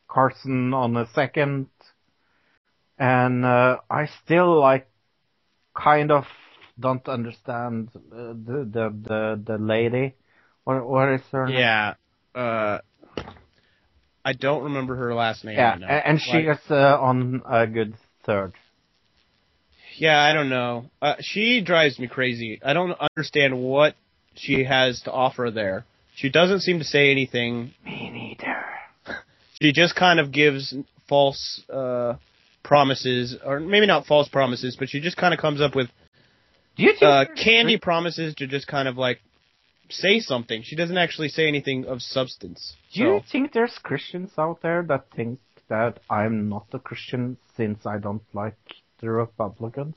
[0.08, 1.68] Carson on the second,
[2.98, 4.90] and uh, I still like
[5.73, 6.26] kind of
[6.80, 10.15] don't understand uh, the the the the lady.
[10.64, 11.57] What what is her name?
[11.57, 11.93] Yeah.
[12.35, 12.80] Uh,
[14.23, 15.57] I don't remember her last name.
[15.57, 15.73] Yeah,
[16.06, 18.53] and she Like- is uh, on a good third.
[19.98, 20.89] Yeah, I don't know.
[21.02, 22.60] Uh, she drives me crazy.
[22.64, 23.95] I don't understand what
[24.35, 25.85] she has to offer there.
[26.15, 27.73] She doesn't seem to say anything.
[27.85, 28.64] Me neither.
[29.61, 30.73] She just kind of gives
[31.07, 32.15] false uh,
[32.64, 35.90] promises, or maybe not false promises, but she just kind of comes up with
[37.02, 39.20] uh, candy promises to just kind of like
[39.90, 40.64] say something.
[40.64, 42.76] She doesn't actually say anything of substance.
[42.94, 45.40] Do you think there's Christians out there that think
[45.70, 48.58] that I'm not a Christian since I don't like
[49.00, 49.96] the Republicans?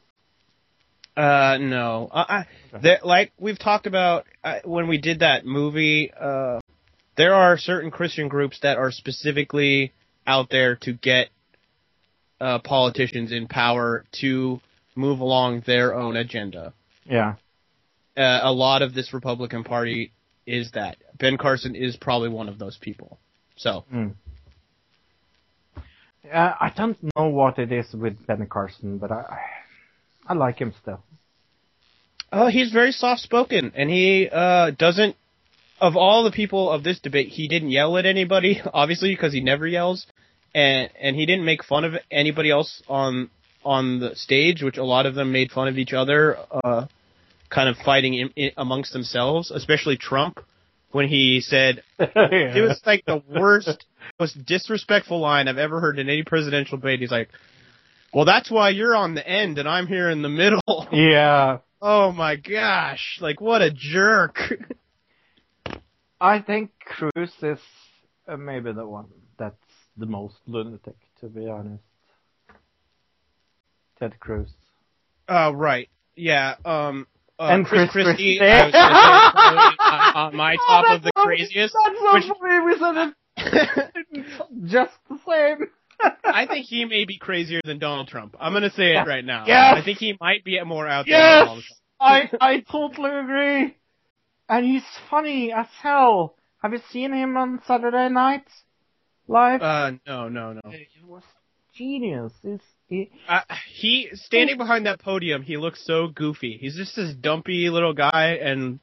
[1.16, 2.08] Uh, no.
[2.12, 6.10] I, I like we've talked about uh, when we did that movie.
[6.12, 6.60] Uh,
[7.16, 9.92] there are certain Christian groups that are specifically
[10.26, 11.28] out there to get
[12.44, 14.60] uh, politicians in power to
[14.94, 16.74] move along their own agenda.
[17.04, 17.36] Yeah.
[18.16, 20.12] Uh, a lot of this Republican Party
[20.46, 20.98] is that.
[21.18, 23.18] Ben Carson is probably one of those people.
[23.56, 23.84] So
[26.32, 29.40] Uh, I don't know what it is with Ben Carson, but I,
[30.26, 31.02] I, like him still.
[32.32, 35.16] Oh, he's very soft spoken, and he uh, doesn't.
[35.80, 39.40] Of all the people of this debate, he didn't yell at anybody, obviously, because he
[39.40, 40.06] never yells,
[40.54, 43.30] and and he didn't make fun of anybody else on
[43.64, 46.86] on the stage, which a lot of them made fun of each other, uh,
[47.48, 50.38] kind of fighting in, in, amongst themselves, especially Trump,
[50.92, 53.86] when he said it was like the worst,
[54.20, 57.00] most disrespectful line I've ever heard in any presidential debate.
[57.00, 57.30] He's like,
[58.12, 60.60] "Well, that's why you're on the end and I'm here in the middle."
[60.92, 61.58] yeah.
[61.82, 63.18] Oh my gosh!
[63.20, 64.38] Like what a jerk!
[66.20, 67.58] I think Cruz is
[68.26, 69.06] uh, maybe the one
[69.96, 71.82] the most lunatic, to be honest.
[73.98, 74.48] Ted Cruz.
[75.28, 76.54] Oh right, yeah.
[76.64, 77.06] Um,
[77.38, 78.38] uh, And Chris Chris Christie.
[78.38, 78.40] Christie.
[78.40, 78.78] I was say,
[79.84, 81.74] on, on my Oh, top that's of the so- craziest.
[81.84, 82.64] That's so which- funny.
[82.64, 83.12] We said
[84.16, 84.26] it
[84.66, 85.68] just the same.
[86.24, 88.36] I think he may be crazier than Donald Trump.
[88.40, 89.44] I'm gonna say it right now.
[89.46, 89.76] Yes.
[89.78, 91.16] I think he might be more out there.
[91.16, 91.80] Yes, Than Donald Trump.
[92.40, 93.76] I I totally agree.
[94.48, 96.34] And he's funny as hell.
[96.62, 98.44] Have you seen him on Saturday Night
[99.28, 99.62] Live?
[99.62, 100.60] Uh, no, no, no.
[100.70, 101.22] he was
[101.74, 102.32] genius.
[102.42, 103.40] He's, he, Uh,
[103.72, 106.58] he standing behind that podium, he looks so goofy.
[106.60, 108.80] He's just this dumpy little guy, and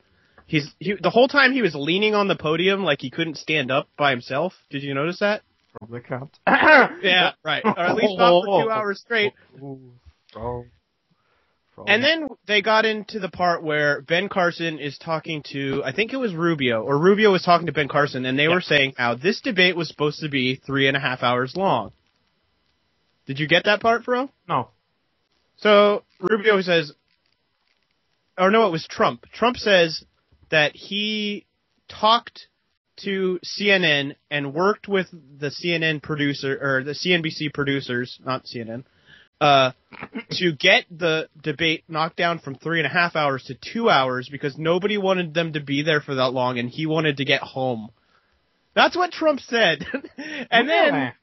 [0.47, 3.71] he's he, the whole time he was leaning on the podium like he couldn't stand
[3.71, 4.53] up by himself.
[4.69, 5.41] Did you notice that?
[5.77, 6.37] probably can't.
[7.03, 7.63] Yeah, right.
[7.63, 9.33] Or at least not for two hours straight.
[10.35, 10.65] Oh.
[11.87, 16.13] And then they got into the part where Ben Carson is talking to, I think
[16.13, 19.15] it was Rubio, or Rubio was talking to Ben Carson, and they were saying how
[19.15, 21.91] this debate was supposed to be three and a half hours long.
[23.25, 24.29] Did you get that part, Fro?
[24.47, 24.69] no.
[25.57, 26.91] So Rubio says,
[28.37, 29.25] or no, it was Trump.
[29.31, 30.03] Trump says
[30.49, 31.45] that he
[31.87, 32.47] talked
[32.97, 38.83] to CNN and worked with the CNN producer or the CNBC producers, not CNN,
[39.41, 39.71] uh,
[40.29, 44.29] to get the debate knocked down from three and a half hours to two hours
[44.31, 47.41] because nobody wanted them to be there for that long and he wanted to get
[47.41, 47.89] home.
[48.75, 49.85] That's what Trump said.
[50.51, 51.13] and then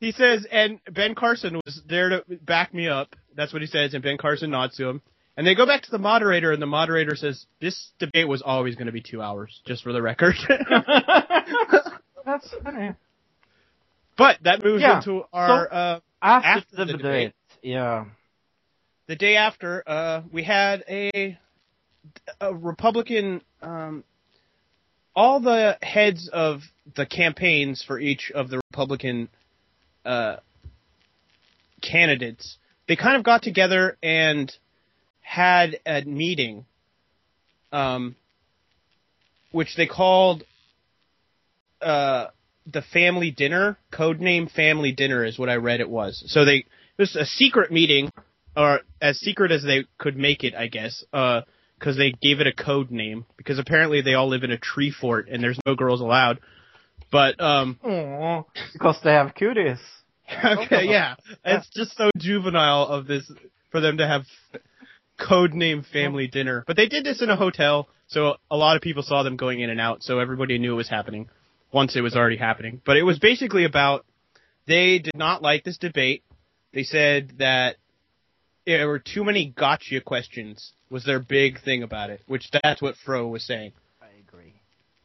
[0.00, 3.16] he says, and Ben Carson was there to back me up.
[3.36, 5.02] That's what he says, and Ben Carson nods to him.
[5.36, 8.76] And they go back to the moderator, and the moderator says, "This debate was always
[8.76, 10.36] going to be two hours, just for the record."
[12.24, 12.92] That's funny.
[14.16, 17.32] but that moves Yeah, into our uh, After, After the, the debate, debate.
[17.64, 18.04] Yeah.
[19.06, 19.82] the day after.
[19.86, 21.38] Uh, we had a,
[22.40, 23.40] a Republican.
[23.62, 24.04] Um,
[25.16, 26.62] all the heads of
[26.96, 29.28] the campaigns for each of the Republican
[30.04, 30.36] uh,
[31.80, 32.58] candidates,
[32.88, 34.52] they kind of got together and
[35.20, 36.66] had a meeting,
[37.72, 38.16] um,
[39.52, 40.44] which they called
[41.80, 42.26] uh,
[42.70, 43.78] the family dinner.
[43.92, 46.22] Codename family dinner is what I read it was.
[46.26, 46.66] So they
[46.98, 48.10] it was a secret meeting,
[48.56, 51.04] or as secret as they could make it, I guess.
[51.12, 54.90] Because they gave it a code name because apparently they all live in a tree
[54.92, 56.40] fort and there's no girls allowed.
[57.10, 58.42] But um, Aw,
[58.72, 59.78] because they have cooties.
[60.44, 63.30] okay, yeah, it's just so juvenile of this
[63.70, 64.22] for them to have
[65.18, 66.64] code name family dinner.
[66.66, 69.60] But they did this in a hotel, so a lot of people saw them going
[69.60, 71.28] in and out, so everybody knew it was happening
[71.72, 72.80] once it was already happening.
[72.84, 74.06] But it was basically about
[74.66, 76.22] they did not like this debate.
[76.74, 77.76] They said that
[78.66, 82.96] there were too many gotcha questions was their big thing about it, which that's what
[83.04, 83.72] Fro was saying
[84.02, 84.54] I agree.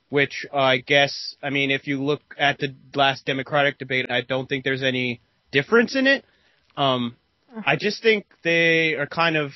[0.09, 4.21] which uh, I guess, I mean, if you look at the last Democratic debate, I
[4.21, 5.21] don't think there's any
[5.51, 6.25] difference in it.
[6.75, 7.15] Um,
[7.65, 9.51] I just think they are kind of,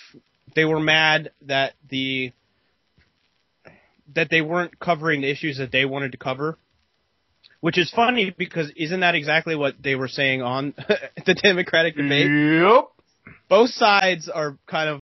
[0.56, 2.32] they were mad that the,
[4.14, 6.58] that they weren't covering the issues that they wanted to cover.
[7.64, 10.74] Which is funny because isn't that exactly what they were saying on
[11.26, 12.30] the Democratic debate?
[12.30, 13.36] Yep.
[13.48, 15.00] both sides are kind of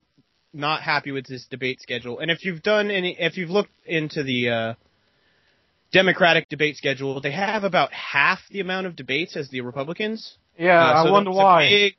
[0.52, 2.18] not happy with this debate schedule.
[2.18, 4.74] And if you've done any, if you've looked into the uh,
[5.92, 10.36] Democratic debate schedule, they have about half the amount of debates as the Republicans.
[10.58, 11.68] Yeah, Uh, I wonder why.
[11.68, 11.94] Big,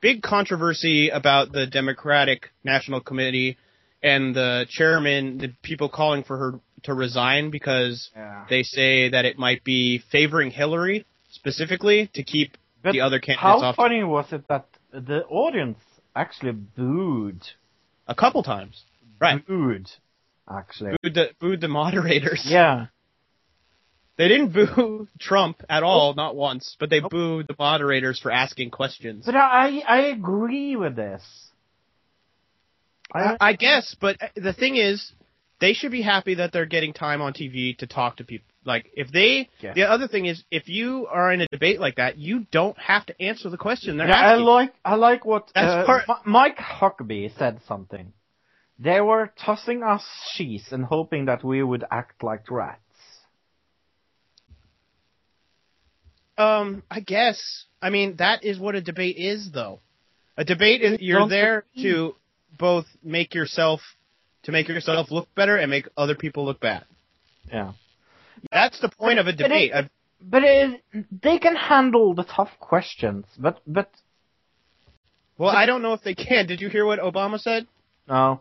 [0.00, 3.56] big controversy about the Democratic National Committee
[4.02, 8.44] and the chairman, the people calling for her to resign because Yeah.
[8.48, 13.42] they say that it might be favoring Hillary specifically to keep But the other candidates
[13.42, 15.78] How off How funny was it that the audience
[16.16, 17.42] actually booed?
[18.08, 18.82] a couple times.
[19.20, 19.46] Right.
[19.46, 19.88] Booed,
[20.50, 20.96] actually.
[21.02, 22.42] booed the booed the moderators.
[22.44, 22.86] Yeah.
[24.16, 28.70] They didn't boo Trump at all, not once, but they booed the moderators for asking
[28.70, 29.24] questions.
[29.26, 31.22] But I I agree with this.
[33.12, 35.12] I, I guess, but uh, the thing is,
[35.60, 38.46] they should be happy that they're getting time on TV to talk to people.
[38.64, 39.72] Like if they, Yeah.
[39.74, 43.06] the other thing is, if you are in a debate like that, you don't have
[43.06, 47.36] to answer the question they're Yeah, I like I like what uh, part- Mike Huckabee
[47.38, 48.12] said something.
[48.78, 50.02] They were tossing us
[50.34, 52.80] cheese and hoping that we would act like rats.
[56.38, 57.66] Um, I guess.
[57.82, 59.80] I mean, that is what a debate is, though.
[60.36, 62.14] A debate is you're Don't there to
[62.58, 63.80] both make yourself
[64.44, 66.84] to make yourself look better and make other people look bad.
[67.52, 67.72] Yeah.
[68.52, 69.72] That's the point of a But it- debate.
[70.22, 70.82] But it,
[71.22, 73.24] they can handle the tough questions.
[73.38, 73.88] But but
[75.38, 76.46] well, I don't know if they can.
[76.46, 77.66] Did you hear what Obama said?
[78.08, 78.40] no.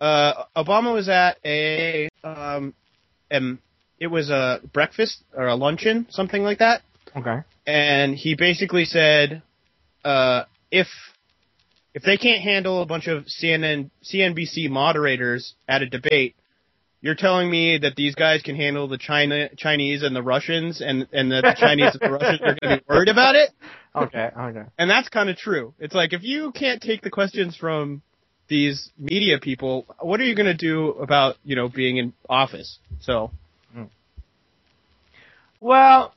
[0.00, 2.74] Uh, Obama was at a um,
[3.30, 3.60] um,
[4.00, 6.82] it was a breakfast or a luncheon, something like that.
[7.16, 7.42] Okay.
[7.68, 9.42] and he basically said,
[10.04, 10.42] uh,
[10.72, 10.88] if
[11.94, 16.34] if they can't handle a bunch of CNN CNBC moderators at a debate,
[17.00, 21.06] you're telling me that these guys can handle the China Chinese and the Russians, and
[21.12, 23.50] and that the Chinese and the Russians are going to be worried about it.
[23.94, 24.30] Okay.
[24.38, 24.62] Okay.
[24.78, 25.74] And that's kind of true.
[25.78, 28.02] It's like if you can't take the questions from
[28.48, 32.78] these media people, what are you going to do about you know being in office?
[33.00, 33.32] So
[33.74, 33.84] hmm.
[35.60, 36.14] Well,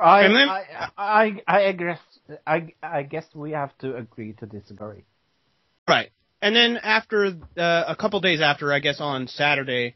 [0.00, 1.98] I then- I, I I guess
[2.46, 5.04] I I guess we have to agree to disagree.
[5.88, 6.10] Right.
[6.40, 7.26] And then after
[7.56, 9.94] uh, a couple days after, I guess on Saturday,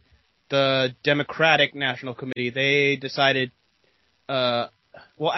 [0.49, 3.51] the Democratic National Committee they decided.
[4.29, 4.69] Uh,
[5.19, 5.35] well,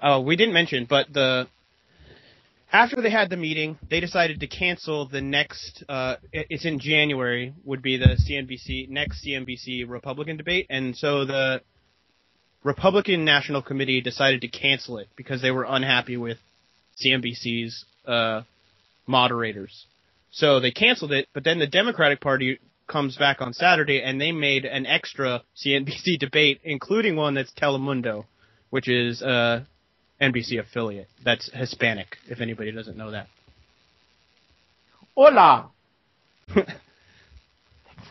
[0.00, 1.48] uh, we didn't mention, but the
[2.72, 5.82] after they had the meeting, they decided to cancel the next.
[5.88, 7.54] Uh, it's in January.
[7.64, 11.62] Would be the CNBC next CNBC Republican debate, and so the
[12.64, 16.38] Republican National Committee decided to cancel it because they were unhappy with
[17.04, 18.42] CNBC's uh,
[19.06, 19.86] moderators.
[20.30, 24.32] So they canceled it, but then the Democratic Party comes back on Saturday and they
[24.32, 28.24] made an extra CNBC debate, including one that's Telemundo,
[28.70, 29.64] which is uh
[30.20, 31.08] NBC affiliate.
[31.24, 33.28] That's Hispanic, if anybody doesn't know that.
[35.16, 35.70] Hola.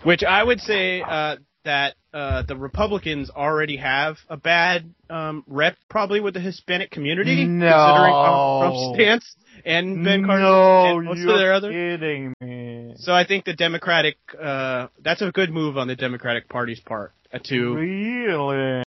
[0.04, 5.76] Which I would say uh, that uh, the Republicans already have a bad um, rep,
[5.90, 7.68] probably with the Hispanic community, No.
[7.68, 8.16] considering
[8.62, 9.36] Trump's stance.
[9.66, 11.72] and Ben Carson no, and most you're of their other.
[11.72, 12.94] kidding me.
[12.98, 17.12] So I think the Democratic, uh, that's a good move on the Democratic Party's part
[17.32, 18.84] uh, to, Really?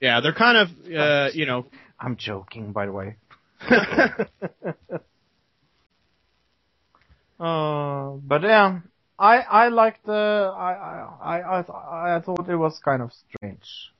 [0.00, 1.66] yeah, they're kind of, uh, you know,
[1.98, 3.16] I'm joking, by the way.
[7.40, 8.80] uh, but yeah,
[9.20, 13.92] I I liked the I I I I, I thought it was kind of strange.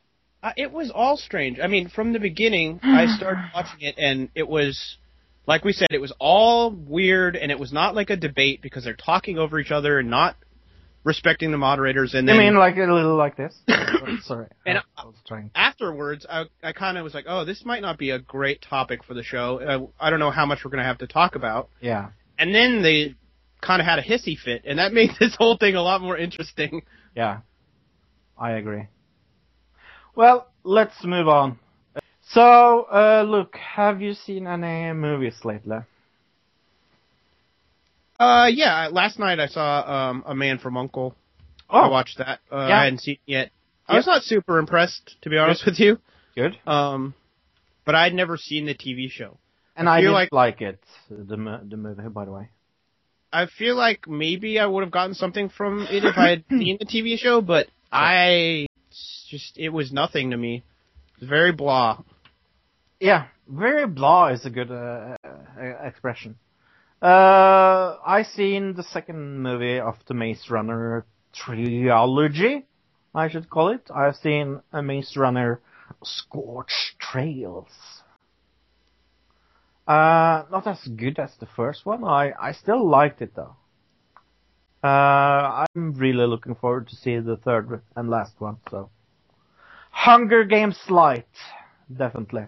[0.43, 1.61] Uh, it was all strange.
[1.61, 4.97] I mean, from the beginning, I started watching it, and it was,
[5.47, 8.85] like we said, it was all weird, and it was not like a debate because
[8.85, 10.37] they're talking over each other and not
[11.05, 12.15] respecting the moderators.
[12.15, 13.55] And I then mean, like a little like this.
[14.23, 15.51] Sorry, And I, I was trying.
[15.55, 19.05] afterwards, I, I kind of was like, oh, this might not be a great topic
[19.05, 19.61] for the show.
[19.61, 21.69] Uh, I don't know how much we're going to have to talk about.
[21.83, 23.15] Yeah, And then they
[23.63, 26.17] kind of had a hissy fit, and that made this whole thing a lot more
[26.17, 26.83] interesting.
[27.15, 27.41] yeah,
[28.39, 28.87] I agree.
[30.15, 31.59] Well, let's move on.
[32.33, 35.79] So, uh, look, have you seen any movies lately?
[38.19, 41.15] Uh, yeah, last night I saw um, A Man from Uncle.
[41.71, 41.79] Oh.
[41.81, 42.41] I watched that.
[42.53, 42.79] Uh, Yeah.
[42.81, 43.51] I hadn't seen it yet.
[43.89, 45.99] I was not super impressed, to be honest with you.
[46.37, 46.57] good.
[46.67, 47.15] Um,
[47.85, 49.39] but I'd never seen the TV show.
[49.75, 50.79] And I I, didn't like- like it,
[51.09, 51.25] the
[51.69, 52.51] the movie, by the way.
[53.33, 56.79] I feel like maybe I would have gotten something from it if I had seen
[56.79, 58.67] the TV show, but I
[59.29, 60.65] just it was nothing to me.
[61.17, 62.03] It was very blah.
[62.99, 66.37] Yeah, very blah is a good uh, uh, expression.
[67.01, 72.67] Uh, I seen the second movie of the Maze Runner trilogy,
[73.15, 73.91] I should call it.
[73.95, 75.61] I've seen a Maze Runner
[76.05, 78.00] Scorch Trials.
[79.91, 82.05] Uh, not as good as the first one.
[82.05, 83.57] I, I still liked it though.
[84.85, 88.91] Uh, I'm really looking forward to see the third and last one, so.
[89.91, 91.27] Hunger Games Light.
[91.95, 92.45] Definitely.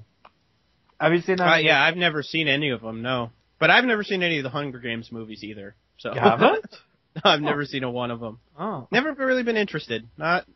[1.01, 1.53] Have you seen that?
[1.55, 3.03] Uh, yeah, I've never seen any of them.
[3.03, 5.75] No, but I've never seen any of the Hunger Games movies either.
[5.99, 6.77] So You haven't?
[7.25, 8.39] I've never seen a one of them.
[8.57, 8.87] Oh.
[8.93, 10.09] Never really been interested.
[10.17, 10.47] Not,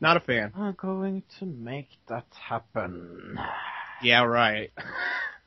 [0.00, 0.50] not a fan.
[0.56, 3.38] I'm going to make that happen.
[4.02, 4.72] Yeah, right.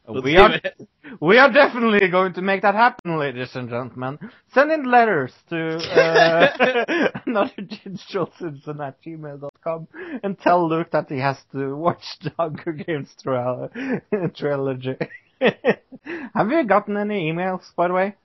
[0.08, 0.60] We'll We are-
[1.20, 4.18] We are definitely going to make that happen, ladies and gentlemen.
[4.54, 6.48] Send in letters to uh,
[8.82, 9.88] at gmail.com
[10.24, 13.70] and tell Luke that he has to watch the Hunger Games tra-
[14.36, 14.96] trilogy.
[16.34, 18.16] Have you gotten any emails, by the way?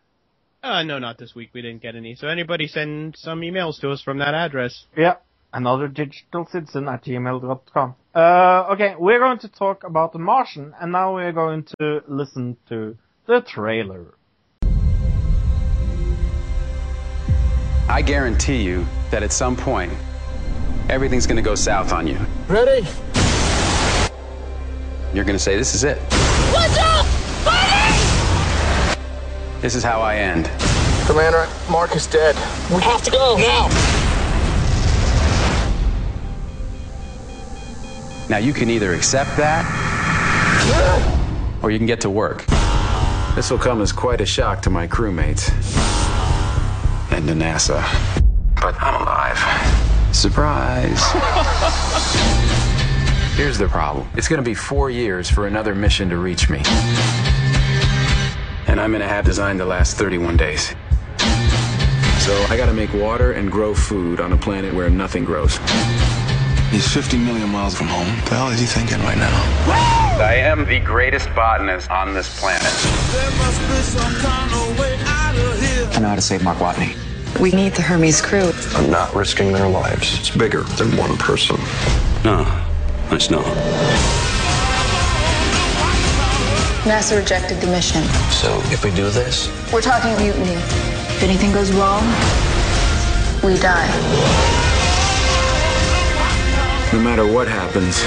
[0.63, 1.51] Uh, no, not this week.
[1.53, 2.15] We didn't get any.
[2.15, 4.87] So anybody send some emails to us from that address.
[4.97, 5.17] Yeah,
[5.55, 7.95] anotherdigitalcitizen at gmail.com.
[8.19, 12.57] Uh, okay, we're going to talk about The Martian, and now we're going to listen
[12.69, 14.13] to the trailer.
[17.89, 19.93] I guarantee you that at some point,
[20.89, 22.19] everything's gonna go south on you.
[22.49, 22.85] Ready?
[25.15, 25.99] You're gonna say, This is it.
[26.51, 27.07] What's up,
[27.45, 28.99] buddy?
[29.61, 30.51] This is how I end.
[31.07, 32.35] Commander, Mark is dead.
[32.75, 33.98] We have to go now.
[38.29, 39.65] Now, you can either accept that,
[41.63, 42.45] or you can get to work.
[43.35, 45.51] This will come as quite a shock to my crewmates
[47.11, 47.81] and to NASA.
[48.61, 49.39] But I'm alive.
[50.15, 51.01] Surprise.
[53.37, 56.59] Here's the problem it's going to be four years for another mission to reach me.
[58.67, 60.75] And I'm going to have designed to last 31 days.
[62.19, 65.59] So I got to make water and grow food on a planet where nothing grows.
[66.71, 68.07] He's 50 million miles from home.
[68.07, 69.33] What the hell is he thinking right now?
[70.21, 72.63] I am the greatest botanist on this planet.
[75.95, 76.95] I know how to save Mark Watney.
[77.41, 78.53] We need the Hermes crew.
[78.75, 80.19] I'm not risking their lives.
[80.19, 81.57] It's bigger than one person.
[82.23, 82.45] No,
[83.13, 83.47] it's not.
[86.85, 88.03] NASA rejected the mission.
[88.31, 90.53] So if we do this, We're talking mutiny.
[90.53, 92.05] If anything goes wrong,
[93.43, 94.68] we die.
[96.99, 98.03] No matter what happens,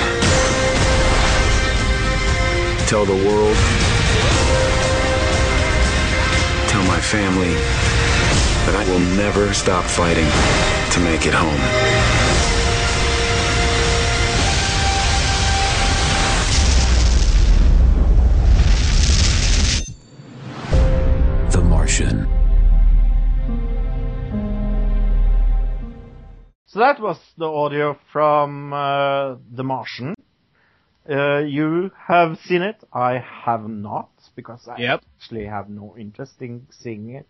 [2.90, 3.56] tell the world,
[6.68, 7.54] tell my family
[8.66, 10.28] that I will never stop fighting
[10.92, 12.21] to make it home.
[26.72, 30.16] So that was the audio from uh, The Martian.
[31.10, 32.82] Uh, you have seen it.
[32.94, 35.02] I have not because I Yep.
[35.20, 37.28] actually have no interest in seeing it.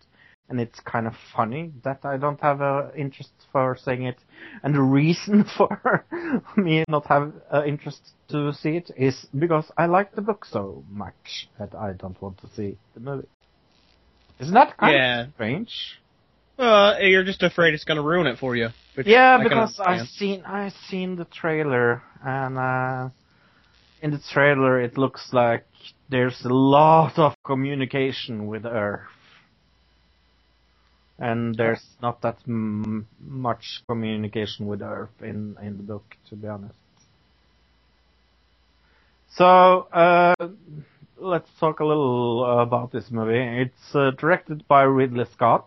[0.49, 4.17] and it's kind of funny that I don't have a interest for seeing it.
[4.63, 6.05] And the reason for
[6.57, 10.83] me not have uh, interest to see it is because I like the book so
[10.91, 13.29] much that I don't want to see the movie.
[14.39, 15.21] Isn't that kind Yeah.
[15.27, 16.00] of strange?
[16.61, 18.69] Uh, you're just afraid it's gonna ruin it for you.
[19.03, 23.09] Yeah, I because I've seen I've seen the trailer, and uh,
[24.03, 25.65] in the trailer it looks like
[26.09, 29.07] there's a lot of communication with Earth,
[31.17, 36.47] and there's not that m- much communication with Earth in in the book, to be
[36.47, 36.75] honest.
[39.35, 40.35] So uh,
[41.17, 43.61] let's talk a little about this movie.
[43.63, 45.65] It's uh, directed by Ridley Scott.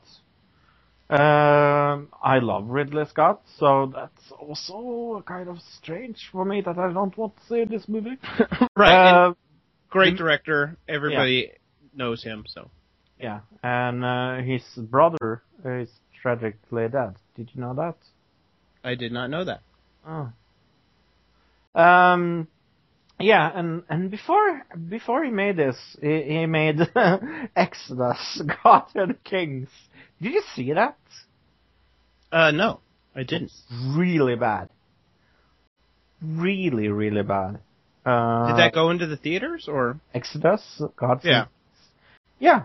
[1.11, 6.93] Um, I love Ridley Scott, so that's also kind of strange for me that I
[6.93, 8.17] don't want to see this movie.
[8.77, 9.35] Right, Uh,
[9.91, 10.77] Great director.
[10.89, 11.53] Everybody
[11.95, 12.45] knows him.
[12.49, 12.71] So
[13.21, 15.89] yeah, and uh, his brother is
[16.21, 17.15] tragically dead.
[17.37, 17.97] Did you know that?
[18.83, 19.61] I did not know that.
[20.07, 20.33] Oh.
[21.81, 22.49] Um,
[23.21, 26.81] yeah, and and before before he made this, he, he made
[27.57, 29.69] Exodus, Gods and Kings.
[30.25, 30.97] Did you see that?
[32.33, 32.81] Uh, no,
[33.15, 33.53] I didn't.
[33.71, 34.71] Really bad.
[36.23, 37.61] Really, really bad.
[38.07, 40.01] Uh, Did that go into the theaters or?
[40.15, 41.21] Exodus, God.
[41.25, 41.45] Yeah.
[42.39, 42.65] Yeah.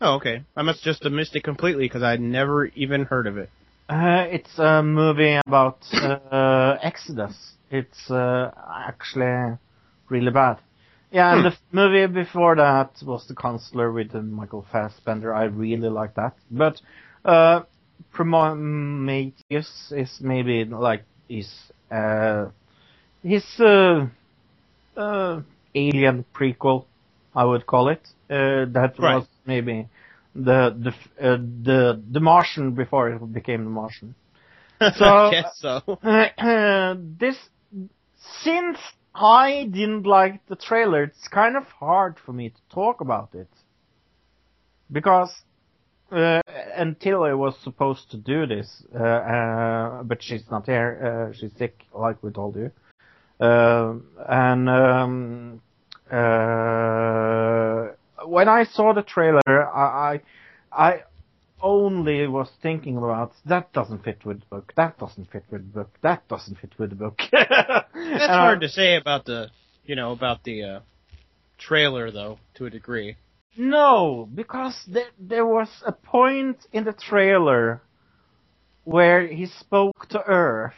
[0.00, 0.42] Oh, okay.
[0.56, 3.50] I must just have missed it completely because I'd never even heard of it.
[3.88, 7.52] Uh, it's a movie about uh, Exodus.
[7.70, 9.56] It's uh, actually
[10.08, 10.58] really bad.
[11.10, 11.46] Yeah, and Hmm.
[11.46, 15.34] the movie before that was The Counselor with uh, Michael Fassbender.
[15.34, 16.36] I really like that.
[16.50, 16.80] But
[17.24, 17.62] uh,
[18.12, 21.48] Prometheus is maybe like his
[21.90, 22.46] uh,
[23.22, 24.06] his uh,
[24.96, 25.40] uh,
[25.74, 26.86] Alien prequel,
[27.34, 28.08] I would call it.
[28.30, 29.22] Uh, that Right.
[29.22, 29.88] was maybe
[30.34, 30.90] the the
[31.26, 34.14] uh, the the Martian before it became the Martian.
[34.90, 35.82] So I guess so.
[36.02, 37.36] uh, this
[38.42, 38.78] since
[39.20, 43.48] I didn't like the trailer, it's kind of hard for me to talk about it
[44.92, 45.42] because
[46.12, 46.40] uh,
[46.76, 51.30] until I was supposed to do this, uh, uh, but she's not here.
[51.30, 52.70] Uh, she's sick, like we told you.
[53.40, 53.94] Uh,
[54.28, 55.62] and um,
[56.10, 57.88] uh,
[58.24, 60.20] when I saw the trailer, I,
[60.72, 61.02] I, I
[61.60, 64.72] only was thinking about that doesn't fit with the book.
[64.76, 65.90] That doesn't fit with the book.
[66.02, 67.20] That doesn't fit with the book.
[67.32, 69.50] That's hard to say about the,
[69.84, 70.80] you know, about the uh,
[71.58, 73.16] trailer though, to a degree.
[73.56, 77.82] No, because there, there was a point in the trailer
[78.84, 80.74] where he spoke to Earth,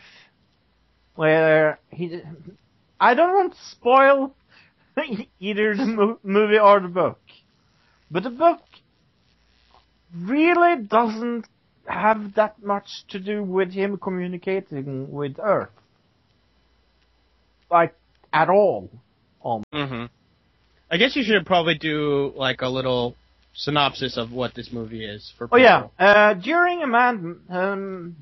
[1.14, 2.22] where he.
[2.98, 4.34] I don't want to spoil
[5.40, 7.20] either the mo- movie or the book,
[8.10, 8.60] but the book
[10.16, 11.46] really doesn't
[11.86, 15.70] have that much to do with him communicating with Earth,
[17.70, 17.94] like
[18.32, 18.90] at all.
[19.40, 19.70] Almost.
[19.72, 20.04] Mm-hmm.
[20.90, 23.16] I guess you should probably do like a little
[23.54, 28.16] synopsis of what this movie is for Oh yeah, uh, during a man um,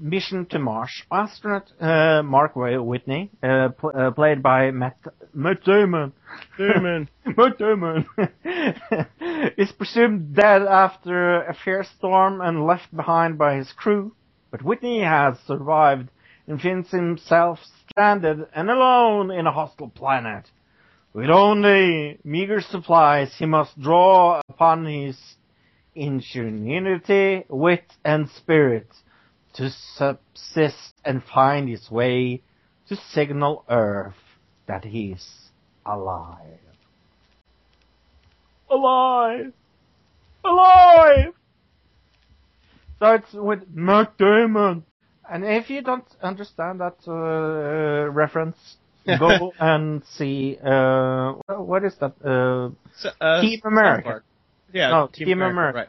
[0.00, 4.96] mission to Mars, astronaut uh, Mark Watney, uh, pl- uh, played by Matt,
[5.34, 6.12] Matt Damon,
[6.56, 7.08] Damon.
[7.24, 8.06] Matt Damon,
[9.56, 14.12] is presumed dead after a fierce storm and left behind by his crew.
[14.50, 16.08] But Watney has survived
[16.46, 17.58] and finds himself
[17.90, 20.44] stranded and alone in a hostile planet.
[21.12, 25.18] With only meager supplies, he must draw upon his
[25.94, 28.86] ingenuity, wit, and spirit
[29.58, 32.42] to subsist and find his way
[32.88, 34.14] to signal Earth
[34.66, 35.50] that he's
[35.84, 36.60] alive.
[38.70, 39.52] Alive!
[40.44, 41.32] Alive!
[43.00, 44.84] So it's with Matt Damon.
[45.30, 48.56] And if you don't understand that uh, reference,
[49.18, 52.14] go and see, uh, what- is that?
[52.24, 54.22] Uh, So, uh, Team America.
[54.72, 55.58] Yeah, No, Team, Team America.
[55.58, 55.78] America.
[55.78, 55.88] Right.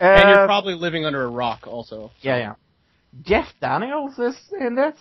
[0.00, 2.10] And uh, you're probably living under a rock also.
[2.20, 2.54] Yeah, yeah.
[3.22, 4.94] Jeff Daniels is in this.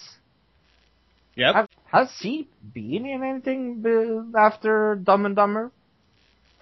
[1.35, 1.55] Yep.
[1.55, 5.71] Have, has he been in anything after Dumb and Dumber?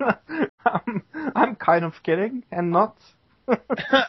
[0.00, 1.02] I'm,
[1.34, 2.96] I'm kind of kidding and not.
[3.48, 3.54] uh,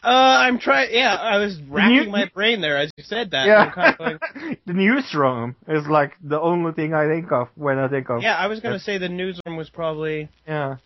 [0.04, 0.90] I'm trying.
[0.92, 3.46] Yeah, I was racking You- my brain there as you said that.
[3.46, 3.72] yeah.
[3.72, 7.88] Kind of like, the newsroom is like the only thing I think of when I
[7.88, 8.24] think of.
[8.24, 10.30] yeah, I was gonna say the newsroom was probably.
[10.48, 10.78] Yeah.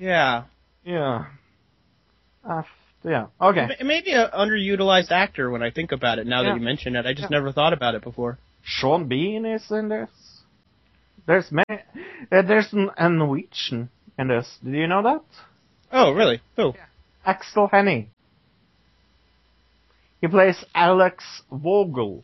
[0.00, 0.44] Yeah.
[0.84, 1.26] Yeah.
[2.48, 2.62] Uh,
[3.04, 3.26] yeah.
[3.40, 3.68] Okay.
[3.78, 6.26] M- Maybe an underutilized actor when I think about it.
[6.26, 6.50] Now Yeah.
[6.50, 7.38] that you mention it, I just Yeah.
[7.38, 8.38] never thought about it before.
[8.62, 10.10] Sean Bean is in this.
[11.26, 11.82] There's many.
[12.32, 14.58] Uh, there's an, a Norwegian in this.
[14.64, 15.22] Did you know that?
[15.92, 16.40] Oh, really?
[16.56, 16.74] Who?
[17.26, 18.08] Aksel Hennie.
[20.20, 22.22] He plays Alex Vogel.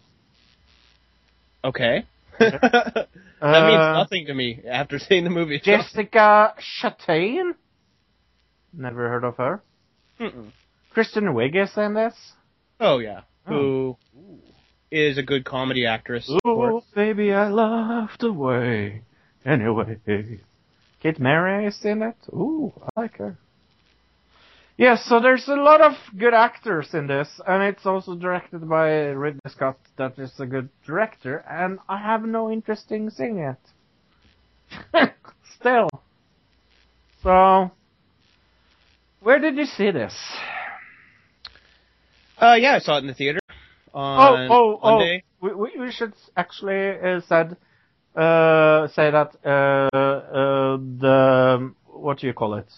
[1.65, 2.05] Okay.
[2.39, 3.09] that
[3.41, 5.61] means Uh, nothing to me after seeing the movie.
[5.61, 7.53] Jessica Chastain.
[8.77, 9.63] Never heard of her.
[10.21, 10.53] Mm-mm.
[10.91, 12.15] Kristen Wiig is in this.
[12.81, 13.23] Oh yeah.
[13.47, 13.53] Oh.
[13.53, 13.97] Who
[14.91, 16.31] is a good comedy actress?
[16.45, 19.03] Oh Ooh, baby, I love the way.
[19.45, 19.99] Anyway.
[21.01, 22.17] Kate Mara is in it.
[22.33, 23.39] Ooh, I like her.
[24.79, 28.91] Yes, so there's a lot of good actors in this, and it's also directed by
[28.91, 33.57] Ridley Scott, that is a good director, and I have no interest in seeing it.
[35.59, 35.89] Still.
[37.23, 37.71] So,
[39.27, 40.15] where did you see this?
[42.41, 43.41] Uh, yeah, I saw it in the theater
[43.93, 44.91] Oh, on oh, oh!
[44.91, 45.25] Monday.
[45.41, 47.57] We, we, we should actually uh, said
[48.15, 52.69] uh, say that uh, uh, the what do you call it?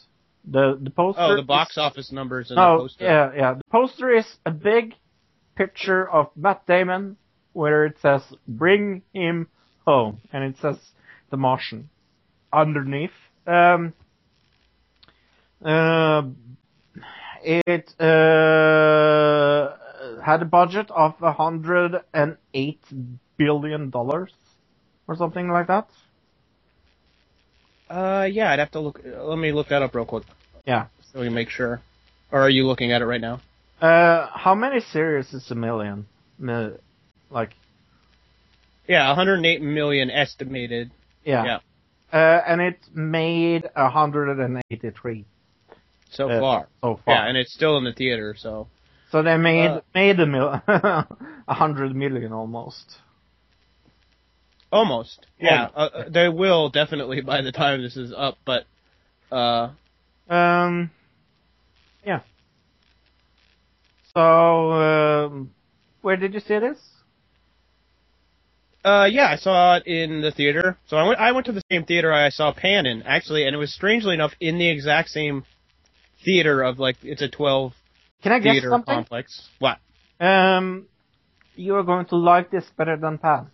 [0.51, 1.21] The the poster.
[1.23, 3.05] Oh, the is- box office numbers and the No, poster.
[3.05, 3.55] yeah, yeah.
[3.55, 4.95] The poster is a big
[5.57, 7.17] picture of Matt Damon
[7.53, 9.49] where it says "Bring him
[9.85, 10.77] home" and it says
[11.31, 11.91] "The Martian"
[12.53, 13.17] underneath.
[13.47, 13.93] Um,
[17.43, 19.77] it uh,
[20.23, 22.81] had a budget of a hundred and eight
[23.37, 24.33] billion dollars
[25.07, 25.89] or something like that.
[27.91, 29.01] Uh, yeah, I'd have to look.
[29.05, 30.25] uh, Let me look that up real quick
[30.67, 30.87] Yeah.
[31.13, 31.81] so we make sure.
[32.31, 33.41] Or are you looking at it right now?
[33.81, 36.07] Uh, how many series is a million?
[37.31, 37.51] Like,
[38.87, 40.91] Yeah, 108 million estimated.
[41.25, 41.45] yeah.
[41.45, 41.59] Yeah.
[42.13, 45.25] Uh, and it made 183
[46.11, 46.69] so Uh, far.
[46.83, 47.15] so far.
[47.15, 48.69] Yeah, and it's still in the theater, so.
[49.11, 52.99] So they made Uh, made a mil- a hundred million almost.
[54.71, 55.27] Almost.
[55.41, 55.77] Yeah, Almost.
[55.77, 58.67] uh, uh, they will definitely by the time this is up, but,
[59.33, 59.71] uh,
[60.29, 60.91] Um,
[62.05, 62.21] yeah.
[64.15, 64.21] So,
[64.73, 65.51] um,
[66.03, 66.79] where did you see this?
[68.85, 70.77] uh, yeah, I saw it in the theater.
[70.89, 73.55] So I went, I went to the same theater I saw Pan in, actually, and
[73.55, 75.45] it was strangely enough in the exact same
[76.25, 77.73] theater of like, it's a 12
[78.23, 78.95] Can I guess theater something?
[78.95, 79.49] complex.
[79.59, 79.79] What?
[80.21, 80.87] Um,
[81.55, 83.49] you are going to like this better than Pan.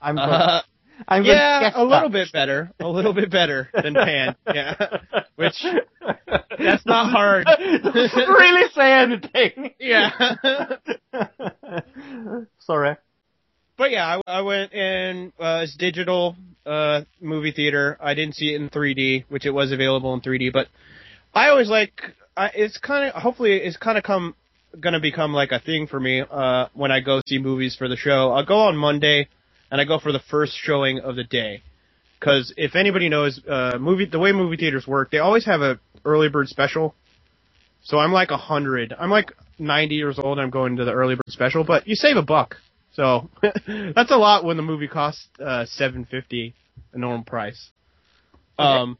[0.00, 0.60] I'm going, Uh,
[1.06, 2.12] I'm yeah, a little that.
[2.12, 2.70] bit better.
[2.80, 4.34] A little bit better than Pan.
[4.54, 4.74] Yeah.
[5.36, 5.64] Which,
[6.58, 7.46] that's not hard.
[7.58, 9.74] Really say anything.
[9.78, 10.10] yeah.
[12.60, 12.96] Sorry.
[13.76, 16.34] But yeah, I, I went in uh, it's digital
[16.66, 17.96] uh, movie theater.
[18.00, 20.52] I didn't see it in 3D, which it was available in 3D.
[20.52, 20.66] But
[21.34, 22.02] I always like
[22.36, 24.34] I, it's kind of hopefully it's kind of come
[24.78, 27.96] gonna become like a thing for me uh, when I go see movies for the
[27.96, 28.32] show.
[28.32, 29.28] I'll go on Monday
[29.70, 31.62] and I go for the first showing of the day.
[32.18, 35.78] Because if anybody knows uh, movie the way movie theaters work, they always have a
[36.04, 36.94] early bird special.
[37.82, 38.92] So I'm like a hundred.
[38.98, 40.38] I'm like 90 years old.
[40.38, 42.56] and I'm going to the early bird special, but you save a buck.
[42.92, 46.54] So that's a lot when the movie costs uh, 750
[46.92, 47.70] a normal price.
[48.58, 48.98] Um,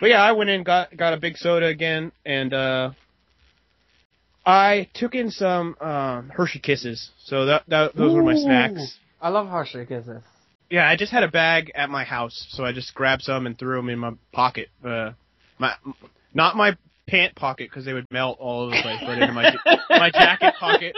[0.00, 2.90] but yeah, I went in got got a big soda again, and uh,
[4.44, 7.10] I took in some um, Hershey Kisses.
[7.24, 8.98] So that, that those were my snacks.
[9.20, 10.22] I love Hershey Kisses.
[10.70, 13.58] Yeah, I just had a bag at my house, so I just grabbed some and
[13.58, 14.68] threw them in my pocket.
[14.84, 15.12] Uh,
[15.58, 15.74] my
[16.32, 16.76] not my
[17.06, 19.54] pant pocket because they would melt all over the place, but in my
[19.90, 20.96] my jacket pocket.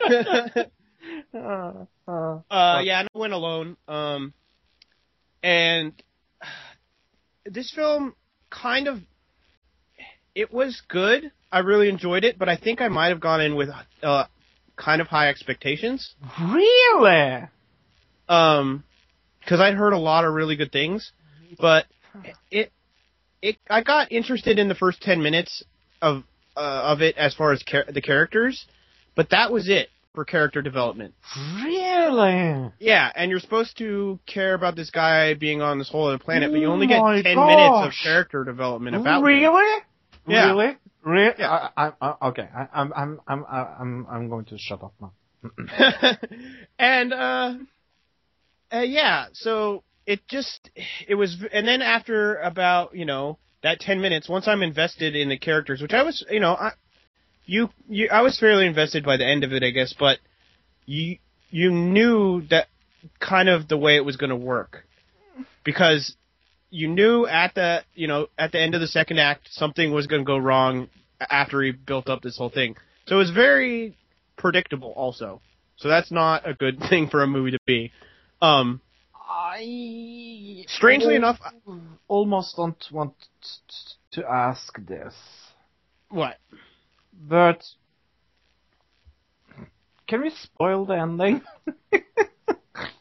[1.34, 3.76] Uh, uh, Uh, yeah, and I went alone.
[3.86, 4.32] Um,
[5.42, 5.92] and
[7.44, 8.14] this film
[8.50, 8.98] kind of,
[10.34, 11.30] it was good.
[11.50, 13.68] I really enjoyed it, but I think I might have gone in with
[14.02, 14.24] uh,
[14.76, 16.14] kind of high expectations.
[16.40, 17.44] really?
[18.28, 18.84] Um,
[19.40, 21.12] because I'd heard a lot of really good things,
[21.60, 21.84] but
[22.50, 22.72] it,
[23.42, 25.62] it, I got interested in the first ten minutes
[26.00, 26.24] of
[26.56, 28.64] uh, of it as far as char- the characters,
[29.14, 31.14] but that was it for character development.
[31.64, 32.72] Really?
[32.78, 36.50] Yeah, and you're supposed to care about this guy being on this whole other planet,
[36.50, 39.24] but you only get Oh ten minutes of character development about him.
[39.24, 39.82] Really?
[40.26, 40.46] Yeah.
[40.46, 40.76] Really?
[41.02, 41.34] Really?
[41.38, 41.68] Yeah.
[41.76, 42.48] I, I, I, okay.
[42.54, 45.12] I, I'm, I'm, I'm, I'm, I'm going to shut up now.
[46.78, 47.54] and uh,
[48.72, 50.70] uh, yeah, so it just
[51.06, 55.28] it was, and then after about you know that ten minutes, once I'm invested in
[55.28, 56.72] the characters, which I was, you know, I
[57.46, 60.18] you you I was fairly invested by the end of it, I guess, but
[60.86, 61.18] you
[61.50, 62.68] you knew that
[63.20, 64.84] kind of the way it was going to work
[65.64, 66.16] because
[66.70, 70.06] you knew at the you know at the end of the second act something was
[70.06, 70.88] going to go wrong
[71.20, 72.76] after he built up this whole thing.
[73.06, 73.96] So it was very
[74.36, 75.40] predictable also.
[75.76, 77.92] So that's not a good thing for a movie to be.
[78.40, 78.80] Um
[79.26, 81.38] I Strangely enough,
[82.08, 83.14] almost don't want
[84.12, 85.14] to ask this,
[86.08, 86.36] what?
[87.20, 87.62] But
[90.06, 91.42] can we spoil the ending?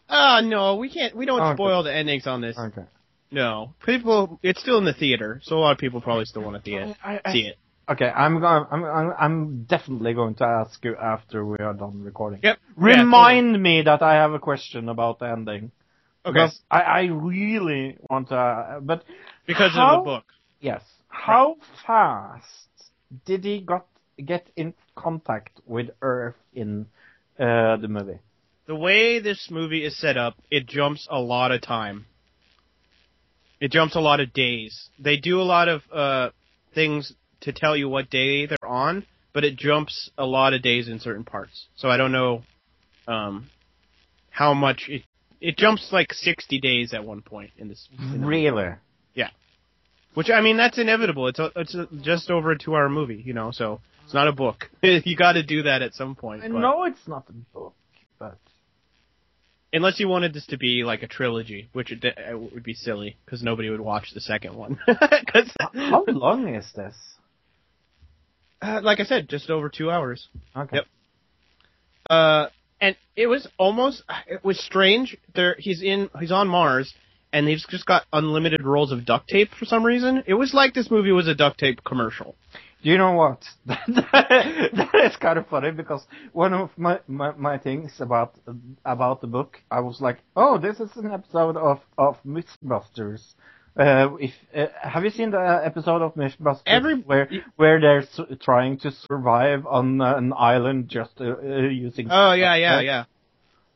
[0.09, 1.15] Ah, no, we can't.
[1.15, 1.55] We don't Okay.
[1.55, 2.57] spoil the endings on this.
[2.57, 2.83] okay.
[3.31, 4.39] No, people.
[4.43, 6.75] It's still in the theater, so a lot of people probably still want to see
[6.75, 6.95] it.
[7.03, 7.57] I, I, See it.
[7.89, 8.65] Okay, I'm going.
[8.71, 9.13] I'm, I'm.
[9.19, 12.39] I'm definitely going to ask you after we are done recording.
[12.43, 12.59] Yep.
[12.77, 15.71] Remind me that I have a question about the ending.
[16.25, 16.31] Okay.
[16.33, 18.35] Because I, I really want to.
[18.35, 19.03] uh, But
[19.47, 20.23] Because how- of the book.
[20.61, 21.55] yes, how
[21.87, 22.47] fast
[23.25, 23.87] did he got
[24.17, 26.87] get in contact with Earth in
[27.39, 28.19] uh, the movie?
[28.67, 32.05] The way this movie is set up, it jumps a lot of time.
[33.59, 34.89] It jumps a lot of days.
[34.99, 36.29] They do a lot of uh,
[36.73, 40.87] things to tell you what day they're on, but it jumps a lot of days
[40.87, 41.67] in certain parts.
[41.75, 42.43] So I don't know
[43.07, 43.49] um,
[44.29, 45.03] how much it.
[45.41, 47.89] It jumps like 60 days at one point in this.
[47.99, 48.75] in Really?
[50.13, 51.27] Which I mean, that's inevitable.
[51.27, 53.51] It's a, it's a, just over a two-hour movie, you know.
[53.51, 54.69] So it's not a book.
[54.83, 56.43] you got to do that at some point.
[56.43, 57.73] I but- know it's not a book,
[58.19, 58.37] but
[59.75, 63.17] Unless you wanted this to be like a trilogy, which it, it would be silly
[63.25, 64.77] because nobody would watch the second one.
[64.87, 66.93] 'Cause, how long is this?
[68.61, 70.27] uh, like I said, just over two hours.
[70.55, 70.75] Okay.
[70.77, 70.85] Yep.
[72.07, 72.45] Uh,
[72.79, 75.17] and it was almost it was strange.
[75.33, 76.93] There, he's in he's on Mars,
[77.33, 80.23] and they've just got unlimited rolls of duct tape for some reason.
[80.27, 82.35] It was like this movie was a duct tape commercial.
[82.83, 83.43] Do you know what?
[83.65, 88.35] that is kind of funny because one of my, my, my things about
[88.85, 93.21] about the book, I was like, oh, this is an episode of of Mythbusters.
[93.75, 98.37] Uh, if uh, have you seen the episode of Mythbusters Every- where where they're su-
[98.39, 102.09] trying to survive on uh, an island just uh, uh, using?
[102.11, 103.03] Oh yeah, yeah, yeah.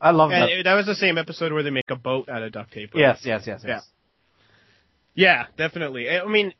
[0.00, 0.62] I love And that.
[0.64, 2.94] that was the same episode where they make a boat out of duct tape.
[2.94, 3.00] right?
[3.00, 3.74] yes, yes, yes, Yeah.
[3.74, 3.88] yes.
[5.14, 6.08] Yeah, definitely.
[6.08, 6.54] I mean,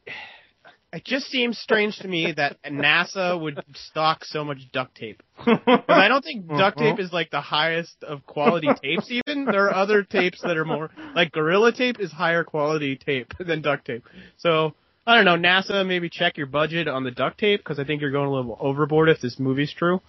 [0.92, 5.22] it just seems strange to me that NASA would stock so much duct tape.
[5.44, 9.10] 'Cause I don't think duct tape is like the highest of quality tapes.
[9.10, 13.32] Even there are other tapes that are more like Gorilla Tape is higher quality tape
[13.38, 14.04] than duct tape.
[14.38, 14.74] So
[15.06, 15.36] I don't know.
[15.48, 18.32] NASA, maybe check your budget on the duct tape because I think you're going a
[18.32, 20.00] little overboard if this movie's true.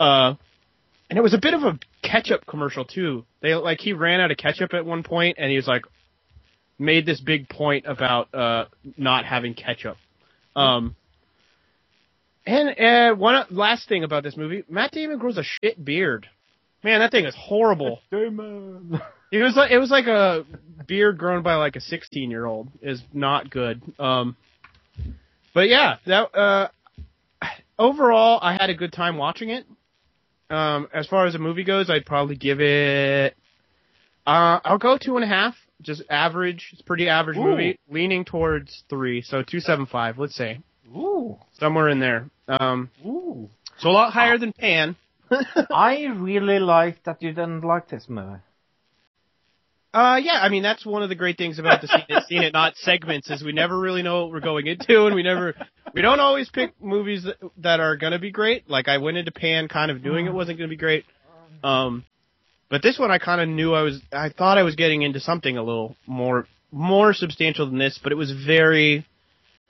[0.00, 0.34] Uh,
[1.10, 3.24] and it was a bit of a ketchup commercial too.
[3.40, 5.84] They like he ran out of ketchup at one point, and he was like,
[6.78, 8.66] made this big point about uh
[8.96, 9.96] not having ketchup.
[10.56, 10.96] Um,
[12.46, 16.28] and uh, one last thing about this movie, Matt Damon grows a shit beard.
[16.82, 18.00] Man, that thing is horrible.
[18.10, 19.00] Damon.
[19.32, 20.44] It was like it was like a
[20.86, 23.82] beard grown by like a 16 year old is not good.
[23.98, 24.36] Um,
[25.52, 26.68] but yeah, that uh,
[27.76, 29.66] overall, I had a good time watching it.
[30.50, 33.34] Um, as far as a movie goes, I'd probably give it.
[34.26, 35.54] Uh, I'll go two and a half.
[35.82, 36.70] Just average.
[36.72, 37.44] It's a pretty average Ooh.
[37.44, 39.22] movie, leaning towards three.
[39.22, 40.18] So two seven five.
[40.18, 42.30] Let's say Ooh, somewhere in there.
[42.48, 43.48] Um, ooh.
[43.78, 44.96] so a lot higher than Pan.
[45.70, 48.40] I really like that you didn't like this movie.
[49.94, 52.42] Uh, yeah, I mean that's one of the great things about the scene it, seen
[52.42, 55.54] it not segments is we never really know what we're going into, and we never,
[55.94, 58.68] we don't always pick movies that, that are gonna be great.
[58.68, 61.04] Like I went into Pan kind of knowing it wasn't gonna be great,
[61.62, 62.04] um,
[62.68, 65.20] but this one I kind of knew I was, I thought I was getting into
[65.20, 69.06] something a little more, more substantial than this, but it was very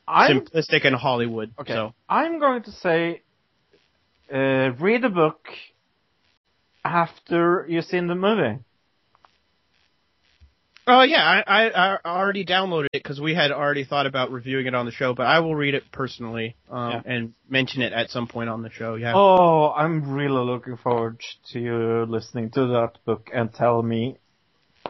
[0.09, 1.53] I'm simplistic and Hollywood.
[1.59, 1.75] Okay.
[1.75, 3.21] So I'm going to say,
[4.33, 5.49] uh, read the book
[6.83, 8.59] after you've seen the movie.
[10.87, 14.67] Oh yeah, I, I, I already downloaded it because we had already thought about reviewing
[14.67, 17.03] it on the show, but I will read it personally um, Yeah.
[17.07, 18.95] and mention it at some point on the show.
[18.97, 19.15] Yeah.
[19.15, 21.21] Oh, I'm really looking forward
[21.53, 24.19] to you listening to that book and tell me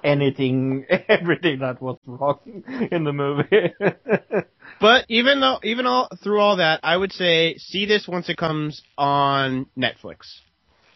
[0.03, 3.75] anything, everything that was wrong in the movie.
[4.81, 8.37] But even though, even all through all that, I would say see this once it
[8.37, 10.41] comes on Netflix.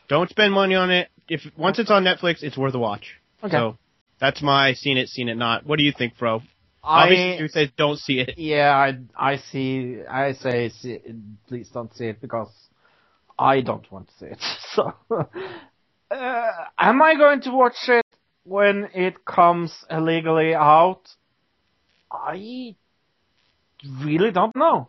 [0.08, 1.08] Don't spend money on it.
[1.28, 3.14] If once it's on Netflix, it's worth a watch.
[3.42, 3.52] Okay.
[3.52, 3.78] So
[4.20, 5.66] that's my seen it, seen it not.
[5.66, 6.42] What do you think, bro?
[6.82, 8.38] Obviously, I, you say don't see it.
[8.38, 11.00] yeah, I, I see, I say, see,
[11.46, 12.50] please don't see it because
[13.38, 14.42] I don't want to see it.
[14.74, 14.92] So,
[16.10, 18.04] uh, am I going to watch it
[18.44, 21.02] when it comes illegally out?
[22.10, 22.76] I
[23.84, 24.88] really don't know.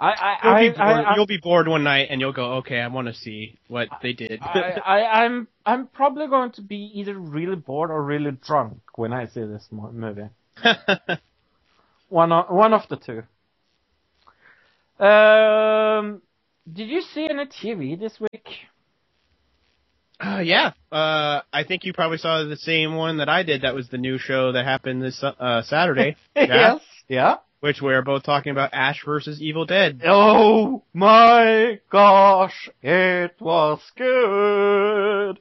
[0.00, 0.80] I, I, You'll, I, be bored.
[0.80, 3.58] I, I, you'll be bored one night and you'll go, okay, I want to see
[3.68, 4.40] what they did.
[4.42, 9.12] I, I, I'm, I'm probably going to be either really bored or really drunk when
[9.12, 10.28] I see this mo- movie.
[12.08, 13.24] One of, one of the two.
[15.04, 16.22] Um,
[16.72, 18.46] did you see any TV this week?
[20.20, 20.72] Uh, yeah.
[20.92, 23.62] Uh, I think you probably saw the same one that I did.
[23.62, 26.14] That was the new show that happened this uh, Saturday.
[26.36, 26.80] yes.
[27.08, 27.36] Yeah.
[27.64, 30.02] Which we're both talking about Ash versus Evil Dead.
[30.04, 35.38] Oh my gosh, it was good.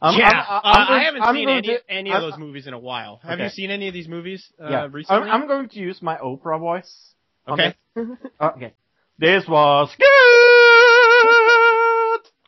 [0.00, 2.22] I'm- yeah, I'm- uh, I'm going- I haven't I'm seen any, to- any of I'm-
[2.30, 3.18] those movies in a while.
[3.24, 3.44] Have Okay.
[3.44, 5.28] you seen any of these movies uh, yeah, I'm, recently?
[5.28, 7.12] I'm going to use my Oprah voice.
[7.46, 7.74] Okay.
[7.94, 8.06] this.
[8.40, 8.72] okay.
[9.18, 10.06] This was good.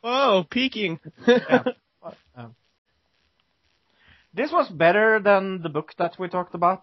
[0.03, 0.99] Oh, peeking.
[2.35, 2.55] Um,
[4.33, 6.81] this was better than the book that we talked about.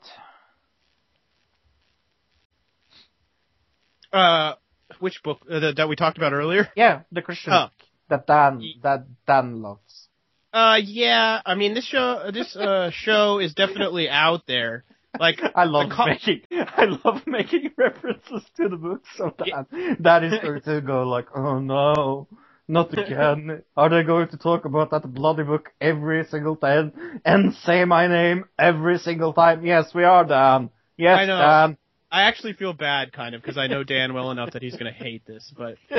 [4.13, 4.55] Uh,
[5.01, 6.69] which book uh, that, that we talked about earlier?
[6.77, 7.65] Yeah, the Christian Oh.
[7.67, 7.73] book
[8.09, 10.09] that Dan that Dan loves.
[10.53, 11.41] Uh, yeah.
[11.47, 14.85] I mean, this show, this uh show is definitely out there.
[15.19, 19.67] Like, I love co- making I love making references to the books of that.
[20.01, 22.29] That is going to go like, oh no,
[22.69, 23.63] not again.
[23.77, 26.93] Are they going to talk about that bloody book every single time
[27.25, 29.65] and say my name every single time?
[29.65, 30.69] Yes, we are, Dan.
[30.99, 31.39] Yes, I know.
[31.39, 31.79] Dan.
[32.13, 34.93] I actually feel bad, kind of, because I know Dan well enough that he's gonna
[34.93, 35.53] hate this.
[35.57, 35.77] But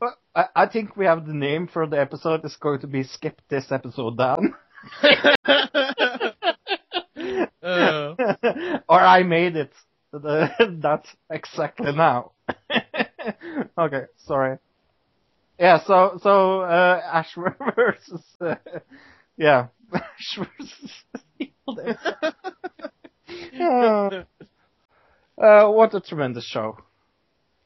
[0.00, 2.44] Well, I, I think we have the name for the episode.
[2.44, 4.54] It's going to be skip this episode, Dan.
[7.62, 8.14] uh,
[8.88, 9.72] or I made it.
[10.12, 12.32] That's exactly now.
[13.78, 14.58] okay, sorry.
[15.58, 18.56] Yeah, so so uh, Ash versus uh,
[19.36, 21.04] yeah, Ash versus.
[23.60, 24.24] Uh,
[25.40, 26.78] uh, what a tremendous show.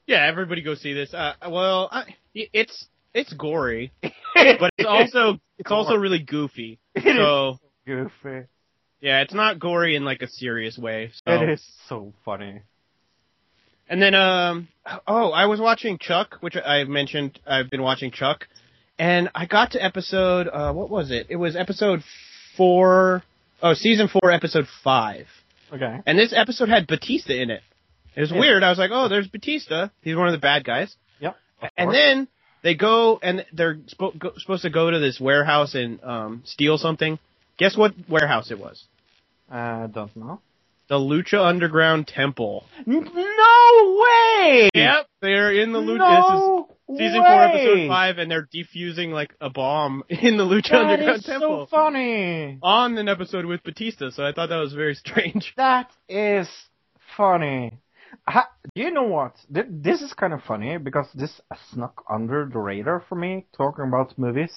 [0.06, 1.12] yeah, everybody go see this.
[1.12, 6.78] Uh, well, I, it's it's gory, but it's also it's also really goofy.
[7.02, 8.46] So goofy.
[9.00, 11.10] yeah, it's not gory in like a serious way.
[11.26, 11.32] So.
[11.32, 12.62] It is so funny.
[13.88, 14.68] And then, um,
[15.06, 17.38] oh, I was watching Chuck, which I've mentioned.
[17.46, 18.48] I've been watching Chuck,
[18.98, 20.48] and I got to episode.
[20.48, 21.26] Uh, what was it?
[21.30, 22.02] It was episode
[22.56, 23.22] four.
[23.62, 25.26] Oh, season four, episode five.
[25.72, 26.00] Okay.
[26.06, 27.62] And this episode had Batista in it.
[28.14, 28.38] It was Yeah.
[28.40, 28.62] weird.
[28.62, 29.88] I was like, oh, there's Batista.
[30.02, 30.94] He's one of the bad guys.
[31.20, 31.36] Yep.
[31.76, 32.28] And then
[32.62, 36.78] they go and they're spo- go, supposed to go to this warehouse and um, steal
[36.78, 37.18] something.
[37.58, 38.84] Guess what warehouse it was?
[39.50, 40.40] uh, don't know.
[40.88, 42.64] The Lucha Underground Temple.
[42.86, 44.70] No way!
[44.74, 45.98] Yep, they're in the Lucha.
[45.98, 50.84] No season four, episode five, and they're defusing like a bomb in the Lucha That
[50.90, 52.58] Underground is Temple so funny.
[52.62, 54.10] on an episode with Batista.
[54.10, 55.52] So I thought that was very strange.
[55.56, 56.48] That is
[57.16, 57.78] funny.
[58.28, 59.36] Ha, do you know what?
[59.52, 61.40] Th- This is kind of funny because this
[61.70, 64.52] snuck under the radar for me talking about movies.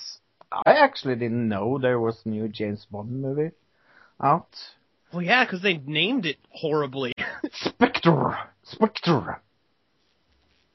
[0.51, 3.51] I actually didn't know there was a new James Bond movie
[4.21, 4.47] out.
[5.13, 7.13] Well, yeah, because they named it horribly.
[7.51, 8.37] Spectre!
[8.63, 9.41] Spectre!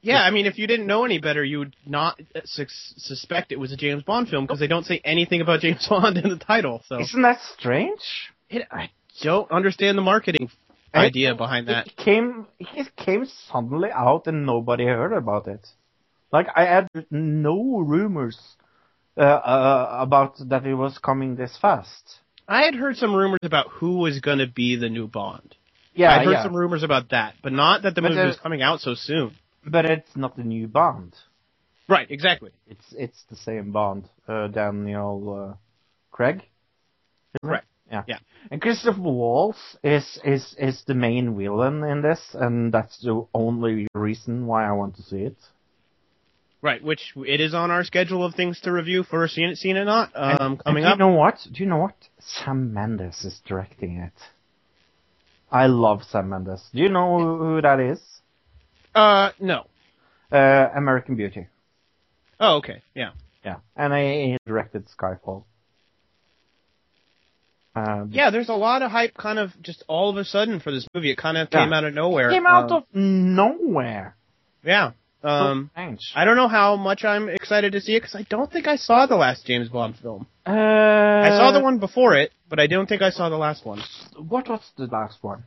[0.04, 3.58] Yeah, I mean, if you didn't know any better, you would not sus- suspect it
[3.58, 6.36] was a James Bond film because they don't say anything about James Bond in the
[6.36, 6.82] title.
[6.86, 8.00] So Isn't that strange?
[8.50, 8.90] it, I
[9.22, 10.50] don't understand the marketing
[10.94, 11.86] idea behind that.
[11.86, 15.66] It came, it came suddenly out and nobody heard about it.
[16.32, 18.38] Like, I had no rumors
[19.16, 22.18] uh, uh, about that it was coming this fast.
[22.46, 25.54] I had heard some rumors about who was going to be the new Bond.
[25.94, 26.42] Yeah, I heard yeah.
[26.42, 29.36] some rumors about that, but not that the But movie was coming out so soon.
[29.66, 31.14] But it's not the new Bond.
[31.88, 32.50] Right, exactly.
[32.66, 35.56] It's it's the same Bond, uh, Daniel uh,
[36.10, 36.42] Craig.
[37.34, 37.40] it?
[37.42, 37.62] Right.
[37.90, 38.02] Yeah.
[38.06, 38.18] Yeah.
[38.50, 43.86] And Christopher Waltz is is is the main villain in this, and that's the only
[43.94, 45.36] reason why I want to see it.
[46.62, 49.76] Right, which it is on our schedule of things to review for Seen It, Seen
[49.76, 50.96] It Not, And- um, and coming do up.
[50.98, 51.38] Do you know what?
[51.52, 51.94] Do you know what?
[52.20, 54.14] Sam Mendes is directing it.
[55.52, 56.66] I love Sam Mendes.
[56.72, 58.00] Do you know who that is?
[58.94, 59.66] Uh, no.
[60.32, 61.46] Uh, American Beauty.
[62.40, 63.10] Oh, okay, yeah.
[63.44, 65.44] Yeah, and I directed Skyfall.
[67.76, 70.70] Uh, Yeah, there's a lot of hype kind of just all of a sudden for
[70.70, 71.10] this movie.
[71.10, 71.64] It kind of Yeah.
[71.64, 72.30] came out of nowhere.
[72.30, 74.16] came out Um, of nowhere.
[74.62, 74.92] Yeah.
[75.22, 75.96] Um, so.
[76.14, 78.76] I don't know how much I'm excited to see it because I don't think I
[78.76, 80.26] saw the last James Bond film.
[80.46, 83.64] Uh, I saw the one before it, but I don't think I saw the last
[83.64, 83.82] one.
[84.18, 85.44] What was the last one?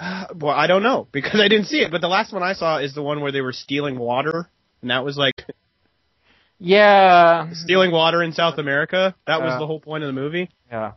[0.34, 1.90] Well, I don't know because I didn't see it.
[1.90, 4.48] But the last one I saw is the one where they were stealing water,
[4.82, 5.44] and that was like
[6.58, 7.50] Yeah.
[7.52, 9.14] stealing water in South America.
[9.26, 10.50] That was Uh, the whole point of the movie.
[10.70, 10.92] Yeah.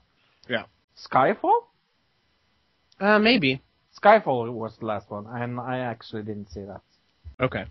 [0.50, 0.64] Yeah.
[0.98, 1.62] Skyfall?
[3.00, 3.62] Uh, maybe.
[4.02, 6.82] Skyfall was the last one, and I actually didn't see that.
[7.40, 7.66] Okay.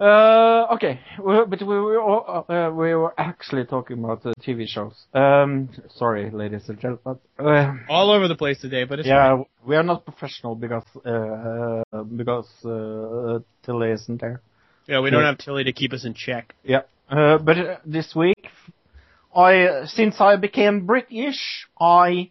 [0.00, 4.66] Uh, okay, well, but we were all- uh, we were actually talking about the TV
[4.66, 4.94] shows.
[5.12, 7.20] Um, sorry, ladies and gentlemen.
[7.38, 11.82] Uh, All over the place today, but it's yeah, we are not professional because uh,
[11.92, 14.40] uh, because uh, Tilly isn't there.
[14.86, 16.54] Yeah, we don't have Tilly to keep us in check.
[16.64, 16.82] Yeah.
[17.10, 18.48] Uh, but uh, this week,
[19.36, 22.30] I since I became British, I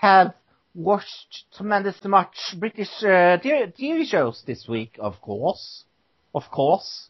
[0.00, 0.34] have
[0.74, 4.96] watched tremendous much British uh, TV shows this week.
[5.00, 5.84] Of course,
[6.36, 7.08] of course.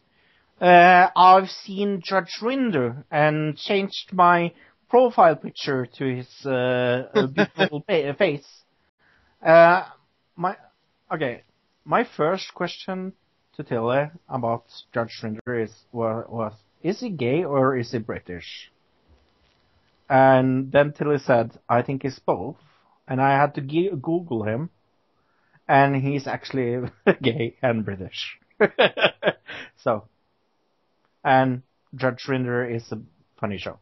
[0.61, 4.53] Uh, I've seen Judge Rinder and changed my
[4.89, 8.47] profile picture to his uh, uh, beautiful fa- face.
[9.44, 9.82] Uh,
[10.36, 10.57] my
[11.12, 11.43] okay.
[11.85, 13.12] My first question
[13.57, 18.70] to Tilly about Judge Rinder is was, was is he gay or is he British?
[20.09, 22.57] And then Tilly said, I think he's both.
[23.09, 24.70] And I had to Google him,
[25.69, 26.89] and he's actually
[27.23, 28.39] gay and British.
[29.83, 30.05] so,
[31.24, 31.62] and
[31.95, 32.99] Judge Rinder is a
[33.41, 33.78] funny show.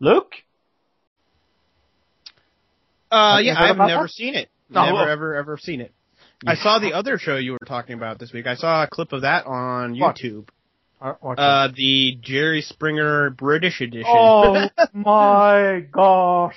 [0.00, 0.32] Luke?
[3.10, 4.10] Uh, Have yeah, I've never that?
[4.10, 4.48] seen it.
[4.68, 4.84] No.
[4.86, 5.92] Never, ever, ever seen it.
[6.46, 8.46] I saw the other show you were talking about this week.
[8.46, 10.16] I saw a clip of that on What?
[10.16, 10.48] YouTube.
[11.00, 14.04] Or- Uh, the Jerry Springer British edition.
[14.08, 16.56] oh my gosh.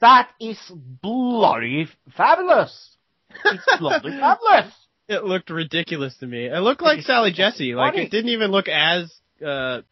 [0.00, 0.58] That is
[1.00, 2.96] bloody fabulous.
[3.44, 4.74] It's bloody fabulous.
[5.08, 6.46] It looked ridiculous to me.
[6.46, 7.74] It looked like Sally Jessy.
[7.74, 9.12] Like it didn't even look as
[9.44, 9.82] uh,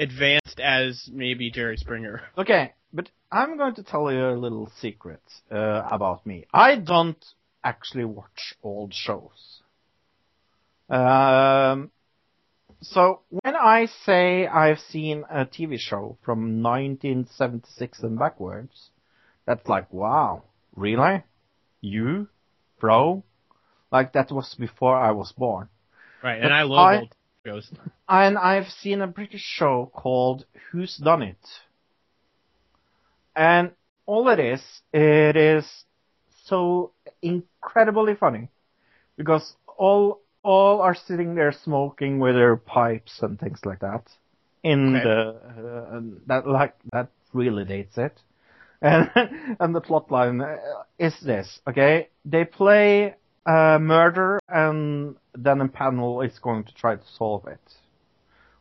[0.00, 2.22] advanced as maybe Jerry Springer.
[2.38, 6.46] Okay, but I'm going to tell you a little secret uh, about me.
[6.52, 7.22] I don't
[7.62, 9.60] actually watch old shows.
[10.88, 11.90] Um,
[12.80, 18.90] so when I say I've seen a TV show from 1976 and backwards,
[19.44, 21.24] that's like, wow, really?
[21.80, 22.28] You,
[22.80, 23.24] bro?
[23.96, 25.68] Like that was before I was born.
[26.22, 27.14] Right, But and I love I- old
[27.46, 27.70] shows.
[28.08, 31.44] And I've seen a British show called Who's Done It?
[33.34, 33.70] And
[34.06, 34.62] all it is,
[34.92, 35.64] it is
[36.44, 36.92] so
[37.22, 38.48] incredibly funny.
[39.16, 44.04] Because all, all are sitting there smoking with their pipes and things like that.
[44.62, 45.02] In Okay.
[45.04, 45.18] the,
[45.94, 48.14] uh, that, like, that really dates it.
[48.82, 49.10] And,
[49.58, 50.56] and the plot line uh,
[50.98, 52.08] is this, okay?
[52.26, 53.14] They play
[53.46, 57.60] a murder and then a panel is going to try to solve it.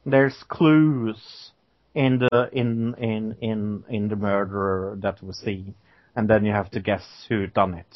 [0.05, 1.51] There's clues
[1.95, 5.73] in the in in in in the murder that we see,
[6.15, 7.95] and then you have to guess who done it.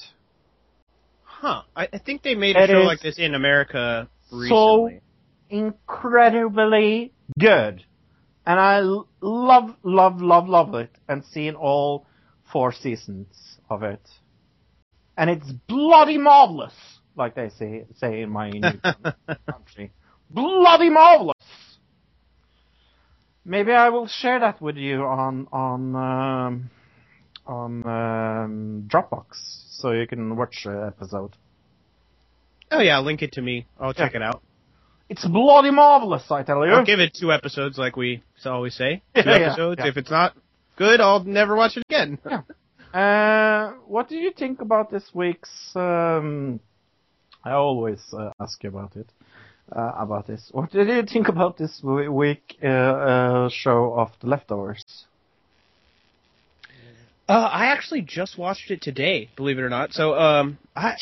[1.23, 1.61] Huh.
[1.75, 4.49] I, I think they made a It show like this in America recently.
[4.49, 4.89] So
[5.49, 7.83] incredibly good,
[8.45, 12.07] and I love love love love it, and seen all
[12.51, 13.27] four seasons
[13.69, 14.01] of it,
[15.19, 16.73] and it's bloody marvelous,
[17.15, 18.61] like they say say in my new
[19.51, 19.91] country.
[20.31, 21.35] Bloody marvelous.
[23.43, 26.69] Maybe I will share that with you on on um,
[27.45, 29.25] on um, Dropbox,
[29.71, 31.35] so you can watch the episode.
[32.71, 33.65] oh yeah, link it to me.
[33.79, 34.41] I'll check it out.
[35.09, 36.71] It's bloody marvelous, I tell you.
[36.71, 39.01] I'll give it two episodes, like we always say.
[39.15, 39.79] Two Yeah, yeah, episodes.
[39.83, 39.87] yeah.
[39.89, 40.35] If it's not
[40.77, 42.19] good, I'll never watch it again.
[42.93, 45.49] Uh, what did you think about this week's?
[45.75, 46.59] Um,
[47.43, 49.07] I always uh, ask you about it.
[49.71, 50.49] Uh, about this.
[50.51, 54.83] What did you think about this week uh, uh, show of The Leftovers?
[57.27, 59.93] Uh, I actually just watched it today, believe it or not.
[59.93, 60.95] So, um, I,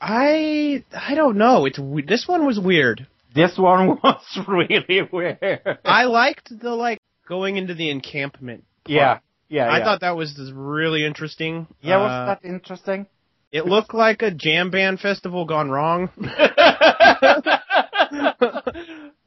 [0.00, 1.66] I, I don't know.
[1.66, 3.06] It's this one was weird.
[3.34, 5.78] This one was really weird.
[5.84, 6.98] I liked the like
[7.28, 8.64] going into the encampment.
[8.86, 8.94] part.
[8.94, 9.18] yeah,
[9.48, 9.70] yeah.
[9.70, 9.84] I yeah.
[9.84, 11.66] thought that was really interesting.
[11.80, 13.06] Yeah, was Uh, that interesting?
[13.52, 16.08] It looked like a jam band festival gone wrong.
[16.18, 16.30] uh,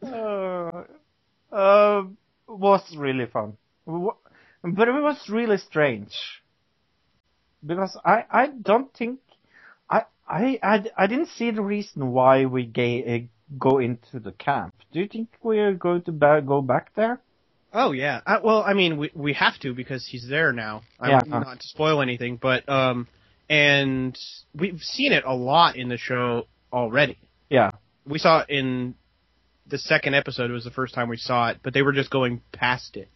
[1.51, 2.03] uh,
[2.47, 6.13] was really fun, but it was really strange
[7.65, 9.19] because I I don't think
[9.89, 13.19] I I I, I didn't see the reason why we ga- uh,
[13.57, 14.73] go into the camp.
[14.91, 17.19] Do you think we are going to ba- go back there?
[17.77, 18.21] Oh yeah.
[18.25, 20.81] I, well, I mean, we we have to because he's there now.
[20.99, 21.19] I Yeah.
[21.27, 23.07] Not to spoil anything, but um,
[23.47, 24.17] and
[24.55, 27.19] we've seen it a lot in the show already.
[27.49, 27.69] Yeah,
[28.05, 28.95] We saw it in
[29.67, 30.49] the second episode.
[30.49, 33.09] It was the first time we saw it, but they were just going past it,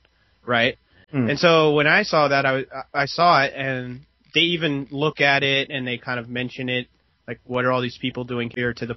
[0.46, 0.78] right?
[1.10, 1.32] Hmm.
[1.32, 4.02] And so when I saw that, I was I saw it, and
[4.36, 6.88] they even look at it and they kind of mention it,
[7.28, 8.96] like what are all these people doing here to the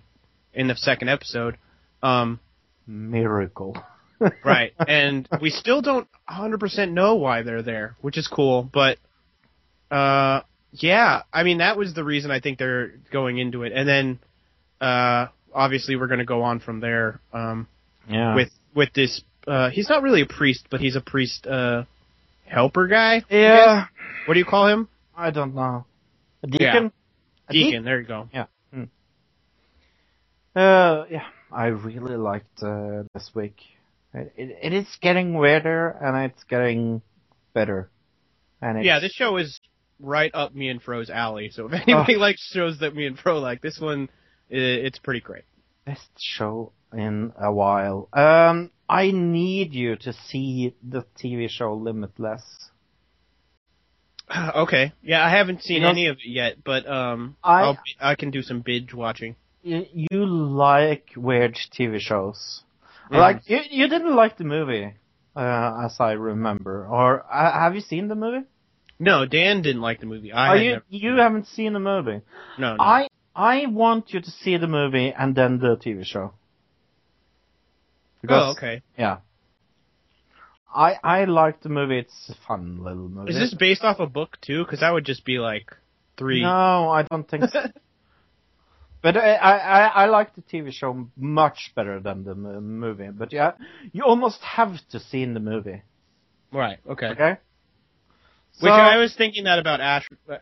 [0.53, 1.57] in the second episode.
[2.03, 2.39] Um,
[2.87, 3.83] miracle.
[4.45, 4.73] Right.
[4.87, 8.63] And we still don't 100% know why they're there, which is cool.
[8.73, 8.99] But,
[9.91, 10.41] uh,
[10.73, 13.73] yeah, I mean, that was the reason I think they're going into it.
[13.73, 14.19] And then,
[14.81, 17.69] uh, obviously we're going to go on from there, um,
[18.09, 18.35] Yeah.
[18.35, 21.85] with, with this, uh, he's not really a priest, but he's a priest, uh,
[22.47, 23.23] helper guy.
[23.31, 23.87] Yeah,
[24.27, 24.89] What do you call him?
[25.17, 25.85] I don't know.
[26.43, 26.93] A deacon.
[27.49, 27.85] A Deacon.
[27.85, 28.29] There you go.
[28.33, 28.47] Yeah.
[28.73, 28.85] Hmm.
[30.57, 31.25] Uh, yeah.
[31.53, 33.57] I really liked uh, this week.
[34.15, 37.03] It, it, it is getting weirder and it's getting
[37.53, 37.91] better.
[38.63, 39.61] And it's, Yeah, this show is
[40.01, 41.51] right up me and Fro's alley.
[41.53, 44.09] So if anybody likes shows that me and Fro like, this one,
[44.51, 45.45] i it's pretty great.
[45.85, 48.09] best show in a while.
[48.13, 52.43] Um, I need you to see the TV show Limitless.
[54.57, 54.93] okay.
[55.03, 58.31] Yeah, I haven't seen You know- any of it yet, but um, I- I can
[58.31, 59.37] do some binge watching.
[59.63, 62.63] You, you like weird TV shows.
[63.11, 64.95] Like you, you didn't like the movie,
[65.37, 66.87] uh, as I remember.
[66.87, 68.47] Or uh, have you seen the movie?
[68.99, 70.33] No, Dan didn't like the movie.
[70.33, 72.23] I oh, you you haven't seen the movie.
[72.59, 72.83] no, no.
[72.83, 76.33] I I want you to see the movie and then the TV show.
[78.29, 78.83] oh, okay.
[78.97, 79.19] Yeah.
[80.75, 81.99] I I like the movie.
[81.99, 83.33] It's a fun little movie.
[83.33, 84.65] Is this based off a book too?
[84.65, 85.73] Because that would just be like
[86.17, 86.43] three.
[86.43, 87.61] No, I don't think so.
[89.05, 93.11] but I, I I like the TV show much better than the movie.
[93.13, 93.53] But yeah,
[93.93, 95.83] you almost have to see in the movie.
[96.51, 96.79] Right.
[96.89, 97.09] Okay.
[97.09, 97.37] Okay.
[98.61, 100.37] Which I was thinking that about Ash, uh,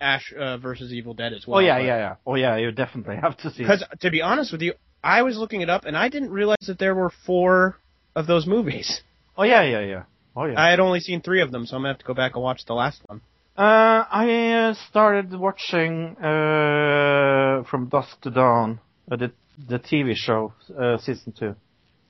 [0.00, 1.58] Ash uh, versus Evil Dead as well.
[1.58, 2.14] Oh yeah, yeah, yeah.
[2.26, 3.62] Oh yeah, you definitely have to see.
[3.62, 3.66] it.
[3.66, 4.72] Because to be honest with you,
[5.04, 7.76] I was looking it up and I didn't realize that there were four
[8.16, 9.00] of those movies.
[9.38, 10.02] Oh yeah, yeah, yeah.
[10.34, 10.60] Oh yeah.
[10.60, 12.42] I had only seen three of them, so I'm gonna have to go back and
[12.42, 13.20] watch the last one.
[13.56, 18.80] Uh, I uh, started watching uh, From Dusk to Dawn,
[19.10, 19.32] uh, the
[19.68, 21.54] the TV show, uh, season two,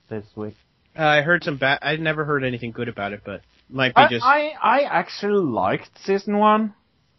[0.09, 0.55] this week.
[0.97, 1.79] Uh, I heard some bad.
[1.81, 4.23] I never heard anything good about it, but might be I, just.
[4.23, 6.73] I I actually liked season one.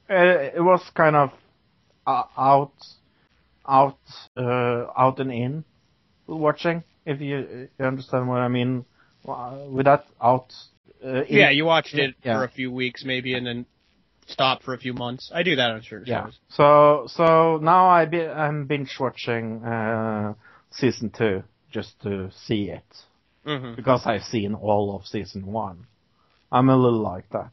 [0.09, 0.15] Uh,
[0.57, 1.31] it was kind of
[2.07, 2.73] uh, out,
[3.69, 3.99] out,
[4.39, 5.65] uh, out and in
[6.27, 6.83] watching.
[7.05, 8.87] If you, you understand what I mean,
[9.27, 10.47] with that out.
[11.05, 12.39] Uh, in- yeah, you watched it Yeah.
[12.39, 13.67] for a few weeks maybe, and then
[14.27, 15.31] stopped for a few months.
[15.35, 16.25] I do that on certain Yeah.
[16.25, 16.39] shows.
[16.49, 20.35] So so now I be, I'm binge watching uh,
[20.71, 22.85] season two just to see it
[23.45, 25.87] hmm because I've seen all of season one.
[26.53, 27.53] I'm a little like that.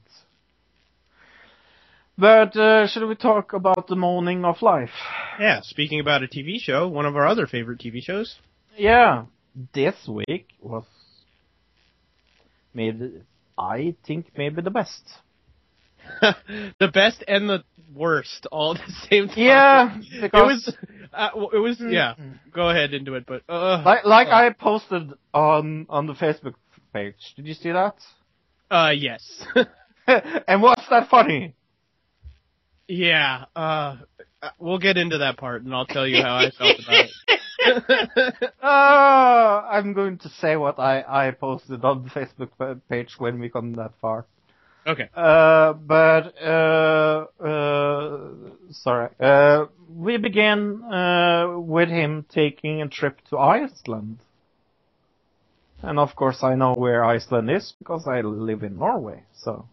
[2.18, 4.92] But uh, should we talk about the Moaning of life?
[5.40, 5.62] Yeah.
[5.64, 8.38] Speaking about a TV show, one of our other favorite TV shows.
[8.78, 9.26] Yeah,
[9.74, 10.86] this week was
[12.74, 13.22] maybe
[13.58, 15.04] I think maybe the best.
[16.80, 17.64] the best and the
[17.94, 19.38] worst all at the same time.
[19.38, 20.76] Yeah, it was.
[21.14, 21.78] Uh, it was.
[21.80, 22.16] Yeah.
[22.54, 23.44] Go ahead into it, but.
[23.50, 26.56] Uh, like like I posted on on the Facebook
[26.94, 27.34] page.
[27.36, 27.96] Did you see that?
[28.70, 29.46] Uh, yes.
[30.08, 31.56] and what's that funny?
[32.88, 33.46] yeah.
[33.56, 33.98] Uh,
[34.60, 37.12] we'll get into that part, and I'll tell you how I felt about it.
[38.62, 38.68] Uh,
[39.70, 43.74] I'm going to say what I, I posted on the Facebook page when we come
[43.74, 44.26] that far.
[44.86, 45.10] Okay.
[45.16, 48.30] Uh, but, uh, uh,
[48.72, 49.10] sorry.
[49.20, 54.20] Uh, we begin, uh, with him taking a trip to Iceland.
[55.84, 59.66] And of course I know where Iceland is because I live in Norway, so.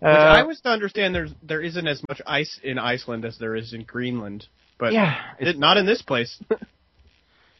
[0.00, 3.38] Which Uh, I was to understand there's there isn't as much ice in Iceland as
[3.38, 6.42] there is in Greenland, but yeah, it, not in this place.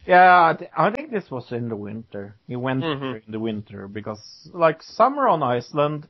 [0.06, 2.34] Yeah, I, th- I think this was in the winter.
[2.48, 3.22] He went Mhm.
[3.26, 6.08] in the winter because, like, summer on Iceland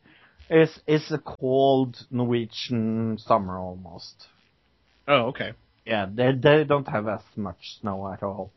[0.51, 4.29] is is a cold Norwegian summer almost.
[5.09, 5.53] oh, okay.
[5.85, 8.51] Yeah, they they don't have as much snow at all.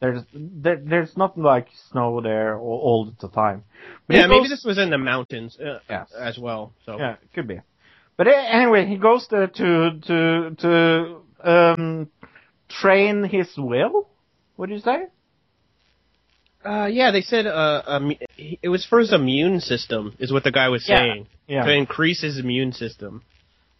[0.00, 3.64] There's there, there's not like snow there all, all the time.
[4.06, 6.12] But yeah, he maybe this was in the mountains uh, Yes.
[6.12, 6.72] as well.
[6.84, 7.60] So Yeah, it could be.
[8.16, 12.10] But anyway, he goes there to to to um
[12.80, 14.08] train his will.
[14.56, 15.04] What do you say?
[16.64, 20.52] Uh, yeah, they said uh, um, it was for his immune system, is what the
[20.52, 21.26] guy was Yeah, saying.
[21.48, 21.64] yeah.
[21.64, 23.22] To increase his immune system.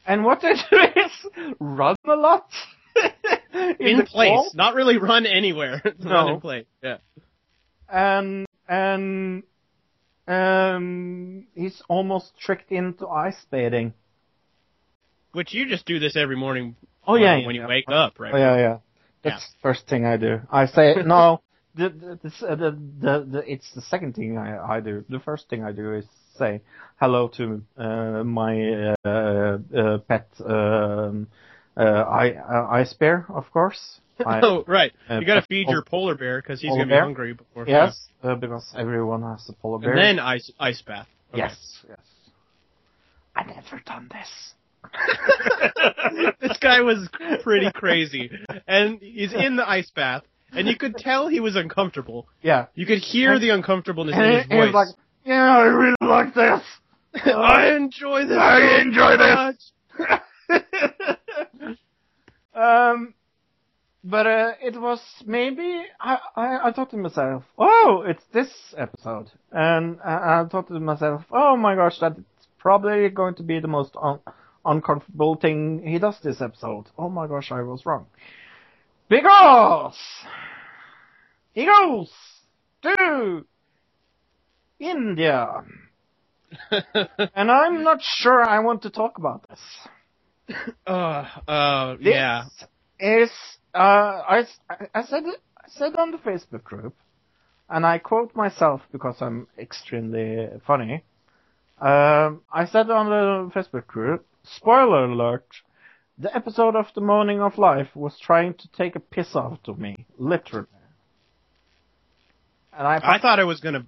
[0.04, 2.48] And what they do is run a lot.
[3.78, 4.30] In, the place.
[4.30, 4.52] cold.
[4.54, 5.80] Not really run anywhere.
[5.84, 6.34] It's Run No.
[6.34, 6.66] in place.
[6.82, 6.98] Yeah.
[7.88, 9.42] And and
[10.26, 13.94] um he's almost tricked into ice bathing.
[15.32, 16.76] Which you just do this every morning
[17.06, 17.68] Oh when, yeah, when you yeah.
[17.68, 18.34] wake up, right?
[18.34, 18.78] Oh yeah, yeah.
[19.22, 20.40] That's the first thing I do.
[20.50, 21.40] I say no.
[21.74, 25.04] The the, uh, the the the it's the second thing I I do.
[25.08, 26.04] The first thing I do is
[26.38, 26.60] say
[26.96, 31.28] hello to uh, my uh, uh, pet um,
[31.76, 34.00] uh, I, ice bear, of course.
[34.26, 34.92] I, oh, right.
[35.08, 37.02] you gotta feed your polar bear because he's gonna be bear?
[37.02, 37.66] hungry before.
[37.66, 39.92] Yes, because everyone has a polar bear.
[39.92, 41.08] And then ice ice bath.
[41.30, 41.38] Okay.
[41.38, 41.56] Yes,
[41.88, 41.98] yes.
[43.34, 44.28] I never done this.
[46.40, 47.08] this guy was
[47.42, 48.30] pretty crazy,
[48.66, 50.22] and he's in the ice bath,
[50.52, 52.26] and you could tell he was uncomfortable.
[52.42, 52.66] Yeah.
[52.74, 54.74] You could hear the uncomfortableness And in his he was voice.
[54.74, 54.88] like,
[55.24, 56.62] yeah, I really like this.
[57.24, 58.38] I enjoy this.
[58.38, 59.56] I enjoy much.
[60.48, 61.76] this.
[62.54, 63.14] um,
[64.04, 69.30] but uh, it was maybe I, I I thought to myself, oh, it's this episode,
[69.52, 72.18] and I, I thought to myself, oh my gosh, that's
[72.58, 74.20] probably going to be the most un-
[74.64, 76.86] uncomfortable thing he does this episode.
[76.98, 78.06] Oh my gosh, I was wrong.
[79.08, 79.96] Because
[81.52, 82.10] he goes
[82.82, 83.44] to
[84.78, 85.64] India,
[87.34, 89.60] and I'm not sure I want to talk about this.
[90.86, 92.44] uh, uh, This yeah.
[92.98, 93.30] is
[93.74, 94.46] uh, I,
[94.94, 95.24] I said
[95.56, 96.94] I said on the Facebook group,
[97.68, 101.04] and I quote myself because I'm extremely funny.
[101.80, 105.46] Um, I said on the Facebook group, spoiler alert,
[106.18, 109.78] the episode of The Moaning of Life was trying to take a piss out of
[109.78, 110.68] me, literally.
[112.72, 113.86] And I, I thought I was gonna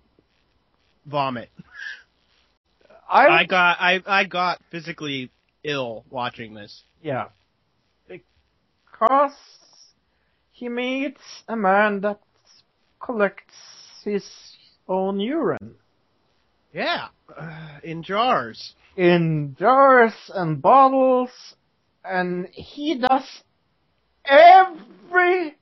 [1.07, 1.51] vomit.
[3.09, 5.31] I, I got I I got physically
[5.63, 6.83] ill watching this.
[7.03, 7.29] Yeah.
[8.09, 9.37] Because
[10.53, 12.21] he meets a man that
[13.01, 13.55] collects
[14.05, 14.25] his
[14.89, 15.77] own urine
[16.75, 18.75] Yeah, uh, in jars.
[18.97, 21.31] in jars and bottles,
[22.05, 23.43] and he does
[24.25, 25.55] every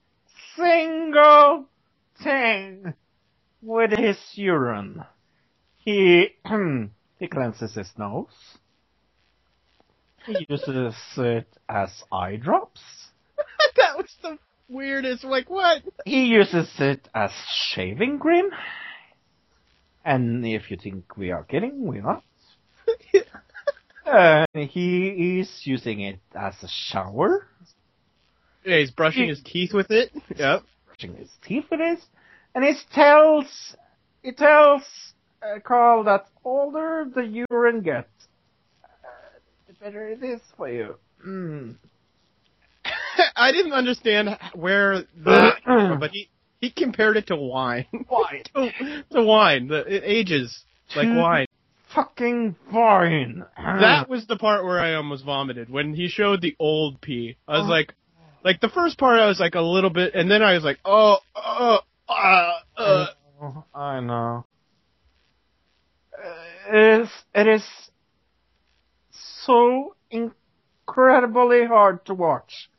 [0.57, 1.67] single
[2.23, 2.95] thing
[3.61, 5.05] with his urine.
[5.77, 6.29] He
[7.19, 8.57] he cleanses his nose.
[10.25, 12.81] He uses it as eye drops.
[13.77, 15.25] that was the weirdest.
[15.25, 15.83] Like what?
[16.07, 17.33] He uses it as
[17.75, 18.49] shaving cream.
[20.05, 22.23] And if you think we are kidding, we're not.
[24.05, 27.47] Uh, he is using it as a shower,
[28.65, 30.11] Yeah, he's brushing his teeth with it.
[30.37, 30.65] Yep.
[30.87, 32.01] brushing his teeth with it,
[32.53, 33.77] and it tells,
[34.25, 34.83] it tells
[35.41, 38.09] uh, Karl that older the urine gets,
[38.83, 38.89] uh,
[39.69, 40.97] the better it is for you.
[41.25, 41.77] Mm.
[43.37, 45.53] I didn't understand where the
[46.01, 46.29] but he
[46.63, 47.85] he compared it to wine.
[48.11, 48.43] Wine.
[48.55, 49.69] to, to wine.
[49.69, 50.65] The, it ages
[50.97, 51.47] like To- wine.
[51.95, 53.45] Fucking fine.
[53.59, 57.37] That was the part where I almost vomited when he showed the old pee.
[57.47, 57.71] I was Oh.
[57.71, 57.95] like,
[58.43, 60.79] like the first part I was like a little bit, and then I was like,
[60.87, 61.79] oh, uh,
[62.09, 63.07] uh, uh.
[63.43, 64.47] Oh, I know.
[66.17, 67.65] Uh, It is, it is
[69.45, 72.71] so incredibly hard to watch,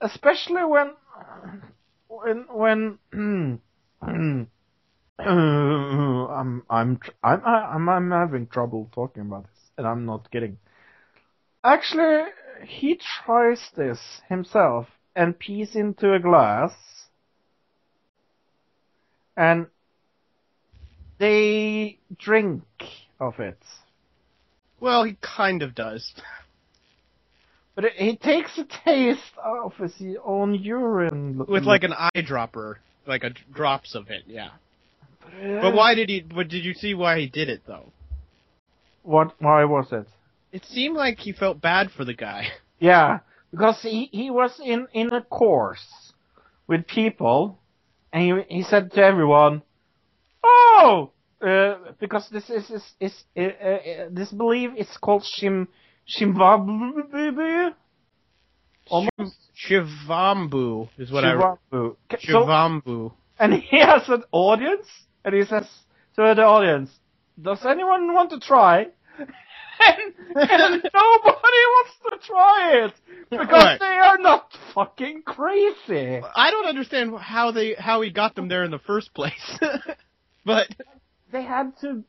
[0.00, 0.92] especially when,
[2.22, 2.98] when, when,
[4.02, 4.50] I'm,
[6.70, 10.58] I'm, I'm, I'm, I'm having trouble talking about this, and I'm not kidding.
[11.64, 12.24] Actually,
[12.64, 13.98] he tries this
[14.28, 16.72] himself and pees into a glass
[19.36, 19.66] and
[21.18, 22.64] they drink
[23.20, 23.58] of it.
[24.80, 26.14] Well, he kind of does.
[27.76, 29.94] But it, he takes a taste of his
[30.24, 31.44] own urine.
[31.46, 32.76] With like an eyedropper,
[33.06, 34.48] like a drops of it, yeah.
[35.22, 36.20] Uh, But why did he?
[36.22, 37.92] But did you see why he did it though?
[39.02, 39.34] What?
[39.40, 40.08] Why was it?
[40.52, 42.48] It seemed like he felt bad for the guy.
[42.78, 43.20] Yeah,
[43.50, 46.12] because he he was in in a course
[46.66, 47.58] with people,
[48.12, 49.62] and he he said to everyone,
[50.44, 55.68] "Oh, uh, because this is is is uh, uh, this belief is called shim
[56.08, 57.74] shimvabu."
[58.88, 61.34] Almost Shivambu is what I.
[61.34, 61.96] Shivambu.
[62.08, 64.86] Ca- so- and he has an audience,
[65.24, 65.66] and he says
[66.14, 66.90] to the audience,
[67.40, 68.86] "Does anyone want to try?"
[69.18, 72.94] and, and nobody wants to try it
[73.30, 73.80] because Right.
[73.80, 76.22] they are not fucking crazy.
[76.34, 79.58] I don't understand how they how he got them there in the first place.
[80.44, 80.68] but
[81.32, 82.04] They had to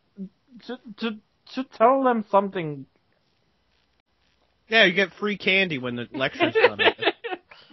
[0.67, 1.17] to to
[1.55, 2.85] to tell them something.
[4.69, 6.79] Yeah, you get free candy when the lecture's done.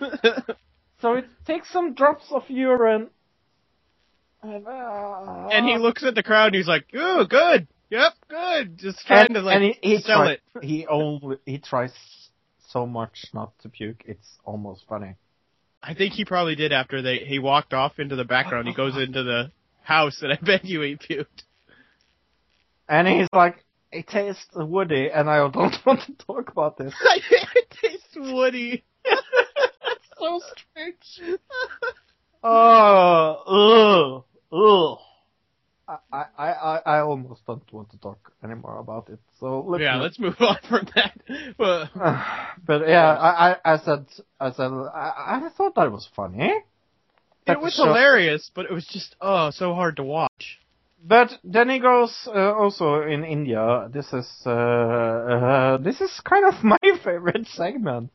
[1.05, 3.11] So it takes some drops of urine.
[4.43, 8.79] And, uh, and he looks at the crowd and he's like, "Ooh, good, yep, good."
[8.79, 10.41] Just trying and, to like and he, he sell try- it.
[10.63, 11.93] He only he tries
[12.69, 14.03] so much not to puke.
[14.07, 15.17] It's almost funny.
[15.83, 18.67] I think he probably did after they he walked off into the background.
[18.67, 19.53] He goes into the
[19.83, 21.43] house, and I bet you he puked.
[22.89, 23.63] And he's like,
[23.95, 26.93] it tastes woody, and I don't want to talk about this.
[27.15, 28.85] it tastes woody.
[29.05, 31.39] That's so strange.
[32.43, 34.99] Oh, ugh, ugh.
[35.87, 39.19] I, I, I, I almost don't want to talk anymore about it.
[39.39, 41.21] So let's yeah, move- let's move on from that.
[41.59, 41.91] But
[42.67, 44.07] but yeah, I, I, I said,
[44.41, 46.53] I said, I, I thought that was funny.
[47.47, 50.59] That it was show- hilarious, but it was just oh so hard to watch.
[51.07, 53.89] But then he goes uh, also in India.
[53.93, 58.11] This is uh, uh, this is kind of my favorite segment.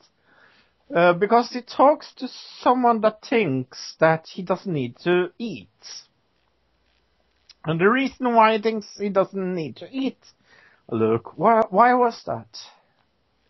[0.93, 2.27] Uh, because he talks to
[2.61, 5.69] someone that thinks that he doesn't need to eat.
[7.63, 10.17] And the reason why he thinks he doesn't need to eat,
[10.89, 12.47] look, why, why was that?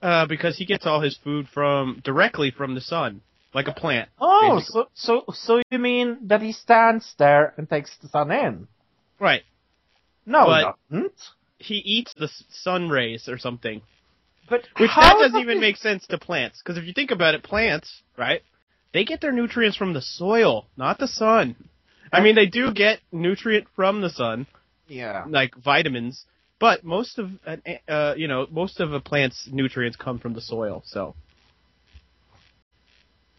[0.02, 3.22] Uh, because he gets all his food from directly from the sun,
[3.54, 4.10] like a plant.
[4.20, 4.84] Oh, basically.
[4.96, 8.68] so, so, so you mean that he stands there and takes the sun in?
[9.20, 9.44] Right.
[10.26, 11.22] No, But- he doesn't.
[11.62, 13.82] He eats the sun rays or something,
[14.50, 16.60] But which that doesn't does even make sense to plants.
[16.64, 18.42] Because if you think about it, plants, right?
[18.94, 21.56] They get their nutrients from the soil, not the sun.
[22.14, 24.48] I mean, they do get nutrient from the sun,
[24.88, 25.26] Yeah.
[25.28, 26.26] like vitamins,
[26.60, 30.42] but most of an uh, you know most of a plant's nutrients come from the
[30.42, 30.82] soil.
[30.86, 31.14] So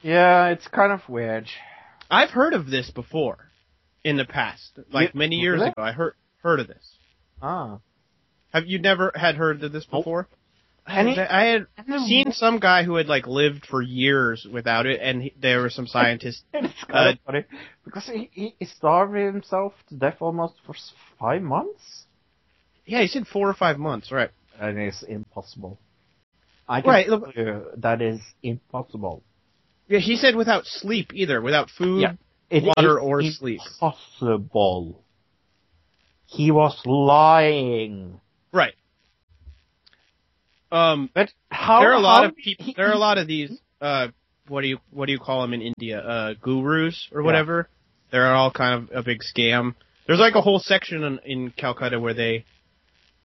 [0.02, 1.48] Yeah, it's kind of weird.
[2.10, 3.49] I've heard of this before
[4.04, 5.70] in the past, like many years really?
[5.70, 5.82] ago.
[5.82, 6.94] I heard heard of this.
[7.42, 7.78] Ah.
[8.52, 10.28] Have you never had heard of this before?
[10.88, 11.66] Any- I had
[12.06, 15.70] seen some guy who had like lived for years without it, and he, there were
[15.70, 16.42] some scientists.
[16.52, 17.44] It's kind Uh, of funny
[17.84, 20.74] because he, he, starved himself to death almost for
[21.18, 22.06] five months,
[22.86, 24.30] yeah, he said four or five months, right?
[24.58, 25.78] and it's impossible.
[26.68, 29.22] I can Right, tell look- you that is impossible.
[29.88, 32.00] Yeah, he said without sleep either, without food.
[32.02, 32.12] Yeah.
[32.50, 33.60] It Water is or sleep.
[33.80, 35.02] Impossible.
[36.26, 38.20] He was lying.
[38.52, 38.74] Right.
[40.72, 41.80] Um, But how?
[41.80, 42.66] there are a lot of people.
[42.66, 43.50] he- There are a lot of these.
[43.80, 44.08] Uh,
[44.48, 46.00] what do you what do you call them in India?
[46.00, 47.68] Uh, gurus or whatever.
[48.10, 49.74] They're all kind of a big scam.
[50.06, 52.44] There's like a whole section in, in Calcutta where they,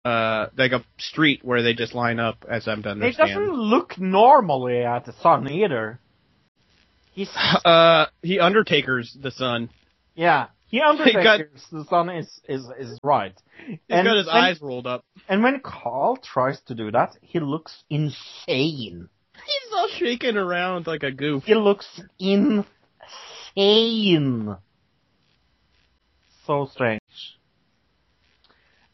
[0.03, 3.01] uh, like a street where they just line up, as I'm done.
[3.01, 3.29] Understand.
[3.29, 5.99] doesn't look normally at the sun either.
[7.15, 7.29] He's
[7.65, 9.69] Uh, he undertakers the sun.
[10.13, 10.47] yeah.
[10.67, 13.33] He got- undertakes the sun is is is right.
[13.65, 15.03] He's got his when- eyes rolled up.
[15.29, 19.07] And when Karl tries to do that, he looks insane.
[19.33, 21.43] He's all shaking around like a goof.
[21.45, 21.87] He looks
[22.19, 22.65] insane.
[26.45, 27.01] So strange.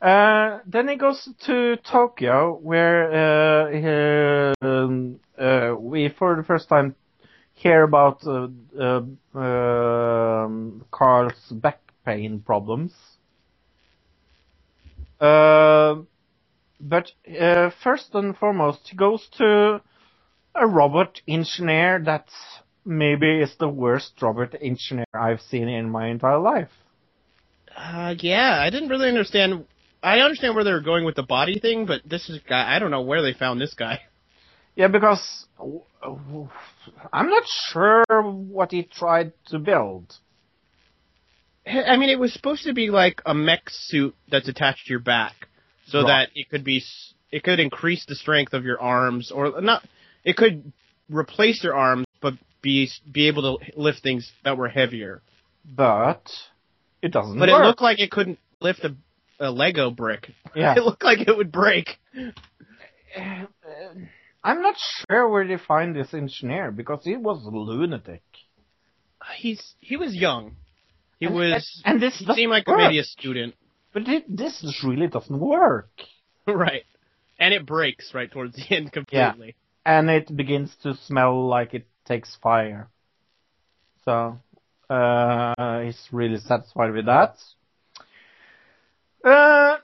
[0.01, 6.67] Uh, then he goes to Tokyo, where uh, he, um, uh, we for the first
[6.69, 6.95] time
[7.61, 8.47] hear about uh,
[8.79, 12.93] uh, um, Karl's back pain problems.
[15.19, 15.97] Uh,
[16.79, 19.81] but uh, first and foremost, he goes to
[20.55, 22.27] a robot engineer that
[22.83, 26.71] maybe is the worst robot engineer I've seen in my entire life.
[27.75, 29.65] Uh, yeah, I didn't really understand.
[30.01, 32.75] I understand where they were going with the body thing, but this is guy.
[32.75, 34.01] I don't know where they found this guy.
[34.75, 35.45] Yeah, because
[36.01, 40.13] I'm not sure what he tried to build.
[41.67, 44.99] I mean, it was supposed to be like a mech suit that's attached to your
[44.99, 45.33] back,
[45.87, 46.07] so Right.
[46.07, 46.83] that it could be,
[47.31, 49.83] it could increase the strength of your arms, or not.
[50.23, 50.71] It could
[51.09, 55.21] replace your arms, but be be able to lift things that were heavier.
[55.65, 56.31] But
[57.01, 57.61] it doesn't But work.
[57.61, 58.95] it looked like it couldn't lift a,
[59.39, 60.31] a Lego brick.
[60.55, 60.73] Yeah.
[60.77, 61.99] It looked like it would break.
[63.15, 63.45] Uh,
[64.43, 68.23] I'm not sure where they find this engineer because he was a lunatic.
[69.37, 70.55] He's he was young.
[71.19, 71.81] He And- was.
[71.85, 72.77] and this he seemed like work.
[72.79, 73.53] maybe a student.
[73.93, 75.89] But it, this really doesn't work.
[76.47, 76.83] right.
[77.37, 79.55] And it breaks right towards the end completely.
[79.85, 82.87] And it begins to smell like it takes fire.
[84.05, 84.39] So,
[84.89, 87.35] uh, he's really satisfied with that.
[89.23, 89.77] Uh,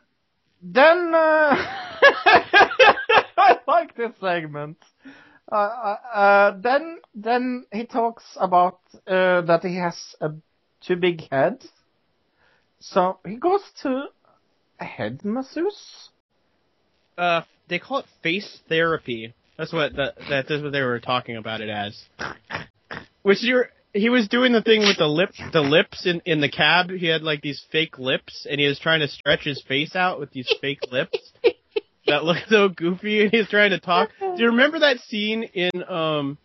[0.61, 1.55] then, uh,
[3.48, 4.78] I like this segment.
[5.52, 10.32] Uh, uh, uh, then, then he talks about, uh, that he has a
[10.82, 11.64] too big head.
[12.80, 14.06] So he goes to
[14.80, 16.10] a head masseuse.
[17.18, 19.34] Uh, they call it face therapy.
[19.57, 21.99] That's what that that is what they were talking about it as.
[23.24, 26.49] Which you're he was doing the thing with the lip the lips in in the
[26.49, 26.91] cab.
[26.91, 30.19] He had like these fake lips, and he was trying to stretch his face out
[30.19, 31.18] with these fake lips
[32.07, 33.23] that look so goofy.
[33.23, 34.09] And he's trying to talk.
[34.19, 36.38] Do you remember that scene in um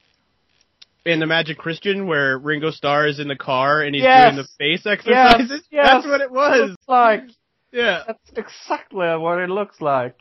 [1.05, 4.35] in the Magic Christian where Ringo Starr is in the car and he's Yes.
[4.35, 5.51] doing the face exercises?
[5.51, 5.61] yes.
[5.71, 5.87] Yes.
[5.89, 6.71] That's what it was.
[6.73, 7.25] It's like
[7.73, 8.03] Yeah.
[8.07, 10.17] That's exactly what it looks like.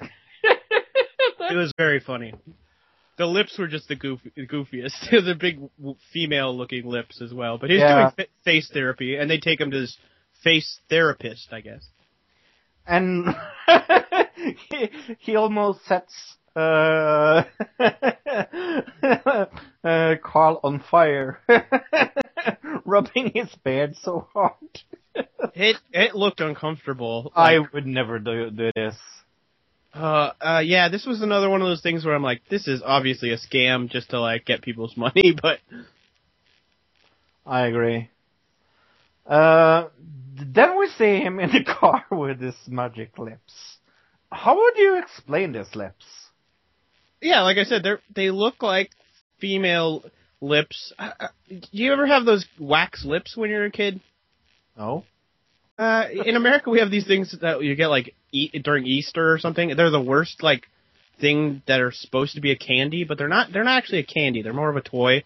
[1.50, 2.34] It was very funny.
[3.16, 5.10] The lips were just the goofy, the goofiest.
[5.10, 5.60] the big
[6.12, 7.56] female-looking lips as well.
[7.58, 7.94] But he's Yeah.
[8.02, 9.86] doing fa- face therapy, and they take him to
[10.44, 11.84] face therapist, I guess.
[12.88, 13.36] And
[14.70, 17.44] he, he almost sets uh,
[19.84, 21.40] uh, Karl on fire,
[22.84, 24.54] rubbing his beard so hard.
[25.54, 27.32] It it looked uncomfortable.
[27.36, 28.96] I would never do, do this.
[29.94, 32.82] Uh, uh, yeah, this was another one of those things where I'm like, this is
[32.84, 35.58] obviously a scam just to like get people's money, but
[37.46, 38.10] I agree.
[39.28, 39.88] Uh,
[40.36, 43.76] then we see him in the car with his magic lips.
[44.32, 46.04] How would you explain these lips?
[47.20, 48.90] yeah, like I said, they they look like
[49.40, 50.04] female
[50.40, 50.92] lips.
[50.98, 54.00] Uh, uh, do you ever have those wax lips when you're a kid?
[54.76, 55.04] No.
[55.78, 59.38] Uh, in America, we have these things that you get like eat during Easter or
[59.38, 59.74] something.
[59.76, 60.66] They're the worst like
[61.20, 63.52] thing that are supposed to be a candy, but they're not.
[63.52, 64.42] They're not actually a candy.
[64.42, 65.24] They're more of a toy.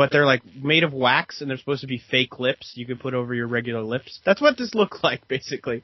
[0.00, 2.96] But they're like made of wax, and they're supposed to be fake lips you can
[2.96, 4.18] put over your regular lips.
[4.24, 5.82] That's what this looks like, basically.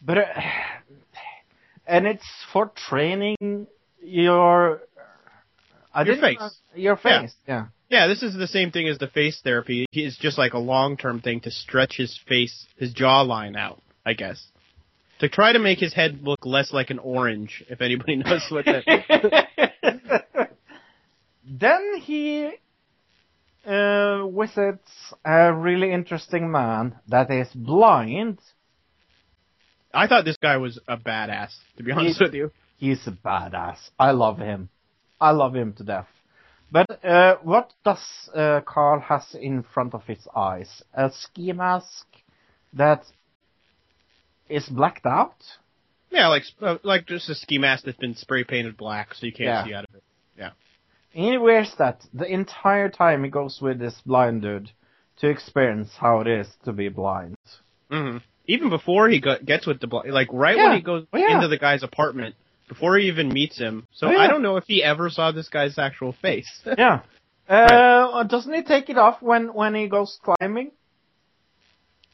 [0.00, 0.24] But uh,
[1.86, 2.24] and it's
[2.54, 3.66] for training
[4.02, 4.80] your
[5.92, 6.38] I Your face.
[6.40, 7.20] know- Your Yeah.
[7.20, 7.66] face, yeah.
[7.90, 9.84] Yeah, this is the same thing as the face therapy.
[9.92, 14.14] It's just like a long term thing to stretch his face, his jawline out, I
[14.14, 14.42] guess.
[15.18, 18.64] To try to make his head look less like an orange, if anybody knows what
[18.64, 20.48] that
[21.44, 22.52] then he
[23.66, 24.88] uh, visits
[25.24, 28.38] a really interesting man that is blind.
[29.94, 32.50] I thought this guy was a badass, to be honest He- with you.
[32.78, 33.78] He's a badass.
[33.96, 34.68] I love him.
[35.20, 36.08] I love him to death.
[36.72, 38.02] But uh, what does
[38.34, 40.82] uh, Karl has in front of his eyes?
[40.94, 42.06] A ski mask
[42.72, 43.04] that
[44.48, 45.36] is blacked out.
[46.10, 49.32] Yeah, like uh, like just a ski mask that's been spray painted black, so you
[49.32, 49.64] can't Yeah.
[49.64, 50.02] see out of it.
[51.12, 54.70] He wears that the entire time he goes with this blind dude
[55.18, 57.36] to experience how it is to be blind.
[57.90, 60.68] hmm Even before he got, gets with the bl- like right Yeah.
[60.68, 61.34] when he goes Oh, yeah.
[61.36, 62.34] into the guy's apartment,
[62.68, 63.86] before he even meets him.
[63.92, 64.18] So Oh, yeah.
[64.18, 66.50] I don't know if he ever saw this guy's actual face.
[66.78, 67.00] Yeah.
[67.48, 70.70] Uh, Doesn't he take it off when, when he goes climbing?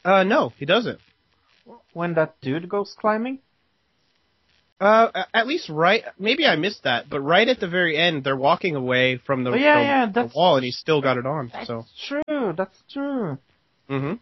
[0.03, 0.99] uh, no, he doesn't.
[1.93, 3.39] When that dude goes climbing?
[4.79, 6.03] Uh, at least right.
[6.17, 9.51] Maybe I missed that, but right at the very end, they're walking away from the,
[9.51, 11.49] Oh, yeah, yeah, the wall, and he's still got it on.
[11.53, 12.53] That's So, true.
[12.55, 13.37] That's true.
[13.89, 14.13] hmm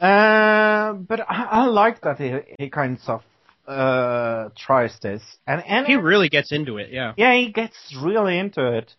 [0.00, 3.22] Uh, but I, I like that he he kind of
[3.66, 6.90] uh tries this, and and he really gets into it.
[6.90, 7.14] Yeah.
[7.16, 8.94] yeah, he gets really into it,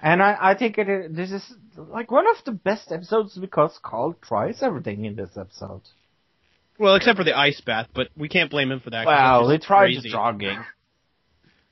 [0.00, 1.42] and I I think it this is
[1.76, 5.82] like one of the best episodes because Karl tries everything in this episode.
[6.78, 9.06] Well, except for the ice bath, but we can't blame him for that.
[9.06, 10.10] He just tried crazy.
[10.10, 10.58] jogging.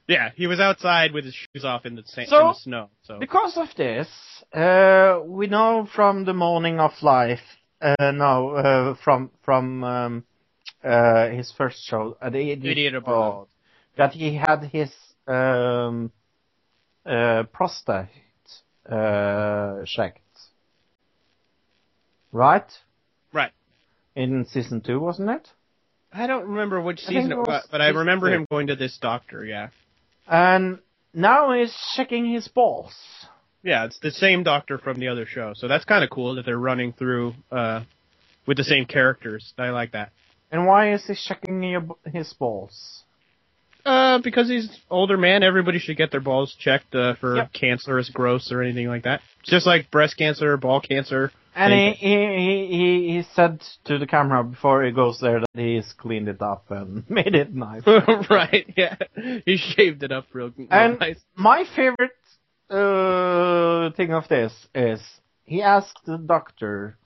[0.08, 2.90] Yeah, he was outside with his shoes off in the, sa- So- in the snow.
[3.04, 4.08] So Because of this,
[4.52, 7.38] uh, we know from the Moaning of Life,
[7.80, 10.24] uh, no, uh, from from um,
[10.84, 13.46] uh, his first show, uh, the Idiot, Idiot Abroad.
[13.96, 14.90] that he had his
[15.28, 16.10] um,
[17.06, 18.08] uh, prostate
[18.90, 20.20] uh, checked?
[22.32, 22.70] Right.
[24.14, 25.48] In season two, wasn't it?
[26.12, 28.34] I don't remember which season it it was was, but I remember two.
[28.34, 29.44] him going to this doctor.
[29.44, 29.68] Yeah.
[30.28, 30.78] And
[31.14, 32.94] now he's checking his balls.
[33.62, 36.44] Yeah, it's the same doctor from the other show, so that's kind of cool that
[36.44, 37.84] they're running through uh,
[38.46, 39.54] with the same characters.
[39.56, 40.10] I like that.
[40.50, 43.01] And why is he checking your- his balls?
[43.84, 47.52] Uh, because he's older man, everybody should get their balls checked uh, for Yep.
[47.52, 49.20] cancerous growths or anything like that.
[49.42, 51.32] Just like breast cancer, ball cancer.
[51.54, 52.16] And he, he,
[52.70, 56.70] he, he, said to the camera before he goes there that he's cleaned it up
[56.70, 57.82] and made it nice.
[58.30, 58.96] right, yeah.
[59.44, 61.18] He shaved it up real, real And nice.
[61.34, 62.12] my favorite
[62.70, 65.00] uh, thing of this is
[65.44, 66.96] he asked the doctor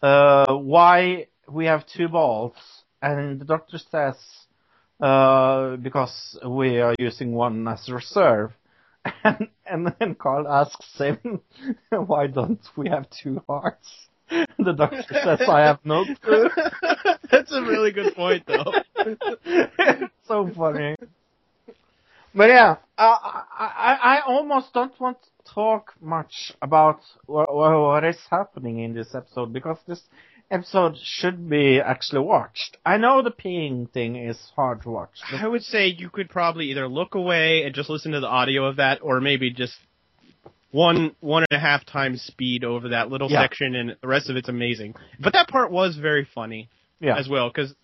[0.00, 2.54] uh, why we have two balls,
[3.02, 4.16] and the doctor says
[5.02, 8.52] Uh, because we are using one as reserve.
[9.24, 11.40] And, and then Karl asks him,
[11.90, 13.88] why don't we have two hearts?
[14.58, 16.48] The doctor says, I have no clue.
[17.30, 18.72] That's a really good point, though.
[20.28, 20.94] so funny.
[22.34, 28.04] But yeah, I, I, I I almost don't want to talk much about what, what
[28.04, 30.02] is happening in this episode because this
[30.52, 32.76] episode should be actually watched.
[32.84, 35.10] I know the peeing thing is hard to watch.
[35.32, 38.66] I would say you could probably either look away and just listen to the audio
[38.66, 39.74] of that, or maybe just
[40.70, 43.42] one one and a half times speed over that little Yeah.
[43.42, 44.94] section, and the rest of it's amazing.
[45.20, 46.68] But that part was very funny
[47.00, 47.16] yeah.
[47.18, 47.74] as well, because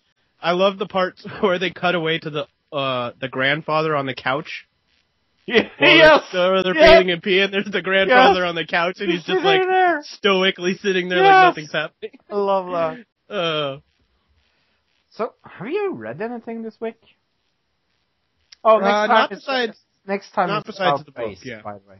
[0.41, 4.13] I love the parts where they cut away to the uh the grandfather on the
[4.15, 4.67] couch.
[5.51, 5.69] Yeah.
[5.79, 6.23] While yes.
[6.31, 7.03] they're, while they're yes.
[7.03, 7.51] peeing and peeing.
[7.51, 9.99] There's the grandfather on the couch, and he's just like there.
[10.03, 11.25] stoically sitting there Yes.
[11.25, 12.11] like nothing's happening.
[12.29, 13.05] I love that.
[13.35, 13.77] Uh,
[15.11, 16.99] So, have you read anything this week?
[18.63, 21.27] Oh, next Uh, time not it's- besides- next time not it's besides about the book,
[21.27, 21.61] waste, yeah.
[21.61, 21.97] by the way.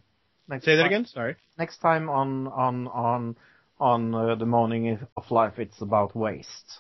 [0.48, 1.06] Next say that time- again.
[1.06, 1.36] Sorry.
[1.58, 3.36] Next time on on on
[3.80, 6.80] on uh, the Moaning of Life, it's about waste.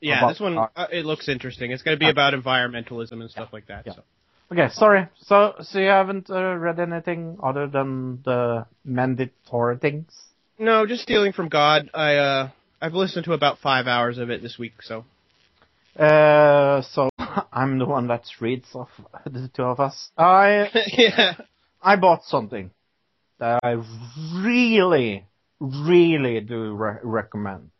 [0.00, 1.70] Yeah, About- this one uh, uh, it looks interesting.
[1.72, 3.84] It's going to be about environmentalism and stuff like that.
[3.86, 3.94] Yeah.
[3.94, 4.02] So.
[4.52, 5.08] Okay, sorry.
[5.22, 10.12] So, so you haven't uh, read anything other than the mandatory things?
[10.58, 11.90] No, just stealing from God.
[11.92, 12.50] I uh,
[12.80, 14.82] I've listened to about five hours of it this week.
[14.82, 15.04] So
[15.98, 17.08] Uh, so
[17.52, 18.88] I'm the one that reads of
[19.24, 20.10] the two of us.
[20.16, 21.34] I yeah.
[21.82, 22.70] I bought something
[23.38, 23.82] that I
[24.34, 25.26] really,
[25.60, 27.70] really do re- recommend.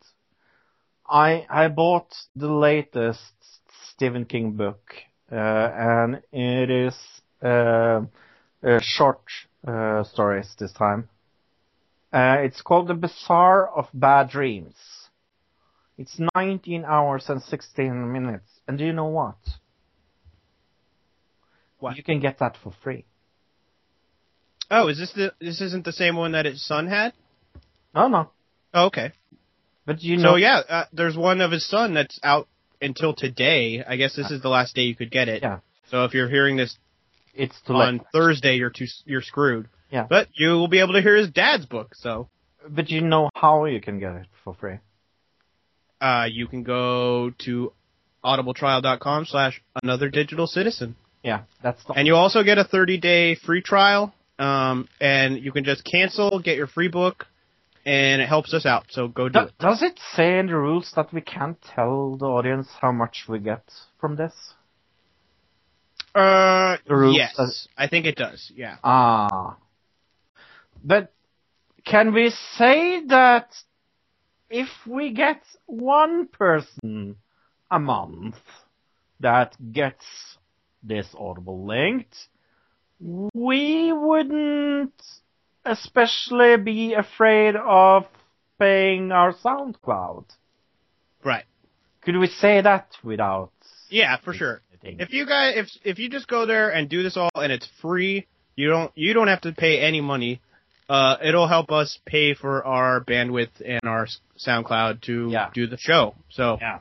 [1.08, 3.32] I I bought the latest
[3.90, 4.94] Stephen King book,
[5.34, 6.94] and it is
[7.42, 8.02] uh,
[8.66, 9.20] uh, short
[9.66, 11.08] uh, stories this time.
[12.12, 14.74] Uh, it's called The Bazaar of Bad Dreams.
[15.98, 19.36] It's 19 hours and 16 minutes, and do you know what?
[21.78, 21.96] What?
[21.96, 23.04] You can get that for free.
[24.70, 27.12] Oh, is this the this isn't the same one that his son had?
[27.94, 28.30] No, no.
[28.74, 29.12] Oh, okay.
[29.84, 32.48] But you know, So yeah, uh, there's one of his son that's out
[32.80, 33.82] until today.
[33.86, 35.42] I guess this is the last day you could get it.
[35.42, 35.58] Yeah.
[35.90, 36.76] So if you're hearing this
[37.34, 38.02] it's on late.
[38.12, 39.68] Thursday, you're too you're screwed.
[39.90, 40.06] Yeah.
[40.08, 41.94] But you will be able to hear his dad's book.
[41.94, 42.28] So
[42.68, 44.78] But you know how you can get it for free.
[46.00, 47.72] uh, you can go to
[48.24, 50.96] audibletrial.com slash another digital citizen.
[51.22, 54.12] Yeah, that's the And you also get a 30 day free trial.
[54.38, 57.26] Um, and you can just cancel, get your free book,
[57.86, 58.86] and it helps us out.
[58.90, 59.58] So go do Do- it.
[59.58, 63.38] Does it say in the rules that we can't tell the audience how much we
[63.38, 63.62] get
[64.00, 64.34] from this?
[66.14, 68.50] Uh, yes, I think it does.
[68.54, 68.76] Yeah.
[68.82, 69.56] Ah.
[70.82, 71.12] But
[71.84, 73.54] can we say that
[74.50, 77.16] if we get one person
[77.70, 78.36] a month
[79.20, 80.04] that gets
[80.82, 82.16] this Audible linked,
[82.98, 84.94] we wouldn't
[85.66, 88.04] especially be afraid of
[88.58, 90.24] paying our SoundCloud.
[91.24, 91.44] Right.
[92.02, 93.50] Could we say that without?
[93.88, 94.62] Yeah, for sure.
[94.82, 95.00] anything?
[95.00, 97.68] If you guys, if if you just go there and do this all, and it's
[97.82, 100.40] free, you don't you don't have to pay any money.
[100.88, 104.06] Uh, it'll help us pay for our bandwidth and our
[104.38, 105.50] SoundCloud to Yeah.
[105.52, 106.14] do the show.
[106.30, 106.78] So Yeah.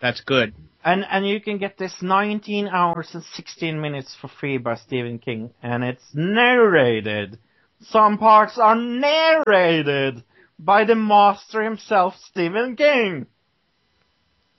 [0.00, 0.54] that's good.
[0.84, 5.18] And and you can get this 19 hours and 16 minutes for free by Stephen
[5.18, 7.38] King, and it's narrated.
[7.82, 10.22] Some parts are narrated
[10.58, 13.26] by the master himself, Stephen King.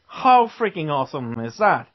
[0.08, 1.88] How freaking awesome is that?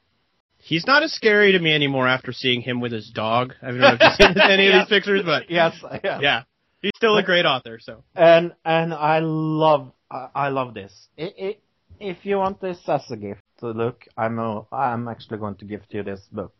[0.57, 3.53] He's not as scary to me anymore after seeing him with his dog.
[3.61, 6.19] I don't know if you've seen any of these pictures, but Yes, yeah.
[6.19, 6.43] yeah,
[6.81, 7.79] he's still a great author.
[7.79, 11.07] So And and I love I, I love this.
[11.17, 11.57] I i
[11.99, 15.65] if you want this as a gift to look, I'm a, I'm actually going to
[15.65, 16.53] gift you this book.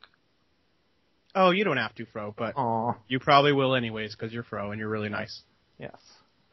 [1.37, 2.95] Oh, you don't have to, Fro, but Oh.
[3.07, 5.41] you probably will anyways because you're Fro and you're really nice.
[5.79, 5.95] Yes.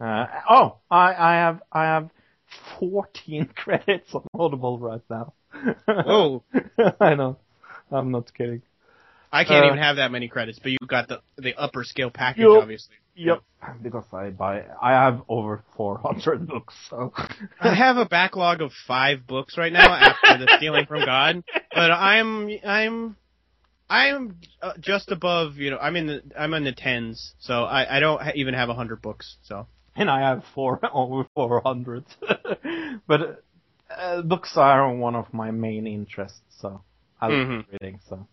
[0.00, 2.10] Uh, oh, I, I have I have
[2.80, 5.32] 14 credits on Audible right now.
[5.88, 6.42] Oh,
[7.00, 7.38] I know.
[7.90, 8.62] I'm not kidding.
[9.32, 12.10] I can't Uh, even have that many credits, but you got the the upper scale
[12.10, 12.62] package, Yup.
[12.62, 12.94] obviously.
[13.16, 13.42] Yep.
[13.82, 17.12] Because I buy I have over 400 books, so
[17.60, 21.90] I have a backlog of five books right now after the stealing from God, but
[21.90, 23.16] I'm I'm
[23.88, 25.56] I'm uh, just above.
[25.56, 28.68] You know, I'm in the I'm in the tens, so I I don't even have
[28.68, 29.36] a hundred books.
[29.42, 32.04] So and I have four over 400.
[33.06, 33.42] but
[33.96, 36.82] uh, books are one of my main interests, so
[37.20, 37.64] I love Mhm.
[37.72, 38.00] reading.
[38.08, 38.26] So,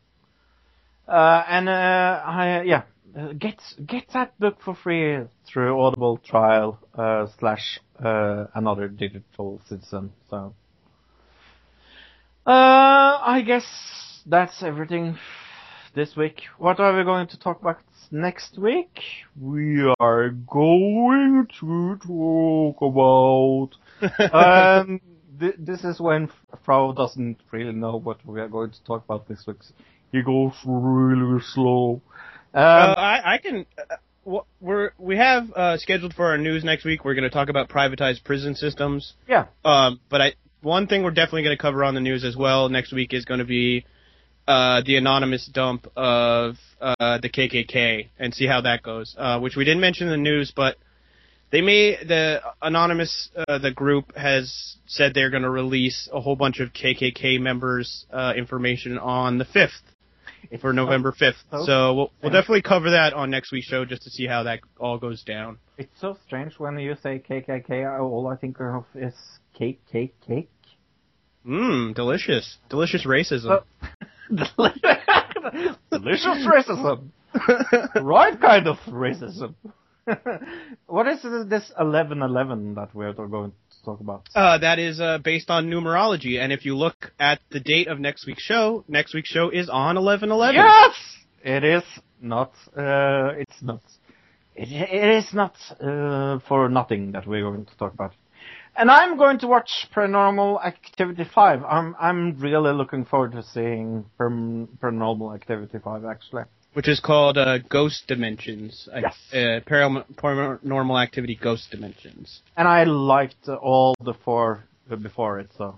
[1.07, 2.83] uh, and uh, I yeah,
[3.17, 9.61] uh, get get that book for free through Audible trial uh, slash uh, another digital
[9.67, 10.13] citizen.
[10.30, 10.53] So,
[12.45, 12.51] uh,
[13.23, 13.65] I guess
[14.25, 15.17] that's everything
[15.93, 16.41] this week.
[16.58, 17.80] What are we going to talk about
[18.11, 19.00] next week?
[19.40, 23.69] We are going to talk about.
[24.33, 25.01] um,
[25.40, 26.30] th- this is when
[26.66, 29.58] Fro doesn't really know what we are going to talk about this week.
[30.11, 32.01] He goes really slow.
[32.53, 33.66] Um, uh, I I can.
[33.77, 37.03] Uh, we're we have uh, scheduled for our news next week.
[37.03, 39.14] We're going to talk about privatized prison systems.
[39.27, 39.48] yeah.
[39.66, 42.69] Um, but I one thing we're definitely going to cover on the news as well
[42.69, 43.85] next week is going to be
[44.51, 49.15] uh, the anonymous dump of uh, the KKK and see how that goes.
[49.17, 50.75] Uh, which we didn't mention in the news, but
[51.51, 56.35] they may the anonymous uh, the group has said they're going to release a whole
[56.35, 59.83] bunch of KKK members uh, information on the fifth
[60.59, 61.38] for November fifth.
[61.51, 64.43] so So we'll, we'll definitely cover that on next week's show just to see how
[64.43, 65.59] that all goes down.
[65.77, 67.99] It's so strange when you say KKK.
[67.99, 69.13] All I think of is
[69.57, 70.49] cake, cake, cake.
[71.45, 73.41] Mmm, delicious, delicious racism.
[73.59, 73.63] So-
[75.92, 77.10] Delicious racism.
[78.01, 79.56] right kind of racism.
[80.88, 84.27] what is it, this 1111 that we're going to talk about?
[84.34, 88.00] Uh, that is uh, based on numerology, and if you look at the date of
[88.00, 90.56] next week's show, next week's show is on eleven eleven.
[90.56, 90.95] Yes,
[91.43, 91.84] it is
[92.19, 92.51] not.
[92.76, 93.82] Uh, it's not.
[94.56, 98.14] It, it is not uh, for nothing that we're going to talk about.
[98.82, 101.64] And I'm going to watch Paranormal Activity 5.
[101.64, 106.45] I'm I'm really looking forward to seeing Paranormal Activity 5 actually.
[106.74, 108.90] which is called uh, Ghost Dimensions.
[108.92, 109.16] Yes.
[109.32, 112.42] Uh, Paranormal Activity Ghost Dimensions.
[112.58, 115.77] And I liked all the four uh, before it, so.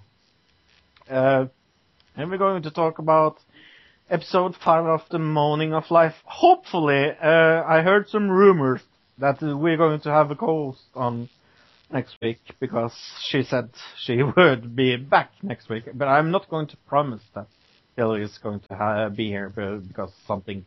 [1.09, 1.47] Uh,
[2.15, 3.35] and we're going to talk about
[4.09, 6.15] episode 5 of The Moaning of Life.
[6.23, 8.79] Hopefully, uh, I heard some rumors
[9.17, 11.27] that we're going to have a co-host on
[11.91, 12.93] next week because
[13.29, 15.83] she said she would be back next week.
[15.93, 17.47] But I'm not going to promise that
[17.95, 20.65] Hillary is going to ha- be here because something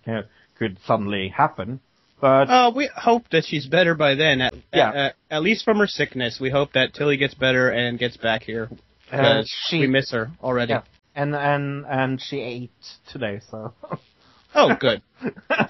[0.58, 1.80] could suddenly happen.
[2.20, 4.40] But Uh, we hope that she's better by then.
[4.40, 4.92] At, Yeah.
[4.92, 8.42] at, at least from her sickness, we hope that Tilly gets better and gets back
[8.42, 8.70] here.
[9.12, 10.72] uh, she we miss her already.
[10.72, 10.82] Yeah.
[11.14, 12.70] And and and she ate
[13.10, 13.72] today, so
[14.56, 15.02] Oh, good.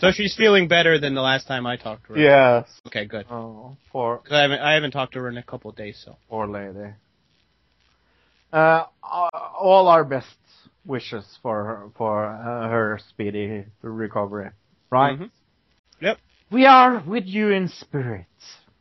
[0.00, 2.18] so she's feeling better than the last time I talked to her.
[2.18, 2.68] yes.
[2.86, 3.26] Okay, good.
[3.30, 6.00] Oh, poor 'Cause I haven't I haven't talked to her in a couple of days,
[6.04, 6.16] so.
[6.30, 6.92] poor lady.
[8.52, 10.28] Uh, all our best
[10.84, 14.50] wishes for her, for uh, her speedy recovery.
[14.90, 15.18] Right?
[15.18, 15.30] Mhm.
[16.00, 16.18] Yep.
[16.50, 18.26] We are with you in spirit.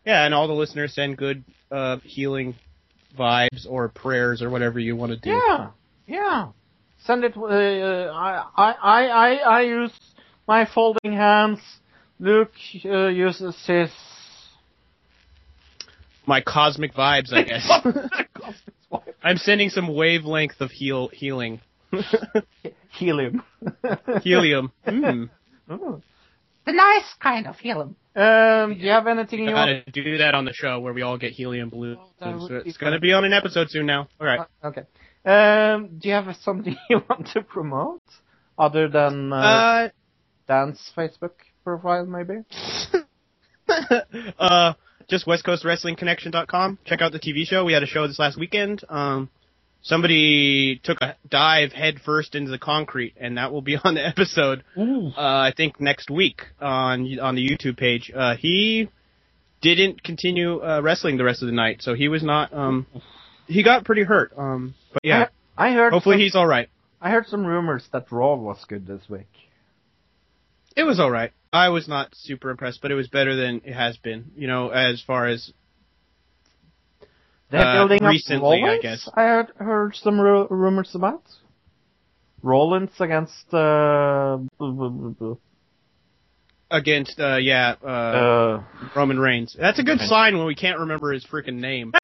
[0.06, 2.56] Yeah, and all the listeners send good uh, healing
[3.18, 5.32] vibes or prayers or whatever you want to do.
[5.32, 5.70] Yeah,
[6.08, 6.48] yeah.
[7.06, 7.38] Send it.
[7.38, 9.92] Uh, uh, I, I, I, I, I use
[10.48, 11.60] my folding hands.
[12.20, 12.54] Luke
[12.86, 13.92] uh, uses his
[16.26, 17.70] My cosmic vibes, I guess.
[19.24, 21.62] I'm sending some wavelength of heal healing.
[22.92, 23.44] helium.
[24.24, 24.72] Helium.
[24.88, 25.30] Mm.
[25.70, 26.02] Oh.
[26.66, 27.96] The nice kind of helium.
[28.16, 29.86] Um, do you have anything you want?
[29.86, 32.00] gotta do that on the show where we all get helium balloons.
[32.20, 34.08] that would it's gonna be on an episode soon now.
[34.20, 34.40] Alright.
[34.40, 34.84] Uh, okay.
[35.26, 38.04] Um, do you have something you want to promote
[38.58, 39.90] other than uh, Uh,
[40.48, 41.32] Dan's Facebook
[41.64, 42.44] profile, maybe?
[44.40, 44.74] uh,
[45.08, 46.80] just westcoastwrestlingconnection.com.
[46.86, 47.66] Check out the TV show.
[47.66, 48.84] We had a show this last weekend.
[48.90, 49.30] Um,
[49.82, 54.06] somebody took a dive head first into the concrete, and that will be on the
[54.06, 54.64] episode.
[54.78, 58.12] Uh, I think next week on on the YouTube page.
[58.16, 58.90] Uh, he
[59.62, 62.54] didn't continue uh, wrestling the rest of the night, so he was not.
[62.54, 62.86] Um,
[63.48, 64.32] he got pretty hurt.
[64.38, 65.94] Um, but yeah, I, I heard.
[65.94, 66.70] hopefully some, he's all right.
[67.02, 69.28] I heard some rumors that Raw was good this week.
[70.76, 71.32] It was all right.
[71.54, 74.32] I was not super impressed, but it was better than it has been.
[74.36, 75.52] You know, as far as
[77.52, 79.08] They're Uh, building up recently, I guess.
[79.14, 81.24] I heard heard some ru- rumors about
[82.42, 85.36] Rollins against uh, blah, blah, blah, blah.
[86.72, 88.64] Against, uh, yeah, uh, uh
[88.96, 89.56] Roman Reigns.
[89.60, 91.94] That's a good sign when we can't remember his freaking name.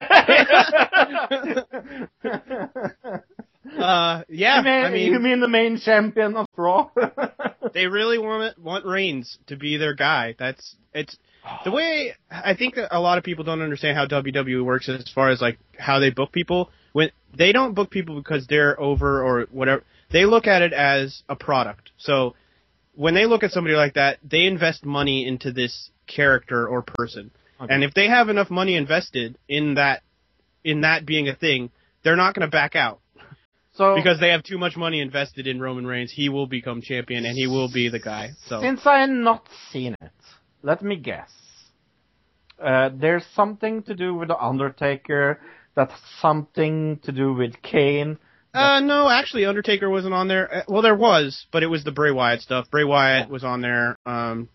[3.78, 6.90] Uh, yeah, you, mean, I mean, you mean the main champion of Raw?
[7.74, 10.34] they really want want Reigns to be their guy.
[10.38, 11.16] That's it's
[11.64, 15.10] the way I think that a lot of people don't understand how WWE works as
[15.14, 16.70] far as like how they book people.
[16.92, 21.22] When they don't book people because they're over or whatever, they look at it as
[21.28, 21.90] a product.
[21.96, 22.34] So
[22.94, 27.30] when they look at somebody like that, they invest money into this character or person.
[27.60, 27.72] Okay.
[27.72, 30.02] And if they have enough money invested in that
[30.64, 31.70] in that being a thing,
[32.04, 33.00] they're not going to back out
[33.74, 36.12] so because they have too much money invested in Roman Reigns.
[36.12, 38.30] He will become champion and he will be the guy.
[38.46, 40.12] So Since I have not seen it,
[40.62, 41.30] let me guess.
[42.62, 45.40] Uh, there's something to do with the Undertaker.
[45.74, 48.18] That's something to do with Kane.
[48.54, 50.54] Uh, no, actually, Undertaker wasn't on there.
[50.54, 52.70] Uh, Well, there was, but it was the Bray Wyatt stuff.
[52.70, 54.48] Bray Wyatt was on there, um,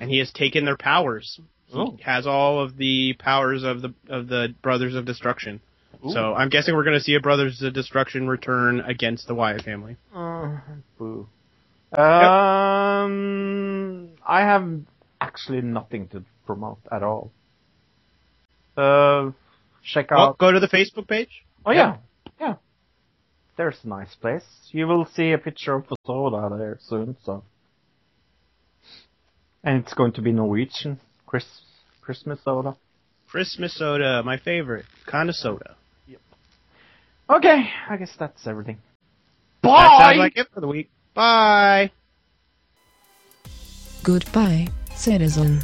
[0.00, 1.38] and he has taken their powers.
[1.66, 1.98] He Oh.
[2.02, 5.60] has all of the powers of the of the Brothers of Destruction.
[6.08, 9.62] So I'm guessing we're going to see a Brothers of Destruction return against the Wyatt
[9.62, 9.96] family.
[10.12, 10.56] Uh,
[10.98, 11.28] boo.
[11.92, 14.68] Um, I have
[15.20, 17.30] actually nothing to promote at all.
[18.76, 19.30] Uh,
[19.84, 20.38] check Well, out.
[20.38, 21.44] go to the Facebook page.
[21.64, 21.98] oh yeah,
[22.40, 22.54] yeah.
[23.56, 24.44] There's a nice place.
[24.70, 27.16] You will see a picture of the soda there soon.
[27.24, 27.44] So,
[29.62, 31.44] and it's going to be Norwegian Chris
[32.00, 32.76] Christmas soda.
[33.30, 35.76] Christmas soda, my favorite kind of soda.
[36.06, 36.20] Yep.
[37.30, 38.78] Okay, I guess that's everything.
[39.62, 39.70] Bye!
[39.70, 40.90] That sounds like it for the week.
[41.14, 41.90] Bye.
[44.02, 45.62] Goodbye, citizen.